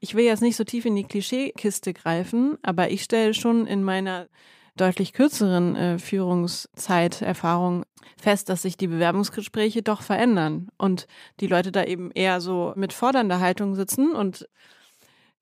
ich 0.00 0.14
will 0.14 0.24
jetzt 0.24 0.40
nicht 0.40 0.56
so 0.56 0.64
tief 0.64 0.84
in 0.84 0.94
die 0.94 1.04
Klischeekiste 1.04 1.92
greifen, 1.92 2.56
aber 2.62 2.90
ich 2.90 3.02
stelle 3.02 3.34
schon 3.34 3.66
in 3.66 3.82
meiner 3.82 4.28
deutlich 4.76 5.12
kürzeren 5.12 5.76
äh, 5.76 5.98
Führungszeiterfahrung 5.98 7.84
fest, 8.16 8.48
dass 8.48 8.62
sich 8.62 8.76
die 8.76 8.86
Bewerbungsgespräche 8.86 9.82
doch 9.82 10.02
verändern 10.02 10.68
und 10.78 11.06
die 11.40 11.46
Leute 11.46 11.72
da 11.72 11.84
eben 11.84 12.10
eher 12.12 12.40
so 12.40 12.72
mit 12.76 12.92
fordernder 12.92 13.40
Haltung 13.40 13.74
sitzen 13.74 14.12
und 14.12 14.48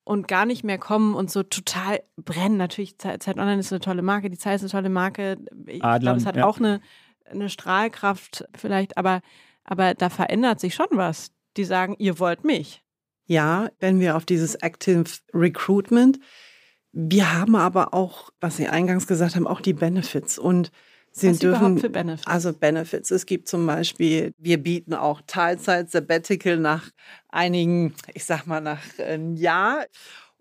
und 0.04 0.28
gar 0.28 0.46
nicht 0.46 0.64
mehr 0.64 0.78
kommen 0.78 1.14
und 1.14 1.30
so 1.30 1.42
total 1.42 2.00
brennen. 2.16 2.56
Natürlich, 2.56 2.98
Zeit 2.98 3.28
Online 3.28 3.60
ist 3.60 3.72
eine 3.72 3.80
tolle 3.80 4.02
Marke, 4.02 4.30
die 4.30 4.38
Zeit 4.38 4.56
ist 4.56 4.62
eine 4.62 4.70
tolle 4.70 4.88
Marke. 4.88 5.38
Ich 5.66 5.80
glaube, 5.80 6.16
es 6.16 6.26
hat 6.26 6.36
ja. 6.36 6.46
auch 6.46 6.58
eine, 6.58 6.80
eine 7.24 7.48
Strahlkraft 7.48 8.44
vielleicht, 8.56 8.96
aber, 8.96 9.20
aber 9.64 9.94
da 9.94 10.10
verändert 10.10 10.60
sich 10.60 10.74
schon 10.74 10.88
was. 10.90 11.32
die 11.56 11.64
sagen, 11.64 11.94
ihr 11.98 12.18
wollt 12.18 12.44
mich. 12.44 12.82
Ja, 13.26 13.70
wenn 13.78 14.00
wir 14.00 14.16
auf 14.16 14.24
dieses 14.24 14.56
Active 14.56 15.04
Recruitment, 15.32 16.18
wir 16.92 17.32
haben 17.32 17.56
aber 17.56 17.94
auch, 17.94 18.30
was 18.40 18.56
Sie 18.56 18.68
eingangs 18.68 19.06
gesagt 19.06 19.36
haben, 19.36 19.46
auch 19.46 19.60
die 19.60 19.72
Benefits 19.72 20.38
und 20.38 20.70
Sie 21.14 21.30
Was 21.30 21.38
dürfen 21.40 21.58
überhaupt 21.60 21.80
für 21.80 21.90
Benefits? 21.90 22.26
also 22.26 22.52
Benefits. 22.52 23.10
Es 23.10 23.26
gibt 23.26 23.46
zum 23.48 23.66
Beispiel, 23.66 24.32
wir 24.38 24.58
bieten 24.62 24.94
auch 24.94 25.20
Teilzeit 25.26 25.90
Sabbatical 25.90 26.56
nach 26.56 26.90
einigen, 27.28 27.94
ich 28.14 28.24
sag 28.24 28.46
mal 28.46 28.60
nach 28.60 28.80
einem 28.98 29.36
Jahr. 29.36 29.84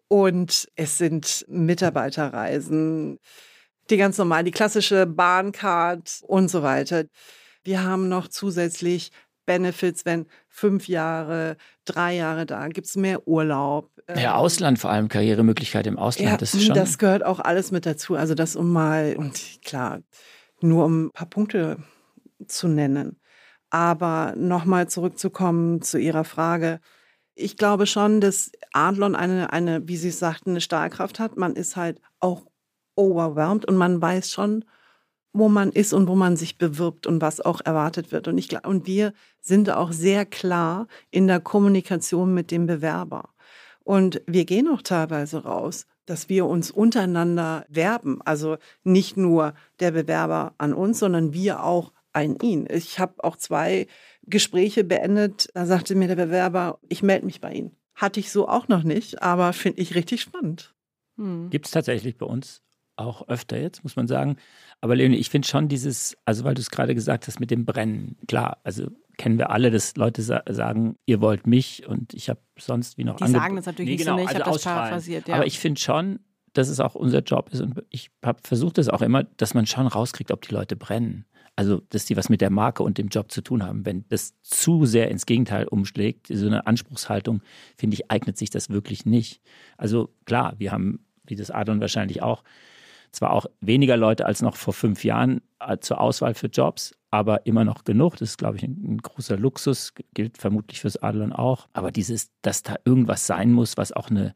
Und 0.08 0.68
es 0.76 0.98
sind 0.98 1.46
Mitarbeiterreisen, 1.48 3.20
die 3.90 3.98
ganz 3.98 4.18
normal, 4.18 4.44
die 4.44 4.52
klassische 4.52 5.06
Bahncard 5.06 6.22
und 6.28 6.50
so 6.50 6.64
weiter. 6.64 7.06
Wir 7.64 7.84
haben 7.84 8.10
noch 8.10 8.28
zusätzlich 8.28 9.12
Benefits, 9.46 10.06
wenn 10.06 10.28
fünf 10.48 10.88
Jahre, 10.88 11.58
drei 11.86 12.16
Jahre 12.16 12.46
da, 12.46 12.68
gibt's 12.68 12.96
mehr 12.96 13.28
Urlaub. 13.28 13.90
Ja, 14.10 14.16
Ähm, 14.16 14.40
Ausland 14.40 14.80
vor 14.80 14.92
allem, 14.92 15.08
Karrieremöglichkeit 15.10 15.88
im 15.88 15.98
Ausland, 15.98 16.30
ja, 16.32 16.38
das 16.38 16.54
ist 16.54 16.66
schon. 16.66 16.76
das 16.76 16.98
gehört 16.98 17.26
auch 17.26 17.40
alles 17.40 17.72
mit 17.72 17.86
dazu. 17.86 18.16
Also 18.16 18.36
das 18.36 18.56
um 18.56 18.72
mal, 18.72 19.16
und 19.18 19.60
klar, 19.64 20.02
nur 20.64 20.86
um 20.86 21.06
ein 21.06 21.12
paar 21.12 21.30
Punkte 21.30 21.78
zu 22.48 22.68
nennen. 22.68 23.20
Aber 23.70 24.34
nochmal 24.36 24.90
zurückzukommen 24.90 25.82
zu 25.82 25.98
Ihrer 25.98 26.24
Frage. 26.24 26.80
Ich 27.36 27.58
glaube 27.58 27.86
schon, 27.88 28.20
dass 28.22 28.52
Adlon 28.74 29.16
eine, 29.16 29.54
eine, 29.54 29.88
wie 29.88 29.98
Sie 29.98 30.12
sagten, 30.12 30.52
eine 30.52 30.62
Stahlkraft 30.62 31.20
hat. 31.20 31.38
Man 31.38 31.56
ist 31.56 31.76
halt 31.76 32.02
auch 32.20 32.46
overwhelmed 32.96 33.66
und 33.66 33.78
man 33.78 34.02
weiß 34.02 34.32
schon, 34.32 34.66
wo 35.34 35.48
man 35.48 35.72
ist 35.72 35.94
und 35.94 36.08
wo 36.08 36.16
man 36.16 36.36
sich 36.36 36.58
bewirbt 36.58 37.08
und 37.08 37.22
was 37.22 37.40
auch 37.40 37.62
erwartet 37.64 38.12
wird. 38.12 38.28
Und, 38.28 38.38
ich, 38.38 38.66
und 38.66 38.86
wir 38.86 39.14
sind 39.40 39.70
auch 39.70 39.92
sehr 39.94 40.26
klar 40.26 40.88
in 41.10 41.28
der 41.28 41.40
Kommunikation 41.40 42.34
mit 42.34 42.52
dem 42.52 42.68
Bewerber. 42.68 43.30
Und 43.84 44.22
wir 44.28 44.46
gehen 44.46 44.68
auch 44.68 44.82
teilweise 44.82 45.44
raus, 45.44 45.86
dass 46.12 46.28
wir 46.28 46.46
uns 46.46 46.72
untereinander 46.72 47.66
werben. 47.70 48.22
Also 48.24 48.58
nicht 48.84 49.16
nur 49.16 49.54
der 49.80 49.92
Bewerber 49.92 50.54
an 50.58 50.74
uns, 50.74 51.00
sondern 51.00 51.34
wir 51.34 51.64
auch 51.64 51.94
an 52.12 52.36
ihn. 52.42 52.68
Ich 52.70 53.00
habe 53.00 53.24
auch 53.24 53.38
zwei 53.38 53.88
Gespräche 54.24 54.84
beendet. 54.84 55.48
Da 55.54 55.66
sagte 55.66 55.96
mir 55.96 56.10
der 56.10 56.18
Bewerber, 56.18 56.80
ich 56.90 57.02
melde 57.02 57.26
mich 57.26 57.40
bei 57.40 57.54
Ihnen. 57.54 57.78
Hatte 57.96 58.20
ich 58.20 58.30
so 58.30 58.50
auch 58.50 58.68
noch 58.68 58.84
nicht, 58.84 59.22
aber 59.22 59.54
finde 59.54 59.82
ich 59.82 59.96
richtig 59.96 60.22
spannend. 60.22 60.76
Hm. 61.16 61.50
Gibt 61.50 61.68
es 61.68 61.72
tatsächlich 61.72 62.18
bei 62.18 62.26
uns 62.26 62.62
auch 62.98 63.30
öfter 63.30 63.58
jetzt, 63.58 63.84
muss 63.84 63.96
man 63.96 64.08
sagen. 64.08 64.36
Aber 64.82 64.98
Leonie, 64.98 65.16
ich 65.18 65.30
finde 65.30 65.48
schon 65.48 65.70
dieses, 65.70 66.18
also 66.26 66.44
weil 66.44 66.56
du 66.56 66.62
es 66.62 66.72
gerade 66.72 66.94
gesagt 66.94 67.26
hast 67.28 67.40
mit 67.40 67.52
dem 67.52 67.64
Brennen, 67.64 68.18
klar, 68.28 68.60
also 68.66 68.88
kennen 69.22 69.38
wir 69.38 69.52
alle, 69.52 69.70
dass 69.70 69.96
Leute 69.98 70.24
sa 70.24 70.42
sagen, 70.50 70.96
ihr 71.06 71.22
wollt 71.22 71.46
mich 71.46 71.86
und 71.88 72.16
ich 72.16 72.28
habe 72.28 72.40
sonst 72.58 72.98
wie 72.98 73.04
noch 73.04 73.18
Die 73.18 73.28
sagen 73.28 73.56
das 73.56 73.68
natürlich 73.68 74.00
nicht 74.00 74.06
so, 74.06 74.16
ne? 74.16 74.24
Ich 74.24 74.30
hab 74.30 74.38
das 74.40 74.48
ausstrahlen. 74.48 74.80
paraphrasiert, 74.80 75.28
ja. 75.28 75.36
Aber 75.36 75.46
ich 75.46 75.60
finde 75.60 75.80
schon, 75.80 76.22
dass 76.54 76.70
es 76.70 76.80
auch 76.80 76.96
unser 76.96 77.20
Job 77.20 77.50
ist 77.54 77.62
und 77.62 77.84
ich 77.92 78.10
habe 78.26 78.40
versucht 78.44 78.80
es 78.80 78.90
auch 78.90 79.04
immer, 79.04 79.24
dass 79.24 79.54
man 79.54 79.68
schon 79.68 79.86
rauskriegt, 79.86 80.32
ob 80.32 80.42
die 80.42 80.56
Leute 80.56 80.76
brennen. 80.76 81.26
Also, 81.56 81.82
dass 81.90 82.06
die 82.06 82.18
was 82.18 82.30
mit 82.30 82.42
der 82.42 82.50
Marke 82.50 82.82
und 82.82 82.98
dem 82.98 83.10
Job 83.10 83.32
zu 83.32 83.42
tun 83.42 83.62
haben. 83.62 83.86
Wenn 83.86 84.06
das 84.10 84.34
zu 84.42 84.86
sehr 84.88 85.12
ins 85.12 85.28
Gegenteil 85.28 85.68
umschlägt, 85.68 86.28
so 86.28 86.48
eine 86.48 86.66
Anspruchshaltung, 86.66 87.44
finde 87.78 87.94
ich, 87.94 88.10
eignet 88.10 88.40
sich 88.40 88.50
das 88.50 88.72
wirklich 88.72 89.06
nicht. 89.06 89.40
Also 89.78 90.10
klar, 90.26 90.56
wir 90.58 90.72
haben, 90.72 91.06
wie 91.28 91.36
das 91.36 91.52
Adon 91.52 91.80
wahrscheinlich 91.80 92.24
auch, 92.24 92.44
zwar 93.12 93.32
auch 93.34 93.46
weniger 93.60 93.98
Leute 93.98 94.26
als 94.26 94.42
noch 94.42 94.56
vor 94.56 94.74
fünf 94.74 95.04
Jahren 95.04 95.42
äh, 95.60 95.78
zur 95.80 96.00
Auswahl 96.00 96.34
für 96.34 96.48
Jobs, 96.48 96.96
aber 97.12 97.46
immer 97.46 97.66
noch 97.66 97.84
genug. 97.84 98.14
Das 98.18 98.30
ist, 98.30 98.38
glaube 98.38 98.58
ich, 98.58 98.64
ein, 98.64 98.98
großer 98.98 99.38
Luxus, 99.38 99.94
gilt 100.14 100.38
vermutlich 100.38 100.82
fürs 100.82 100.98
Adlon 100.98 101.34
auch. 101.34 101.68
Aber 101.74 101.92
dieses, 101.92 102.32
dass 102.42 102.64
da 102.64 102.76
irgendwas 102.86 103.28
sein 103.28 103.52
muss, 103.52 103.78
was 103.78 103.92
auch 103.92 104.10
eine 104.10 104.34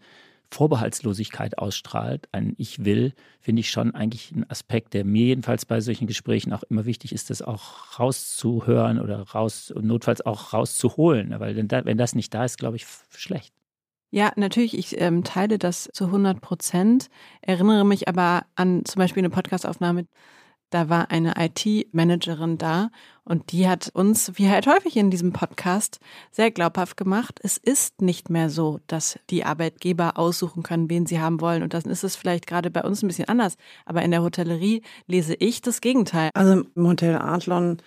Vorbehaltslosigkeit 0.52 1.58
ausstrahlt, 1.58 2.28
ein 2.32 2.54
Ich 2.58 2.86
will, 2.86 3.14
finde 3.40 3.62
ich 3.62 3.72
schon 3.72 3.96
eigentlich 3.96 4.32
ein 4.32 4.50
Aspekt, 4.50 4.94
der 4.94 5.04
mir 5.04 5.26
jedenfalls 5.26 5.66
bei 5.66 5.82
solchen 5.82 6.06
Gesprächen 6.08 6.54
auch 6.54 6.64
immer 6.64 6.86
wichtig 6.86 7.14
ist, 7.14 7.30
das 7.30 7.42
auch 7.42 8.00
rauszuhören 8.00 9.00
oder 9.00 9.22
raus 9.22 9.74
notfalls 9.80 10.26
auch 10.26 10.54
rauszuholen. 10.54 11.34
Weil 11.40 11.56
wenn, 11.56 11.68
da, 11.68 11.86
wenn 11.86 11.98
das 11.98 12.14
nicht 12.14 12.34
da 12.34 12.46
ist, 12.46 12.58
glaube 12.58 12.76
ich, 12.76 12.86
schlecht. 13.10 13.54
Ja, 14.12 14.32
natürlich, 14.36 14.78
ich 14.78 15.00
ähm, 15.02 15.24
teile 15.24 15.58
das 15.58 15.90
zu 15.94 16.06
100 16.06 16.40
Prozent, 16.40 17.10
erinnere 17.42 17.86
mich 17.86 18.08
aber 18.08 18.46
an 18.56 18.86
zum 18.86 19.00
Beispiel 19.00 19.22
eine 19.22 19.30
Podcastaufnahme, 19.30 20.06
da 20.70 20.90
war 20.90 21.12
eine 21.12 21.36
IT-Managerin 21.38 22.58
da 22.58 22.90
und 23.24 23.52
die 23.52 23.68
hat 23.68 23.92
uns, 23.94 24.34
wie 24.36 24.50
halt 24.50 24.68
häufig 24.68 24.98
in 24.98 25.12
diesem 25.12 25.32
Podcast, 25.32 26.00
sehr 26.32 26.52
glaubhaft 26.52 26.98
gemacht, 26.98 27.40
es 27.44 27.58
ist 27.58 28.02
nicht 28.02 28.30
mehr 28.30 28.50
so, 28.50 28.80
dass 28.88 29.20
die 29.30 29.46
Arbeitgeber 29.46 30.18
aussuchen 30.18 30.64
können, 30.64 30.90
wen 30.90 31.06
sie 31.06 31.20
haben 31.20 31.40
wollen. 31.40 31.64
Und 31.64 31.74
dann 31.74 31.84
ist 31.84 32.04
es 32.04 32.16
vielleicht 32.16 32.46
gerade 32.48 32.72
bei 32.72 32.84
uns 32.84 33.04
ein 33.04 33.08
bisschen 33.08 33.30
anders. 33.30 33.56
Aber 33.86 34.02
in 34.02 34.12
der 34.12 34.22
Hotellerie 34.22 34.82
lese 35.08 35.36
ich 35.36 35.62
das 35.62 35.82
Gegenteil. 35.82 36.30
Also 36.34 36.64
im 36.76 36.88
Hotel 36.88 37.16
Adlon 37.16 37.78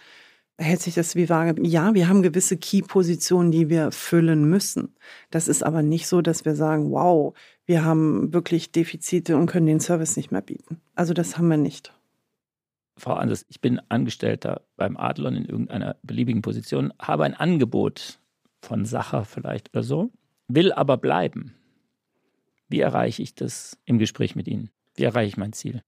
hält 0.59 0.83
sich 0.83 0.95
das 0.95 1.15
wie 1.15 1.29
vage. 1.29 1.61
Ja, 1.63 1.95
wir 1.95 2.09
haben 2.09 2.23
gewisse 2.23 2.57
Key-Positionen, 2.57 3.51
die 3.51 3.69
wir 3.69 3.93
füllen 3.93 4.45
müssen. 4.51 4.95
Das 5.31 5.49
ist 5.49 5.63
aber 5.63 5.83
nicht 5.83 6.09
so, 6.09 6.21
dass 6.21 6.45
wir 6.45 6.55
sagen, 6.55 6.91
wow, 6.91 7.35
wir 7.65 7.85
haben 7.85 8.33
wirklich 8.33 8.73
Defizite 8.73 9.37
und 9.37 9.47
können 9.47 9.67
den 9.67 9.81
Service 9.81 10.17
nicht 10.17 10.33
mehr 10.33 10.43
bieten. 10.43 10.81
Also 10.95 11.15
das 11.15 11.39
haben 11.39 11.49
wir 11.49 11.57
nicht. 11.57 11.95
Frau 12.97 13.15
Anders, 13.15 13.47
ich 13.49 13.61
bin 13.61 13.81
Angestellter 13.89 14.63
beim 14.77 14.97
Adlon 14.97 15.37
in 15.37 15.45
irgendeiner 15.45 15.97
beliebigen 16.03 16.43
Position, 16.43 16.93
habe 17.01 17.25
ein 17.25 17.35
Angebot 17.35 18.19
von 18.61 18.85
Sacher 18.85 19.25
vielleicht 19.25 19.73
oder 19.73 19.85
so, 19.85 20.11
will 20.49 20.73
aber 20.73 20.97
bleiben. 20.97 21.55
Wie 22.69 22.81
erreiche 22.81 23.23
ich 23.23 23.37
das 23.37 23.79
im 23.85 23.99
Gespräch 23.99 24.35
mit 24.35 24.49
Ihnen? 24.49 24.71
Wie 24.97 25.05
erreiche 25.05 25.29
ich 25.29 25.37
mein 25.37 25.53
Ziel? 25.53 25.83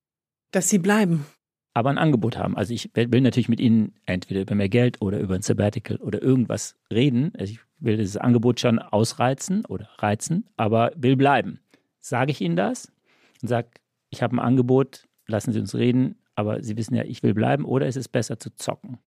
Dass 0.53 0.69
sie 0.69 0.79
bleiben. 0.79 1.27
Aber 1.73 1.91
ein 1.91 1.99
Angebot 1.99 2.37
haben. 2.37 2.57
Also 2.57 2.75
ich 2.75 2.91
will 2.95 3.21
natürlich 3.21 3.49
mit 3.49 3.61
Ihnen 3.61 3.95
entweder 4.05 4.41
über 4.41 4.55
mehr 4.55 4.69
Geld 4.69 5.01
oder 5.01 5.21
über 5.21 5.37
ein 5.37 5.43
Sabbatical 5.43 5.99
oder 5.99 6.21
irgendwas 6.21 6.77
reden. 6.93 7.33
Also 7.39 7.53
ich 7.53 7.61
will 7.79 7.97
dieses 7.97 8.17
Angebot 8.17 8.61
schon 8.61 8.79
ausreizen 8.79 9.65
oder 9.67 9.89
reizen, 9.99 10.49
aber 10.57 10.93
will 10.97 11.17
bleiben. 11.17 11.61
Sage 12.01 12.33
ich 12.33 12.41
Ihnen 12.41 12.57
das 12.57 12.93
und 13.41 13.49
sage, 13.49 13.69
ich 14.11 14.23
habe 14.23 14.37
ein 14.37 14.41
Angebot, 14.41 15.07
lassen 15.27 15.53
Sie 15.53 15.61
uns 15.61 15.75
reden, 15.75 16.17
aber 16.35 16.63
Sie 16.63 16.77
wissen 16.77 16.95
ja, 16.95 17.05
ich 17.05 17.23
will 17.23 17.35
bleiben 17.35 17.65
oder 17.65 17.87
ist 17.87 17.97
es 17.97 18.09
besser 18.09 18.39
zu 18.39 18.51
zocken? 18.55 18.99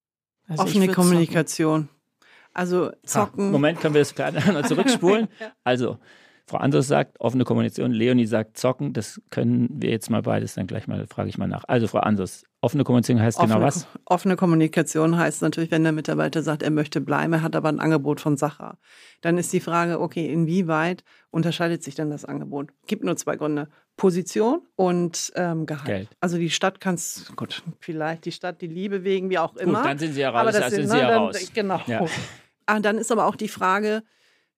Also 0.47 0.63
Offene 0.63 0.87
Kommunikation. 0.87 1.89
Also 2.53 2.91
zocken. 3.03 3.47
Ah, 3.47 3.51
Moment, 3.51 3.79
können 3.79 3.93
wir 3.95 4.01
das 4.01 4.13
gerade 4.15 4.39
noch 4.51 4.61
zurückspulen? 4.67 5.27
Also, 5.63 5.97
Frau 6.45 6.57
Andres 6.57 6.87
sagt 6.87 7.19
offene 7.19 7.45
Kommunikation, 7.45 7.91
Leonie 7.91 8.25
sagt 8.25 8.57
zocken. 8.57 8.93
Das 8.93 9.21
können 9.29 9.69
wir 9.81 9.89
jetzt 9.89 10.09
mal 10.09 10.21
beides 10.21 10.53
dann 10.55 10.67
gleich 10.67 10.87
mal, 10.87 11.07
frage 11.07 11.29
ich 11.29 11.37
mal 11.37 11.47
nach. 11.47 11.63
Also, 11.67 11.87
Frau 11.87 11.99
Andres, 11.99 12.43
offene 12.63 12.83
Kommunikation 12.83 13.21
heißt 13.21 13.37
Offene, 13.37 13.53
genau 13.55 13.65
was? 13.65 13.87
offene 14.05 14.35
Kommunikation 14.35 15.17
heißt 15.17 15.41
natürlich, 15.41 15.69
wenn 15.69 15.83
der 15.83 15.91
Mitarbeiter 15.91 16.41
sagt, 16.41 16.63
er 16.63 16.71
möchte 16.71 17.01
bleiben, 17.01 17.33
er 17.33 17.41
hat 17.41 17.55
aber 17.55 17.69
ein 17.69 17.79
Angebot 17.79 18.21
von 18.21 18.37
Sacher. 18.37 18.77
Dann 19.21 19.37
ist 19.37 19.51
die 19.51 19.59
Frage, 19.59 19.99
okay, 19.99 20.31
inwieweit 20.31 21.03
unterscheidet 21.29 21.83
sich 21.83 21.95
denn 21.95 22.09
das 22.09 22.23
Angebot? 22.25 22.69
Gibt 22.87 23.03
nur 23.03 23.17
zwei 23.17 23.35
Gründe. 23.35 23.67
Position 23.97 24.61
und 24.75 25.31
ähm, 25.35 25.65
Gehalt. 25.65 25.85
Geld. 25.85 26.09
Also 26.19 26.37
die 26.37 26.49
Stadt 26.49 26.79
kannst, 26.79 27.35
gut, 27.35 27.61
vielleicht 27.79 28.25
die 28.25 28.31
Stadt, 28.31 28.61
die 28.61 28.67
Liebe 28.67 29.03
wegen, 29.03 29.29
wie 29.29 29.37
auch 29.37 29.55
immer. 29.55 29.79
Gut, 29.79 29.85
dann 29.85 29.99
sind 29.99 30.13
Sie 30.13 30.21
ja 30.21 30.29
raus. 30.29 30.39
aber 30.39 30.51
das 30.51 30.61
also 30.63 30.75
sind, 30.77 30.87
sind 30.87 30.97
Sie 30.97 31.03
ja 31.03 31.09
dann, 31.09 31.23
raus. 31.23 31.51
Genau. 31.53 31.81
Ja. 31.87 32.05
Ah, 32.65 32.79
dann 32.79 32.97
ist 32.97 33.11
aber 33.11 33.25
auch 33.25 33.35
die 33.35 33.49
Frage, 33.49 34.03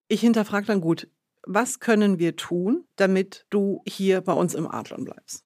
ich 0.06 0.20
hinterfrage 0.20 0.64
dann 0.64 0.80
gut, 0.80 1.08
was 1.42 1.80
können 1.80 2.20
wir 2.20 2.36
tun, 2.36 2.84
damit 2.94 3.46
du 3.50 3.82
hier 3.84 4.20
bei 4.20 4.32
uns 4.32 4.54
im 4.54 4.68
Adlon 4.68 5.04
bleibst? 5.04 5.44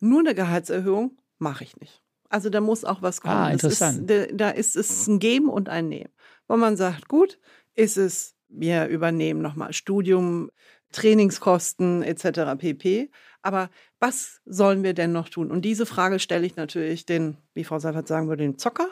Nur 0.00 0.18
eine 0.18 0.34
Gehaltserhöhung 0.34 1.16
mache 1.38 1.62
ich 1.62 1.76
nicht. 1.78 1.99
Also 2.30 2.48
da 2.48 2.60
muss 2.60 2.84
auch 2.84 3.02
was 3.02 3.20
kommen. 3.20 3.34
Ah, 3.34 3.52
Das 3.52 3.64
interessant. 3.64 4.10
Ist, 4.10 4.30
da- 4.34 4.50
ist 4.50 4.76
es 4.76 5.06
ein 5.06 5.18
Geben 5.18 5.50
und 5.50 5.68
ein 5.68 5.88
Nehmen. 5.88 6.10
Wo 6.48 6.56
man 6.56 6.76
sagt, 6.76 7.08
gut, 7.08 7.38
ist 7.74 7.96
es, 7.98 8.34
wir 8.48 8.86
übernehmen 8.86 9.42
nochmal 9.42 9.72
Studium, 9.72 10.50
Trainingskosten 10.92 12.02
etc. 12.02 12.56
pp. 12.56 13.10
Aber 13.42 13.70
was 14.00 14.40
sollen 14.44 14.82
wir 14.82 14.94
denn 14.94 15.12
noch 15.12 15.28
tun? 15.28 15.50
Und 15.50 15.64
diese 15.64 15.86
Frage 15.86 16.18
stelle 16.18 16.46
ich 16.46 16.56
natürlich 16.56 17.04
den, 17.06 17.36
wie 17.54 17.64
Frau 17.64 17.78
Seifert 17.78 18.08
sagen 18.08 18.28
würde, 18.28 18.42
den 18.44 18.58
Zocker. 18.58 18.88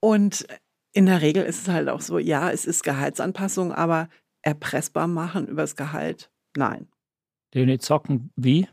Und 0.00 0.46
in 0.92 1.06
der 1.06 1.20
Regel 1.22 1.44
ist 1.44 1.62
es 1.62 1.68
halt 1.68 1.88
auch 1.88 2.00
so, 2.00 2.18
ja, 2.18 2.50
es 2.50 2.64
ist 2.64 2.82
Gehaltsanpassung, 2.82 3.72
aber 3.72 4.08
erpressbar 4.42 5.06
machen 5.06 5.46
übers 5.46 5.76
Gehalt, 5.76 6.30
nein. 6.56 6.88
Leonie, 7.54 7.78
zocken 7.78 8.30
wie? 8.36 8.68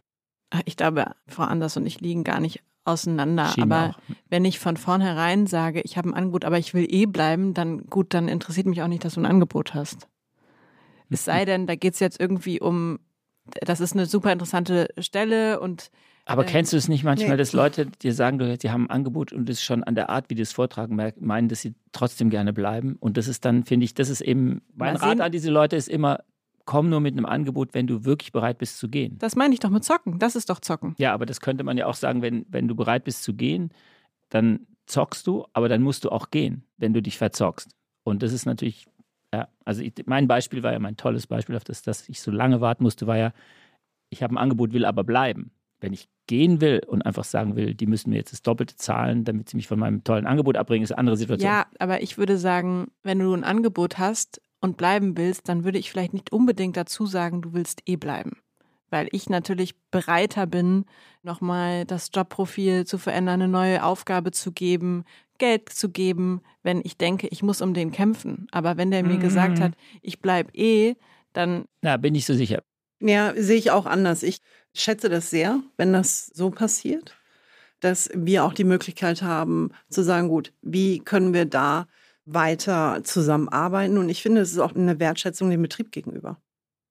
Ah, 0.49 0.61
Ich 0.65 0.77
glaube, 0.77 1.13
Frau 1.27 1.43
Anders 1.43 1.75
und 1.77 1.85
ich 1.85 1.99
liegen 1.99 2.23
gar 2.23 2.39
nicht 2.39 2.63
auseinander. 2.87 3.47
Schien 3.47 3.63
aber 3.63 3.91
auch. 3.91 4.15
wenn 4.29 4.45
ich 4.45 4.59
von 4.59 4.77
vornherein 4.77 5.47
sage, 5.47 5.81
ich 5.81 5.97
habe 5.97 6.09
ein 6.09 6.13
Angebot, 6.13 6.45
aber 6.45 6.57
ich 6.57 6.73
will 6.73 6.87
eh 6.89 7.05
bleiben, 7.05 7.53
dann 7.53 7.85
gut, 7.87 8.13
dann 8.13 8.27
interessiert 8.27 8.67
mich 8.67 8.81
auch 8.81 8.87
nicht, 8.87 9.03
dass 9.05 9.15
du 9.15 9.21
ein 9.21 9.25
Angebot 9.25 9.73
hast. 9.73 10.07
Es 11.09 11.25
sei 11.25 11.45
denn, 11.45 11.67
da 11.67 11.75
geht 11.75 11.93
es 11.93 11.99
jetzt 11.99 12.19
irgendwie 12.19 12.59
um, 12.59 12.99
das 13.61 13.79
ist 13.79 13.93
eine 13.93 14.05
super 14.05 14.31
interessante 14.31 14.89
Stelle 14.99 15.59
und 15.59 15.89
Aber 16.25 16.43
Äh, 16.43 16.47
kennst 16.47 16.73
du 16.73 16.77
es 16.77 16.89
nicht 16.89 17.05
manchmal, 17.05 17.31
nee. 17.31 17.37
dass 17.37 17.53
Leute 17.53 17.85
dir 17.85 18.13
sagen, 18.13 18.37
du, 18.37 18.57
sie 18.59 18.71
haben 18.71 18.87
ein 18.87 18.89
Angebot 18.89 19.31
und 19.31 19.49
es 19.49 19.63
schon 19.63 19.83
an 19.83 19.95
der 19.95 20.09
Art, 20.09 20.29
wie 20.29 20.35
die 20.35 20.41
es 20.41 20.51
vortragen, 20.51 20.95
meinen, 21.19 21.47
dass 21.47 21.61
sie 21.61 21.75
trotzdem 21.93 22.29
gerne 22.29 22.51
bleiben? 22.51 22.97
Und 22.99 23.15
das 23.15 23.29
ist 23.29 23.45
dann, 23.45 23.63
finde 23.63 23.85
ich, 23.85 23.93
das 23.93 24.09
ist 24.09 24.21
eben, 24.21 24.61
mein 24.75 24.97
Rat 24.97 25.21
an 25.21 25.31
diese 25.31 25.49
Leute 25.49 25.77
ist 25.77 25.87
immer, 25.87 26.19
komm 26.67 26.89
nur 26.89 26.99
mit 26.99 27.13
einem 27.13 27.25
Angebot, 27.25 27.73
wenn 27.73 27.87
du 27.87 28.05
wirklich 28.05 28.31
bereit 28.31 28.59
bist 28.59 28.77
zu 28.77 28.89
gehen. 28.89 29.17
Das 29.17 29.35
meine 29.35 29.53
ich 29.55 29.59
doch 29.59 29.71
mit 29.71 29.83
Zocken. 29.83 30.19
Das 30.19 30.35
ist 30.35 30.51
doch 30.51 30.59
Zocken. 30.59 30.93
Ja, 30.99 31.13
aber 31.13 31.25
das 31.25 31.41
könnte 31.41 31.63
man 31.63 31.77
ja 31.77 31.87
auch 31.87 31.95
sagen, 31.95 32.21
wenn, 32.21 32.45
wenn 32.49 32.67
du 32.67 32.75
bereit 32.75 33.05
bist 33.05 33.23
zu 33.23 33.33
gehen, 33.33 33.71
dann 34.29 34.67
zockst 34.85 35.25
du, 35.25 35.45
aber 35.53 35.69
dann 35.69 35.81
musst 35.81 36.03
du 36.03 36.09
auch 36.09 36.29
gehen, 36.29 36.63
wenn 36.77 36.93
du 36.93 37.01
dich 37.01 37.17
verzockst. 37.17 37.71
Und 38.03 38.21
das 38.21 38.33
ist 38.33 38.45
natürlich, 38.45 38.85
ja, 39.33 39.47
also 39.65 39.81
ich, 39.81 39.93
mein 40.05 40.27
Beispiel 40.27 40.61
war 40.61 40.73
ja 40.73 40.79
mein 40.79 40.97
tolles 40.97 41.25
Beispiel, 41.25 41.55
auf 41.55 41.63
das, 41.63 41.81
dass 41.81 42.07
ich 42.09 42.21
so 42.21 42.31
lange 42.31 42.61
warten 42.61 42.83
musste, 42.83 43.07
war 43.07 43.17
ja, 43.17 43.33
ich 44.09 44.21
habe 44.21 44.35
ein 44.35 44.37
Angebot, 44.37 44.73
will 44.73 44.85
aber 44.85 45.03
bleiben. 45.03 45.51
Wenn 45.79 45.93
ich 45.93 46.09
gehen 46.27 46.59
will 46.59 46.81
und 46.85 47.03
einfach 47.03 47.23
sagen 47.23 47.55
will, 47.55 47.75
die 47.75 47.85
müssen 47.85 48.09
mir 48.09 48.17
jetzt 48.17 48.33
das 48.33 48.41
Doppelte 48.41 48.75
zahlen, 48.75 49.23
damit 49.23 49.47
sie 49.47 49.55
mich 49.55 49.67
von 49.67 49.79
meinem 49.79 50.03
tollen 50.03 50.27
Angebot 50.27 50.57
abbringen, 50.57 50.83
ist 50.83 50.91
eine 50.91 50.99
andere 50.99 51.17
Situation. 51.17 51.49
Ja, 51.49 51.65
aber 51.79 52.01
ich 52.01 52.17
würde 52.17 52.37
sagen, 52.37 52.87
wenn 53.03 53.19
du 53.19 53.33
ein 53.33 53.43
Angebot 53.43 53.97
hast 53.97 54.41
und 54.59 54.77
bleiben 54.77 55.17
willst, 55.17 55.47
dann 55.49 55.63
würde 55.63 55.77
ich 55.77 55.91
vielleicht 55.91 56.13
nicht 56.13 56.31
unbedingt 56.31 56.77
dazu 56.77 57.05
sagen, 57.05 57.41
du 57.41 57.53
willst 57.53 57.81
eh 57.85 57.95
bleiben. 57.95 58.37
Weil 58.89 59.09
ich 59.11 59.29
natürlich 59.29 59.75
bereiter 59.91 60.45
bin, 60.47 60.85
nochmal 61.21 61.85
das 61.85 62.09
Jobprofil 62.13 62.85
zu 62.85 62.97
verändern, 62.97 63.41
eine 63.41 63.51
neue 63.51 63.83
Aufgabe 63.83 64.31
zu 64.31 64.51
geben, 64.51 65.03
Geld 65.39 65.69
zu 65.69 65.89
geben, 65.89 66.41
wenn 66.63 66.81
ich 66.83 66.97
denke, 66.97 67.27
ich 67.27 67.43
muss 67.43 67.61
um 67.61 67.73
den 67.73 67.91
kämpfen. 67.91 68.47
Aber 68.51 68.77
wenn 68.77 68.89
der 68.91 69.03
mir 69.03 69.17
Mhm. 69.17 69.21
gesagt 69.21 69.61
hat, 69.61 69.73
ich 70.01 70.19
bleib 70.19 70.55
eh, 70.55 70.95
dann 71.33 71.65
Na, 71.81 71.97
bin 71.97 72.15
ich 72.15 72.25
so 72.25 72.33
sicher. 72.33 72.63
Ja, 72.99 73.33
sehe 73.35 73.57
ich 73.57 73.69
auch 73.71 73.85
anders. 73.85 74.23
Ich 74.23 74.37
schätze 74.73 75.09
das 75.09 75.29
sehr, 75.29 75.61
wenn 75.75 75.93
das 75.93 76.27
so 76.33 76.49
passiert, 76.49 77.15
dass 77.79 78.09
wir 78.13 78.43
auch 78.43 78.53
die 78.53 78.63
Möglichkeit 78.63 79.21
haben 79.21 79.69
zu 79.89 80.01
sagen, 80.03 80.29
gut, 80.29 80.53
wie 80.61 80.99
können 80.99 81.33
wir 81.33 81.45
da 81.45 81.87
weiter 82.27 83.01
zusammenarbeiten? 83.03 83.97
Und 83.97 84.09
ich 84.09 84.21
finde, 84.21 84.41
es 84.41 84.51
ist 84.51 84.59
auch 84.59 84.75
eine 84.75 84.99
Wertschätzung 84.99 85.49
dem 85.49 85.61
Betrieb 85.61 85.91
gegenüber. 85.91 86.37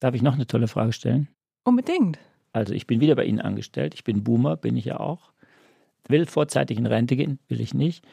Darf 0.01 0.15
ich 0.15 0.23
noch 0.23 0.35
eine 0.35 0.47
tolle 0.47 0.69
Frage 0.69 0.93
stellen? 0.93 1.29
unbedingt. 1.67 2.19
Also 2.53 2.73
ich 2.73 2.87
bin 2.87 3.01
wieder 3.01 3.17
bei 3.17 3.25
Ihnen 3.25 3.41
angestellt. 3.41 3.95
Ich 3.95 4.05
bin 4.05 4.25
Boomer, 4.25 4.57
bin 4.57 4.77
ich 4.77 4.87
ja 4.87 5.01
auch. 5.01 5.33
Will 6.09 6.27
vorzeitig 6.27 6.79
in 6.79 6.87
Rente 6.87 7.17
gehen, 7.17 7.39
will 7.49 7.61
ich 7.61 7.75
nicht. 7.75 8.07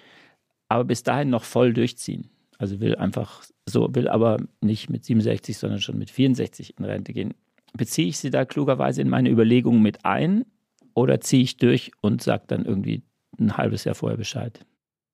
Aber 0.67 0.84
bis 0.84 1.03
dahin 1.03 1.30
noch 1.30 1.43
voll 1.43 1.74
durchziehen. 1.74 2.30
Also 2.57 2.80
will 2.80 2.95
einfach 2.95 3.43
so, 3.65 3.93
will 3.93 4.07
aber 4.07 4.38
nicht 4.61 4.89
mit 4.89 5.05
67, 5.05 5.57
sondern 5.57 5.80
schon 5.80 5.97
mit 5.97 6.09
64 6.09 6.78
in 6.78 6.86
Rente 6.86 7.13
gehen. 7.13 7.34
Beziehe 7.74 8.07
ich 8.09 8.17
Sie 8.17 8.30
da 8.30 8.45
klugerweise 8.45 9.01
in 9.01 9.09
meine 9.09 9.30
Überlegungen 9.30 9.82
mit 9.82 10.03
ein 10.05 10.45
oder 10.93 11.21
ziehe 11.21 11.43
ich 11.43 11.57
durch 11.57 11.91
und 12.01 12.21
sage 12.21 12.43
dann 12.47 12.65
irgendwie 12.65 13.03
ein 13.39 13.57
halbes 13.57 13.84
Jahr 13.84 13.95
vorher 13.95 14.17
Bescheid? 14.17 14.65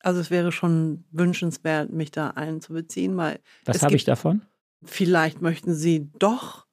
Also 0.02 0.20
es 0.20 0.32
wäre 0.32 0.52
schon 0.52 1.04
wünschenswert, 1.12 1.91
mich 1.91 2.12
da 2.12 2.30
einzubeziehen, 2.32 3.18
weil 3.18 3.39
Was 3.66 3.84
habe 3.84 3.95
ich 3.95 4.06
davon? 4.06 4.41
vielleicht 4.84 5.41
möchten 5.41 5.74
Sie 5.74 6.10
doch 6.20 6.66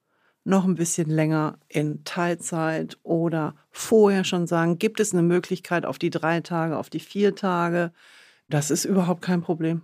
noch 0.44 0.64
ein 0.64 0.76
bisschen 0.76 1.10
länger 1.10 1.58
in 1.68 2.04
Teilzeit 2.04 2.98
oder 3.02 3.56
vorher 3.72 4.22
schon 4.22 4.46
sagen, 4.46 4.78
gibt 4.78 5.00
es 5.00 5.12
eine 5.12 5.22
Möglichkeit 5.22 5.84
auf 5.84 5.98
die 5.98 6.10
drei 6.10 6.40
Tage, 6.40 6.78
auf 6.78 6.88
die 6.88 7.00
vier 7.00 7.34
Tage? 7.34 7.92
Das 8.48 8.70
ist 8.70 8.84
überhaupt 8.84 9.22
kein 9.22 9.42
Problem. 9.42 9.82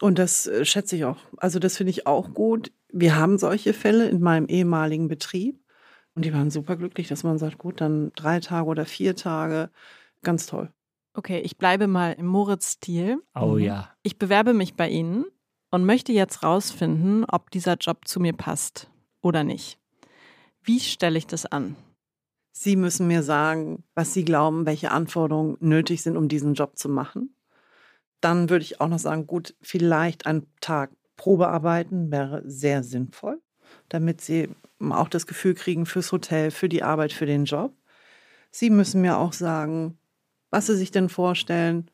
Und 0.00 0.18
das 0.18 0.46
äh, 0.46 0.64
schätze 0.64 0.96
ich 0.96 1.04
auch. 1.04 1.18
Also 1.36 1.58
das 1.60 1.76
finde 1.76 1.90
ich 1.90 2.06
auch 2.06 2.34
gut. 2.34 2.72
Wir 2.92 3.16
haben 3.16 3.38
solche 3.38 3.72
Fälle 3.72 4.08
in 4.08 4.20
meinem 4.20 4.46
ehemaligen 4.46 5.06
Betrieb 5.06 5.60
und 6.14 6.24
die 6.24 6.34
waren 6.34 6.50
super 6.50 6.76
glücklich, 6.76 7.06
dass 7.08 7.22
man 7.22 7.38
sagt, 7.38 7.58
gut, 7.58 7.80
dann 7.80 8.12
drei 8.16 8.40
Tage 8.40 8.66
oder 8.66 8.84
vier 8.84 9.14
Tage, 9.14 9.70
ganz 10.22 10.46
toll. 10.46 10.70
Okay, 11.16 11.40
ich 11.40 11.56
bleibe 11.56 11.86
mal 11.86 12.12
im 12.12 12.26
Moritz-Stil. 12.26 13.22
Oh 13.34 13.54
Mhm. 13.54 13.60
ja. 13.60 13.90
Ich 14.02 14.18
bewerbe 14.18 14.52
mich 14.52 14.74
bei 14.74 14.88
Ihnen 14.90 15.24
und 15.70 15.86
möchte 15.86 16.12
jetzt 16.12 16.42
rausfinden, 16.42 17.24
ob 17.24 17.50
dieser 17.50 17.76
Job 17.76 18.06
zu 18.06 18.20
mir 18.20 18.34
passt 18.34 18.90
oder 19.22 19.42
nicht. 19.42 19.78
Wie 20.62 20.78
stelle 20.78 21.16
ich 21.16 21.26
das 21.26 21.46
an? 21.46 21.74
Sie 22.52 22.76
müssen 22.76 23.06
mir 23.06 23.22
sagen, 23.22 23.82
was 23.94 24.12
Sie 24.12 24.24
glauben, 24.26 24.66
welche 24.66 24.90
Anforderungen 24.90 25.56
nötig 25.60 26.02
sind, 26.02 26.18
um 26.18 26.28
diesen 26.28 26.52
Job 26.54 26.76
zu 26.76 26.88
machen. 26.90 27.34
Dann 28.20 28.50
würde 28.50 28.64
ich 28.64 28.80
auch 28.80 28.88
noch 28.88 28.98
sagen, 28.98 29.26
gut, 29.26 29.54
vielleicht 29.62 30.26
ein 30.26 30.46
Tag 30.60 30.90
Probearbeiten 31.16 32.10
wäre 32.10 32.42
sehr 32.44 32.82
sinnvoll, 32.82 33.40
damit 33.88 34.20
Sie 34.20 34.50
auch 34.80 35.08
das 35.08 35.26
Gefühl 35.26 35.54
kriegen 35.54 35.86
fürs 35.86 36.12
Hotel, 36.12 36.50
für 36.50 36.68
die 36.68 36.82
Arbeit, 36.82 37.12
für 37.14 37.26
den 37.26 37.46
Job. 37.46 37.74
Sie 38.50 38.68
müssen 38.68 39.00
mir 39.00 39.16
auch 39.18 39.32
sagen, 39.32 39.98
was 40.50 40.66
Sie 40.66 40.76
sich 40.76 40.90
denn 40.90 41.08
vorstellen, 41.08 41.90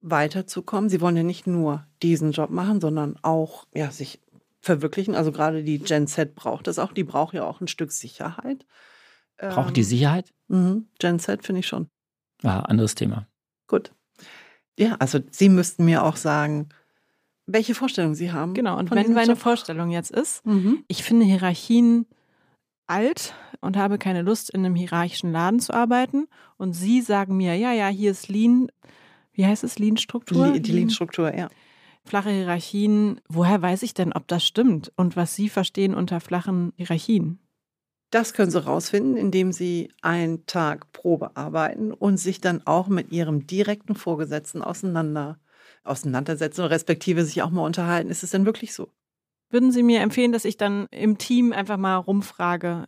weiterzukommen. 0.00 0.88
Sie 0.88 1.00
wollen 1.00 1.16
ja 1.16 1.22
nicht 1.22 1.46
nur 1.46 1.86
diesen 2.02 2.32
Job 2.32 2.50
machen, 2.50 2.80
sondern 2.80 3.18
auch 3.22 3.66
ja, 3.74 3.90
sich 3.90 4.20
verwirklichen. 4.60 5.14
Also 5.14 5.32
gerade 5.32 5.62
die 5.62 5.78
Gen 5.78 6.06
Z 6.06 6.34
braucht 6.34 6.66
das 6.66 6.78
auch. 6.78 6.92
Die 6.92 7.04
braucht 7.04 7.34
ja 7.34 7.44
auch 7.44 7.60
ein 7.60 7.68
Stück 7.68 7.92
Sicherheit. 7.92 8.64
Braucht 9.38 9.76
die 9.76 9.80
Ähm, 9.80 9.86
Sicherheit? 9.86 10.32
Mhm. 10.48 10.86
Gen 10.98 11.18
Z 11.18 11.44
finde 11.44 11.60
ich 11.60 11.66
schon. 11.66 11.88
Ah, 12.42 12.60
anderes 12.60 12.94
Thema. 12.94 13.26
Gut. 13.66 13.92
Ja, 14.78 14.96
also 14.98 15.20
Sie 15.30 15.48
müssten 15.50 15.84
mir 15.84 16.02
auch 16.04 16.16
sagen, 16.16 16.70
welche 17.46 17.74
Vorstellungen 17.74 18.14
Sie 18.14 18.32
haben. 18.32 18.54
Genau, 18.54 18.78
und 18.78 18.90
wenn 18.90 19.12
meine 19.12 19.32
Job. 19.32 19.38
Vorstellung 19.38 19.90
jetzt 19.90 20.10
ist, 20.10 20.44
Mhm. 20.46 20.84
ich 20.88 21.02
finde 21.02 21.26
Hierarchien 21.26 22.06
alt 22.86 23.34
und 23.60 23.76
habe 23.76 23.98
keine 23.98 24.22
Lust, 24.22 24.50
in 24.50 24.64
einem 24.64 24.74
hierarchischen 24.74 25.32
Laden 25.32 25.60
zu 25.60 25.72
arbeiten. 25.72 26.26
Und 26.56 26.72
Sie 26.72 27.00
sagen 27.00 27.36
mir, 27.36 27.54
ja, 27.56 27.72
ja, 27.72 27.88
hier 27.88 28.10
ist 28.10 28.28
Lean, 28.28 28.70
wie 29.32 29.46
heißt 29.46 29.64
es, 29.64 29.78
Lean-Struktur? 29.78 30.58
Die, 30.58 30.72
Lean-Struktur, 30.72 31.34
ja. 31.34 31.48
Flache 32.04 32.30
Hierarchien. 32.30 33.20
Woher 33.28 33.60
weiß 33.60 33.82
ich 33.82 33.94
denn, 33.94 34.12
ob 34.12 34.26
das 34.28 34.44
stimmt 34.44 34.92
und 34.96 35.16
was 35.16 35.34
Sie 35.34 35.48
verstehen 35.48 35.94
unter 35.94 36.20
flachen 36.20 36.72
Hierarchien? 36.76 37.38
Das 38.10 38.34
können 38.34 38.50
Sie 38.50 38.64
rausfinden, 38.64 39.16
indem 39.16 39.52
Sie 39.52 39.92
einen 40.02 40.44
Tag 40.46 40.92
Probe 40.92 41.36
arbeiten 41.36 41.92
und 41.92 42.16
sich 42.16 42.40
dann 42.40 42.66
auch 42.66 42.88
mit 42.88 43.12
Ihrem 43.12 43.46
direkten 43.46 43.94
Vorgesetzten 43.94 44.62
auseinander, 44.62 45.38
auseinandersetzen, 45.84 46.64
respektive 46.64 47.24
sich 47.24 47.42
auch 47.42 47.50
mal 47.50 47.64
unterhalten. 47.64 48.10
Ist 48.10 48.24
es 48.24 48.30
denn 48.30 48.46
wirklich 48.46 48.74
so? 48.74 48.88
Würden 49.50 49.70
Sie 49.70 49.82
mir 49.82 50.00
empfehlen, 50.00 50.32
dass 50.32 50.44
ich 50.44 50.56
dann 50.56 50.86
im 50.90 51.18
Team 51.18 51.52
einfach 51.52 51.76
mal 51.76 51.96
rumfrage 51.96 52.86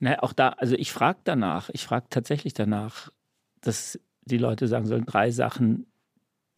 Na, 0.00 0.22
auch 0.22 0.32
da, 0.32 0.50
also 0.50 0.76
ich 0.76 0.92
frage 0.92 1.18
danach, 1.24 1.70
ich 1.72 1.84
frage 1.84 2.06
tatsächlich 2.10 2.54
danach, 2.54 3.10
dass 3.60 3.98
die 4.24 4.38
Leute 4.38 4.68
sagen 4.68 4.86
sollen, 4.86 5.06
drei 5.06 5.30
Sachen, 5.30 5.86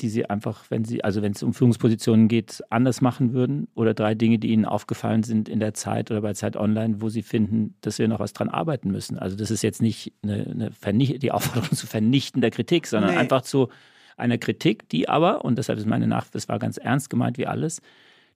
die 0.01 0.09
sie 0.09 0.26
einfach, 0.26 0.64
wenn 0.70 0.84
sie, 0.84 1.05
also 1.05 1.22
wenn 1.22 1.32
es 1.32 1.43
um 1.43 1.53
Führungspositionen 1.53 2.28
geht, 2.28 2.62
anders 2.70 3.01
machen 3.01 3.32
würden 3.32 3.68
oder 3.74 3.95
drei 3.95 4.14
Dinge, 4.14 4.38
die 4.38 4.51
ihnen 4.51 4.64
aufgefallen 4.64 5.22
sind 5.22 5.49
in 5.49 5.61
der 5.61 5.74
Zeit 5.74 6.11
oder 6.11 6.22
bei 6.22 6.32
Zeit 6.32 6.57
Online, 6.57 7.01
wo 7.01 7.09
sie 7.09 7.22
finden, 7.22 7.74
dass 7.80 7.99
wir 7.99 8.09
noch 8.09 8.20
was 8.20 8.32
dran 8.32 8.49
arbeiten 8.49 8.91
müssen. 8.91 9.18
Also 9.18 9.36
das 9.36 9.51
ist 9.51 9.62
jetzt 9.62 9.82
nicht 9.82 10.12
eine, 10.22 10.70
eine 10.82 11.18
die 11.18 11.32
Aufforderung 11.32 11.70
zu 11.76 11.86
vernichtender 11.86 12.51
Kritik, 12.51 12.86
sondern 12.86 13.12
nee. 13.12 13.18
einfach 13.18 13.43
zu 13.43 13.68
einer 14.16 14.38
Kritik, 14.38 14.88
die 14.88 15.09
aber, 15.09 15.45
und 15.45 15.57
deshalb 15.57 15.78
ist 15.78 15.86
meine 15.86 16.07
Nachricht, 16.07 16.34
das 16.34 16.49
war 16.49 16.59
ganz 16.59 16.76
ernst 16.76 17.11
gemeint 17.11 17.38
wie 17.38 17.47
alles, 17.47 17.80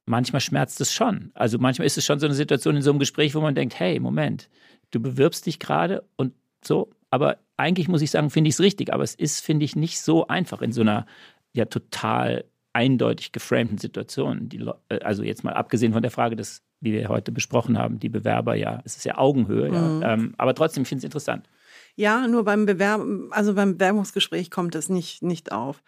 manchmal 0.07 0.40
schmerzt 0.40 0.80
es 0.80 0.92
schon. 0.92 1.30
Also 1.34 1.59
manchmal 1.59 1.86
ist 1.86 1.98
es 1.98 2.05
schon 2.05 2.18
so 2.18 2.26
eine 2.26 2.34
Situation 2.34 2.76
in 2.76 2.82
so 2.82 2.90
einem 2.90 2.98
Gespräch, 2.98 3.34
wo 3.34 3.40
man 3.40 3.55
denkt, 3.55 3.78
hey, 3.78 4.00
Moment, 4.00 4.48
du 4.95 5.01
bewirbst 5.01 5.47
dich 5.47 5.59
gerade 5.59 6.05
und 6.16 6.32
so, 6.64 6.90
aber 7.11 7.38
eigentlich 7.57 7.88
muss 7.88 8.03
ich 8.03 8.11
sagen, 8.11 8.30
finde 8.30 8.49
ich 8.49 8.55
es 8.55 8.61
richtig, 8.61 8.92
aber 8.92 9.03
es 9.03 9.14
ist, 9.14 9.40
finde 9.40 9.64
ich, 9.64 9.76
nicht 9.76 10.01
so 10.01 10.26
einfach 10.26 10.62
in 10.62 10.72
so 10.72 10.80
einer 10.80 11.07
ja 11.53 11.66
total 11.66 12.45
eindeutig 12.72 13.32
geframten 13.32 13.78
Situationen. 13.78 14.49
Die, 14.49 14.59
äh, 14.88 15.01
also 15.01 15.22
jetzt 15.22 15.45
mal 15.45 15.55
abgesehen 15.55 15.92
von 15.92 16.03
der 16.03 16.11
Frage, 16.11 16.36
dass, 16.36 16.62
wie 16.80 16.92
wir 16.92 17.09
heute 17.09 17.32
besprochen 17.32 17.78
haben, 17.78 18.01
die 18.01 18.09
Bewerber 18.09 18.57
ja, 18.57 18.80
es 18.84 18.97
ist 18.97 19.05
ja 19.05 19.16
Augenhöhe, 19.16 19.68
mhm. 19.68 20.03
ja, 20.03 20.12
ähm, 20.12 20.34
aber 20.38 20.55
trotzdem 20.55 20.84
finde 20.84 20.99
ich 20.99 21.05
es 21.05 21.05
interessant. 21.05 21.49
Ja, 21.97 22.26
nur 22.26 22.45
beim 22.45 22.66
Bewerb 22.66 23.03
also 23.30 23.55
beim 23.55 23.74
Bewerbungsgespräch 23.74 24.51
kommt 24.51 24.74
es 24.74 24.88
nicht, 24.88 25.22
nicht 25.22 25.53
auf. 25.53 25.82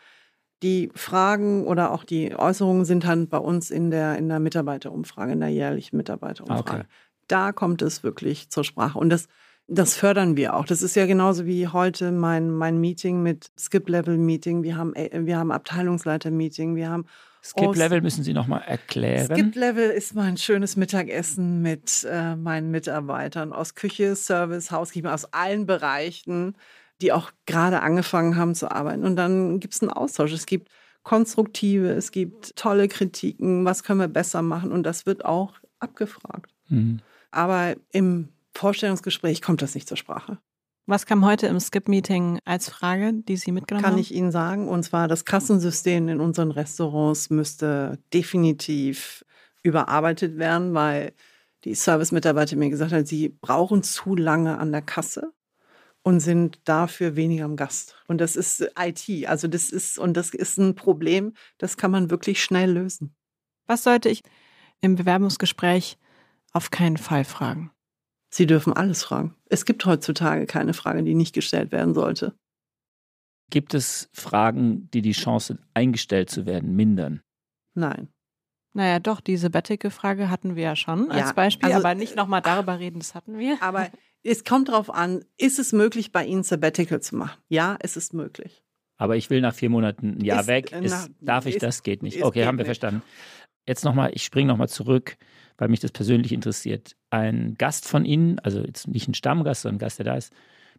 Die 0.63 0.91
Fragen 0.95 1.67
oder 1.67 1.91
auch 1.91 2.05
die 2.05 2.35
Äußerungen 2.35 2.85
sind 2.85 3.05
dann 3.05 3.29
bei 3.29 3.39
uns 3.39 3.71
in 3.71 3.91
der, 3.91 4.17
in 4.17 4.29
der 4.29 4.41
Mitarbeiterumfrage, 4.41 5.33
in 5.33 5.41
der 5.41 5.51
jährlichen 5.51 5.97
Mitarbeiterumfrage. 5.97 6.85
Okay. 6.85 6.87
Da 7.29 7.53
kommt 7.53 7.83
es 7.83 8.03
wirklich 8.03 8.51
zur 8.51 8.65
Sprache. 8.65 8.99
Und 8.99 9.11
das 9.11 9.29
das 9.69 9.97
fördern 9.97 10.37
wir 10.37 10.55
auch. 10.55 10.65
Das 10.65 10.83
ist 10.83 10.95
ja 10.95 11.07
genauso 11.07 11.45
wie 11.45 11.67
heute 11.67 12.13
mein, 12.13 12.51
mein 12.51 12.79
Meeting 12.79 13.23
mit 13.23 13.51
Skip-Level-Meeting. 13.59 14.63
Wir 14.63 14.77
haben, 14.77 14.95
äh, 14.95 15.11
wir 15.13 15.39
haben 15.39 15.51
Abteilungsleiter-Meeting. 15.51 16.77
Wir 16.77 16.91
haben 16.91 17.07
Skip-Level 17.43 18.01
müssen 18.01 18.25
Sie 18.25 18.33
nochmal 18.33 18.63
erklären. 18.67 19.27
Skip-Level 19.27 19.91
ist 19.91 20.15
mein 20.15 20.37
schönes 20.37 20.77
Mittagessen 20.77 21.63
mit 21.63 22.07
äh, 22.09 22.37
meinen 22.37 22.71
Mitarbeitern 22.71 23.53
aus 23.53 23.75
Küche, 23.75 24.17
Service, 24.17 24.71
Housekeeping, 24.71 25.11
aus 25.11 25.33
allen 25.33 25.67
Bereichen, 25.67 26.57
die 27.01 27.13
auch 27.13 27.31
gerade 27.47 27.83
angefangen 27.83 28.37
haben 28.37 28.55
zu 28.55 28.71
arbeiten. 28.71 29.05
Und 29.05 29.17
dann 29.17 29.61
gibt 29.61 29.75
es 29.75 29.83
einen 29.83 29.91
Austausch. 29.91 30.33
Es 30.33 30.47
gibt 30.47 30.71
konstruktive, 31.03 31.91
es 31.91 32.11
gibt 32.11 32.57
tolle 32.57 32.89
Kritiken, 32.89 33.65
was 33.65 33.85
können 33.85 34.01
wir 34.01 34.09
besser 34.09 34.43
machen. 34.43 34.73
Und 34.73 34.85
das 34.85 35.07
wird 35.07 35.25
auch 35.25 35.55
abgefragt. 35.79 36.53
Mhm. 36.69 37.01
Aber 37.37 37.77
im 37.93 38.31
Vorstellungsgespräch 38.55 39.43
kommt 39.43 39.61
das 39.61 39.75
nicht 39.75 39.87
zur 39.87 39.99
Sprache. 39.99 40.39
Was 40.87 41.05
kam 41.05 41.27
heute 41.27 41.49
im 41.49 41.61
Skip-Meeting 41.61 42.41
als 42.45 42.71
Frage, 42.71 43.13
die 43.13 43.37
Sie 43.37 43.53
mitgenommen 43.53 43.83
Kann 43.83 43.93
haben? 43.93 43.97
Kann 43.97 44.01
ich 44.01 44.15
Ihnen 44.15 44.33
sagen. 44.33 44.69
Und 44.69 44.85
zwar, 44.85 45.07
das 45.07 45.27
Kassensystem 45.27 46.09
in 46.09 46.21
unseren 46.21 46.51
Restaurants 46.51 47.29
müsste 47.29 47.99
definitiv 48.15 49.25
überarbeitet 49.63 50.39
werden, 50.39 50.73
weil 50.73 51.13
die 51.65 51.75
Service-Mitarbeiter 51.75 52.57
mir 52.57 52.71
gesagt 52.71 52.93
haben, 52.93 53.05
sie 53.05 53.29
brauchen 53.29 53.83
zu 53.83 54.15
lange 54.15 54.59
an 54.59 54.73
der 54.73 54.83
Kasse 54.83 55.33
und 56.03 56.21
sind 56.21 56.61
dafür 56.65 57.17
weniger 57.17 57.45
am 57.45 57.57
Gast. 57.57 57.97
Und 58.07 58.21
das 58.21 58.37
ist 58.37 58.67
IT. 58.79 59.27
Also 59.27 59.49
das 59.49 59.69
ist, 59.69 59.99
und 59.99 60.17
das 60.17 60.31
ist 60.31 60.57
ein 60.57 60.75
Problem, 60.75 61.35
das 61.59 61.77
kann 61.77 61.91
man 61.91 62.09
wirklich 62.09 62.43
schnell 62.43 62.71
lösen. 62.71 63.15
Was 63.67 63.83
sollte 63.83 64.09
ich 64.09 64.23
im 64.81 64.95
Bewerbungsgespräch 64.95 65.99
auf 66.53 66.71
keinen 66.71 66.97
Fall 66.97 67.25
fragen? 67.25 67.71
Sie 68.31 68.47
dürfen 68.47 68.73
alles 68.73 69.05
fragen. 69.05 69.35
Es 69.47 69.65
gibt 69.65 69.85
heutzutage 69.87 70.47
keine 70.47 70.75
Frage, 70.75 71.03
die 71.03 71.15
nicht 71.15 71.35
gestellt 71.35 71.73
werden 71.73 71.95
sollte. 71.95 72.35
Gibt 73.51 73.75
es 73.75 74.11
Fragen, 74.13 74.91
die 74.91 75.03
die 75.03 75.13
Chance, 75.13 75.59
eingestellt 75.73 76.31
zu 76.31 76.47
werden, 76.47 76.75
mindern? 76.75 77.23
Nein. 77.75 78.09
Naja, 78.73 78.99
doch, 78.99 79.21
diese 79.21 79.49
bettige 79.49 79.91
Frage 79.91 80.29
hatten 80.29 80.57
wir 80.57 80.65
ja 80.65 80.77
schon 80.77 81.11
als 81.11 81.29
ja, 81.29 81.33
Beispiel, 81.33 81.73
also, 81.73 81.79
aber 81.79 81.95
nicht 81.95 82.17
nochmal 82.17 82.43
darüber 82.43 82.79
reden, 82.79 82.99
das 82.99 83.15
hatten 83.15 83.39
wir. 83.39 83.57
Aber 83.63 83.89
es 84.23 84.45
kommt 84.45 84.69
darauf 84.69 84.93
an, 84.93 85.25
ist 85.39 85.59
es 85.59 85.73
möglich, 85.73 86.13
bei 86.13 86.27
Ihnen 86.27 86.43
Sabbatical 86.43 87.01
zu 87.01 87.17
machen? 87.17 87.41
Ja, 87.49 87.79
es 87.81 87.97
ist 87.97 88.13
möglich. 88.13 88.63
Aber 88.99 89.17
ich 89.17 89.31
will 89.31 89.41
nach 89.41 89.55
vier 89.55 89.71
Monaten 89.71 90.19
ein 90.19 90.25
Jahr 90.25 90.41
ist, 90.41 90.47
weg. 90.47 90.73
Ist, 90.73 90.93
na, 90.93 91.07
darf 91.21 91.47
ich 91.47 91.57
ist, 91.57 91.63
das? 91.63 91.83
Geht 91.85 92.03
nicht. 92.03 92.23
Okay, 92.23 92.45
haben 92.45 92.59
wir 92.59 92.65
nicht. 92.65 92.67
verstanden. 92.67 93.03
Jetzt 93.67 93.85
nochmal, 93.85 94.11
ich 94.13 94.25
springe 94.25 94.49
nochmal 94.49 94.69
zurück 94.69 95.17
weil 95.59 95.69
mich 95.69 95.81
das 95.81 95.93
persönlich 95.93 96.33
interessiert. 96.33 96.97
Ein 97.11 97.55
Gast 97.55 97.89
von 97.89 98.05
Ihnen, 98.05 98.39
also 98.41 98.61
jetzt 98.61 98.89
nicht 98.89 99.09
ein 99.09 99.15
Stammgast, 99.15 99.63
sondern 99.63 99.77
ein 99.77 99.81
Gast, 99.81 99.99
der 99.99 100.05
da 100.05 100.17
ist, 100.17 100.33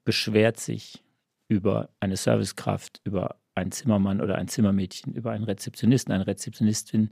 beschwert 0.03 0.59
sich 0.59 1.03
über 1.47 1.89
eine 1.99 2.17
Servicekraft, 2.17 3.01
über 3.03 3.37
einen 3.55 3.71
Zimmermann 3.71 4.21
oder 4.21 4.35
ein 4.35 4.47
Zimmermädchen, 4.47 5.13
über 5.13 5.31
einen 5.31 5.43
Rezeptionisten, 5.43 6.13
eine 6.13 6.27
Rezeptionistin. 6.27 7.11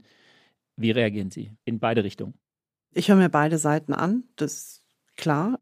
Wie 0.76 0.90
reagieren 0.90 1.30
Sie 1.30 1.52
in 1.64 1.80
beide 1.80 2.04
Richtungen? 2.04 2.34
Ich 2.92 3.08
höre 3.08 3.16
mir 3.16 3.28
beide 3.28 3.58
Seiten 3.58 3.92
an, 3.92 4.24
das 4.36 4.52
ist 4.52 4.82
klar. 5.16 5.58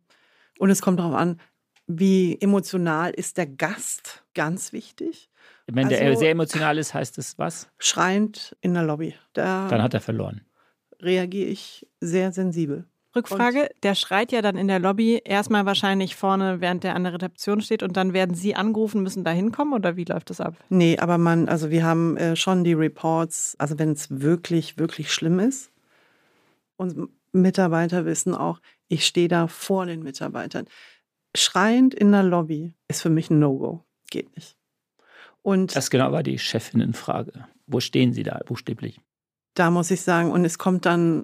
Und 0.58 0.70
es 0.70 0.82
kommt 0.82 1.00
darauf 1.00 1.14
an, 1.14 1.40
wie 1.86 2.38
emotional 2.40 3.10
ist 3.10 3.36
der 3.38 3.46
Gast, 3.46 4.24
ganz 4.34 4.72
wichtig. 4.72 5.30
Wenn 5.66 5.86
also, 5.86 5.96
der 5.96 6.16
sehr 6.16 6.30
emotional 6.30 6.78
ist, 6.78 6.94
heißt 6.94 7.18
es 7.18 7.38
was? 7.38 7.68
Schreiend 7.78 8.56
in 8.60 8.74
der 8.74 8.82
Lobby. 8.82 9.14
Der, 9.34 9.68
Dann 9.68 9.82
hat 9.82 9.94
er 9.94 10.00
verloren 10.00 10.42
reagiere 11.04 11.48
ich 11.48 11.86
sehr 12.00 12.32
sensibel. 12.32 12.86
Rückfrage, 13.16 13.62
und 13.62 13.84
der 13.84 13.94
schreit 13.94 14.32
ja 14.32 14.42
dann 14.42 14.56
in 14.56 14.66
der 14.66 14.80
Lobby 14.80 15.20
erstmal 15.24 15.66
wahrscheinlich 15.66 16.16
vorne, 16.16 16.60
während 16.60 16.82
der 16.82 16.96
an 16.96 17.04
der 17.04 17.14
Rezeption 17.14 17.60
steht 17.60 17.82
und 17.82 17.96
dann 17.96 18.12
werden 18.12 18.34
Sie 18.34 18.56
angerufen, 18.56 19.02
müssen 19.02 19.22
da 19.22 19.30
hinkommen 19.30 19.72
oder 19.72 19.96
wie 19.96 20.04
läuft 20.04 20.30
das 20.30 20.40
ab? 20.40 20.56
Nee, 20.68 20.98
aber 20.98 21.16
man, 21.16 21.48
also 21.48 21.70
wir 21.70 21.84
haben 21.84 22.16
äh, 22.16 22.34
schon 22.34 22.64
die 22.64 22.72
Reports, 22.72 23.54
also 23.58 23.78
wenn 23.78 23.92
es 23.92 24.08
wirklich, 24.10 24.78
wirklich 24.78 25.12
schlimm 25.12 25.38
ist. 25.38 25.70
Und 26.76 27.08
Mitarbeiter 27.32 28.04
wissen 28.04 28.34
auch, 28.34 28.60
ich 28.88 29.06
stehe 29.06 29.28
da 29.28 29.46
vor 29.46 29.86
den 29.86 30.02
Mitarbeitern. 30.02 30.66
Schreiend 31.36 31.94
in 31.94 32.10
der 32.10 32.22
Lobby 32.22 32.74
ist 32.88 33.02
für 33.02 33.10
mich 33.10 33.30
ein 33.30 33.38
No-Go. 33.38 33.84
Geht 34.10 34.34
nicht. 34.36 34.56
Und 35.42 35.76
das 35.76 35.90
genau 35.90 36.10
war 36.10 36.22
die 36.22 36.38
Chefinnenfrage. 36.38 37.46
Wo 37.66 37.80
stehen 37.80 38.12
Sie 38.12 38.22
da 38.22 38.40
buchstäblich? 38.46 39.00
Da 39.54 39.70
muss 39.70 39.90
ich 39.90 40.02
sagen, 40.02 40.30
und 40.30 40.44
es 40.44 40.58
kommt 40.58 40.86
dann 40.86 41.22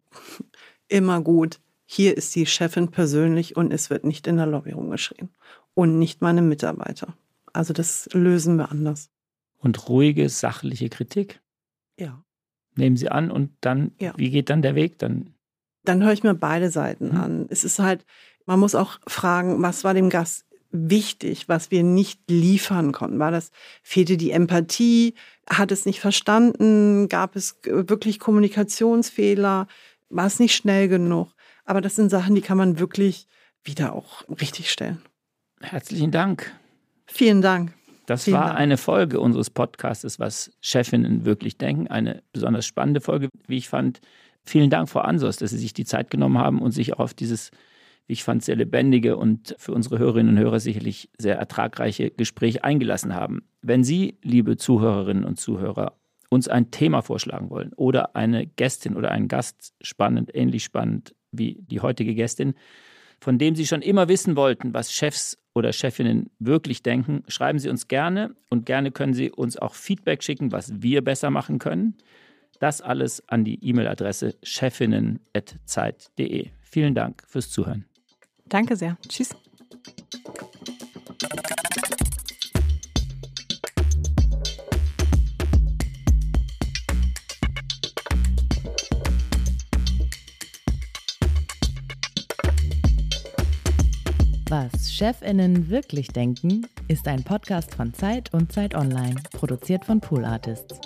immer 0.88 1.20
gut, 1.20 1.60
hier 1.84 2.16
ist 2.16 2.34
die 2.36 2.46
Chefin 2.46 2.90
persönlich 2.90 3.56
und 3.56 3.72
es 3.72 3.90
wird 3.90 4.04
nicht 4.04 4.26
in 4.26 4.36
der 4.36 4.46
Lobby 4.46 4.72
rumgeschrien. 4.72 5.28
Und 5.74 5.98
nicht 5.98 6.20
meine 6.20 6.42
Mitarbeiter. 6.42 7.14
Also 7.52 7.72
das 7.72 8.08
lösen 8.12 8.56
wir 8.56 8.70
anders. 8.70 9.10
Und 9.58 9.88
ruhige, 9.88 10.28
sachliche 10.28 10.88
Kritik? 10.88 11.40
Ja. 11.98 12.22
Nehmen 12.76 12.96
Sie 12.96 13.08
an 13.08 13.30
und 13.30 13.52
dann, 13.60 13.92
ja. 13.98 14.14
wie 14.16 14.30
geht 14.30 14.50
dann 14.50 14.62
der 14.62 14.74
Weg? 14.74 14.98
Dann, 14.98 15.34
dann 15.84 16.02
höre 16.02 16.12
ich 16.12 16.22
mir 16.22 16.34
beide 16.34 16.70
Seiten 16.70 17.08
mhm. 17.08 17.20
an. 17.20 17.46
Es 17.50 17.64
ist 17.64 17.78
halt, 17.78 18.04
man 18.46 18.60
muss 18.60 18.74
auch 18.74 18.98
fragen, 19.06 19.60
was 19.62 19.84
war 19.84 19.94
dem 19.94 20.10
Gast 20.10 20.46
wichtig, 20.72 21.48
was 21.48 21.70
wir 21.70 21.82
nicht 21.82 22.30
liefern 22.30 22.92
konnten? 22.92 23.18
War 23.18 23.30
das, 23.30 23.50
fehlte 23.82 24.16
die 24.16 24.30
Empathie? 24.30 25.14
Hat 25.48 25.72
es 25.72 25.86
nicht 25.86 26.00
verstanden? 26.00 27.08
Gab 27.08 27.36
es 27.36 27.58
wirklich 27.64 28.18
Kommunikationsfehler? 28.18 29.66
War 30.08 30.26
es 30.26 30.38
nicht 30.38 30.54
schnell 30.54 30.88
genug? 30.88 31.32
Aber 31.64 31.80
das 31.80 31.96
sind 31.96 32.10
Sachen, 32.10 32.34
die 32.34 32.40
kann 32.40 32.58
man 32.58 32.78
wirklich 32.78 33.26
wieder 33.64 33.94
auch 33.94 34.24
richtig 34.40 34.70
stellen. 34.70 35.02
Herzlichen 35.60 36.10
Dank. 36.10 36.52
Vielen 37.06 37.42
Dank. 37.42 37.74
Das 38.06 38.24
Vielen 38.24 38.38
war 38.38 38.46
Dank. 38.46 38.58
eine 38.58 38.76
Folge 38.76 39.20
unseres 39.20 39.50
Podcasts, 39.50 40.18
was 40.18 40.50
Chefinnen 40.60 41.24
wirklich 41.24 41.58
denken. 41.58 41.86
Eine 41.88 42.22
besonders 42.32 42.66
spannende 42.66 43.00
Folge, 43.00 43.28
wie 43.46 43.58
ich 43.58 43.68
fand. 43.68 44.00
Vielen 44.44 44.70
Dank, 44.70 44.88
Frau 44.88 45.00
Ansos, 45.00 45.36
dass 45.36 45.50
Sie 45.50 45.58
sich 45.58 45.74
die 45.74 45.84
Zeit 45.84 46.10
genommen 46.10 46.38
haben 46.38 46.60
und 46.60 46.72
sich 46.72 46.94
auch 46.94 47.00
auf 47.00 47.14
dieses 47.14 47.50
ich 48.10 48.24
fand, 48.24 48.42
sehr 48.42 48.56
lebendige 48.56 49.16
und 49.16 49.54
für 49.58 49.72
unsere 49.72 49.98
Hörerinnen 49.98 50.36
und 50.36 50.42
Hörer 50.42 50.60
sicherlich 50.60 51.10
sehr 51.18 51.36
ertragreiche 51.36 52.10
Gespräch 52.10 52.64
eingelassen 52.64 53.14
haben. 53.14 53.42
Wenn 53.62 53.84
Sie, 53.84 54.18
liebe 54.22 54.56
Zuhörerinnen 54.56 55.24
und 55.24 55.38
Zuhörer, 55.38 55.96
uns 56.28 56.48
ein 56.48 56.70
Thema 56.70 57.02
vorschlagen 57.02 57.50
wollen 57.50 57.72
oder 57.74 58.16
eine 58.16 58.46
Gästin 58.46 58.96
oder 58.96 59.10
einen 59.10 59.28
Gast 59.28 59.74
spannend, 59.80 60.30
ähnlich 60.34 60.64
spannend 60.64 61.14
wie 61.32 61.58
die 61.62 61.80
heutige 61.80 62.14
Gästin, 62.14 62.54
von 63.20 63.38
dem 63.38 63.54
Sie 63.54 63.66
schon 63.66 63.82
immer 63.82 64.08
wissen 64.08 64.36
wollten, 64.36 64.72
was 64.72 64.92
Chefs 64.92 65.36
oder 65.54 65.72
Chefinnen 65.72 66.30
wirklich 66.38 66.82
denken, 66.82 67.22
schreiben 67.28 67.58
Sie 67.58 67.68
uns 67.68 67.88
gerne 67.88 68.34
und 68.48 68.66
gerne 68.66 68.92
können 68.92 69.14
Sie 69.14 69.30
uns 69.30 69.56
auch 69.56 69.74
Feedback 69.74 70.22
schicken, 70.22 70.52
was 70.52 70.82
wir 70.82 71.02
besser 71.02 71.30
machen 71.30 71.58
können. 71.58 71.96
Das 72.60 72.80
alles 72.80 73.28
an 73.28 73.44
die 73.44 73.58
E-Mail-Adresse 73.64 74.36
chefinnen.zeit.de. 74.42 76.50
Vielen 76.60 76.94
Dank 76.94 77.24
fürs 77.26 77.50
Zuhören. 77.50 77.89
Danke 78.50 78.76
sehr. 78.76 78.98
Tschüss. 79.08 79.30
Was 94.48 94.92
Chefinnen 94.92 95.70
wirklich 95.70 96.08
denken, 96.08 96.66
ist 96.88 97.06
ein 97.06 97.22
Podcast 97.22 97.72
von 97.72 97.94
Zeit 97.94 98.34
und 98.34 98.50
Zeit 98.50 98.74
Online, 98.74 99.14
produziert 99.30 99.84
von 99.84 100.00
Pool 100.00 100.24
Artists. 100.24 100.80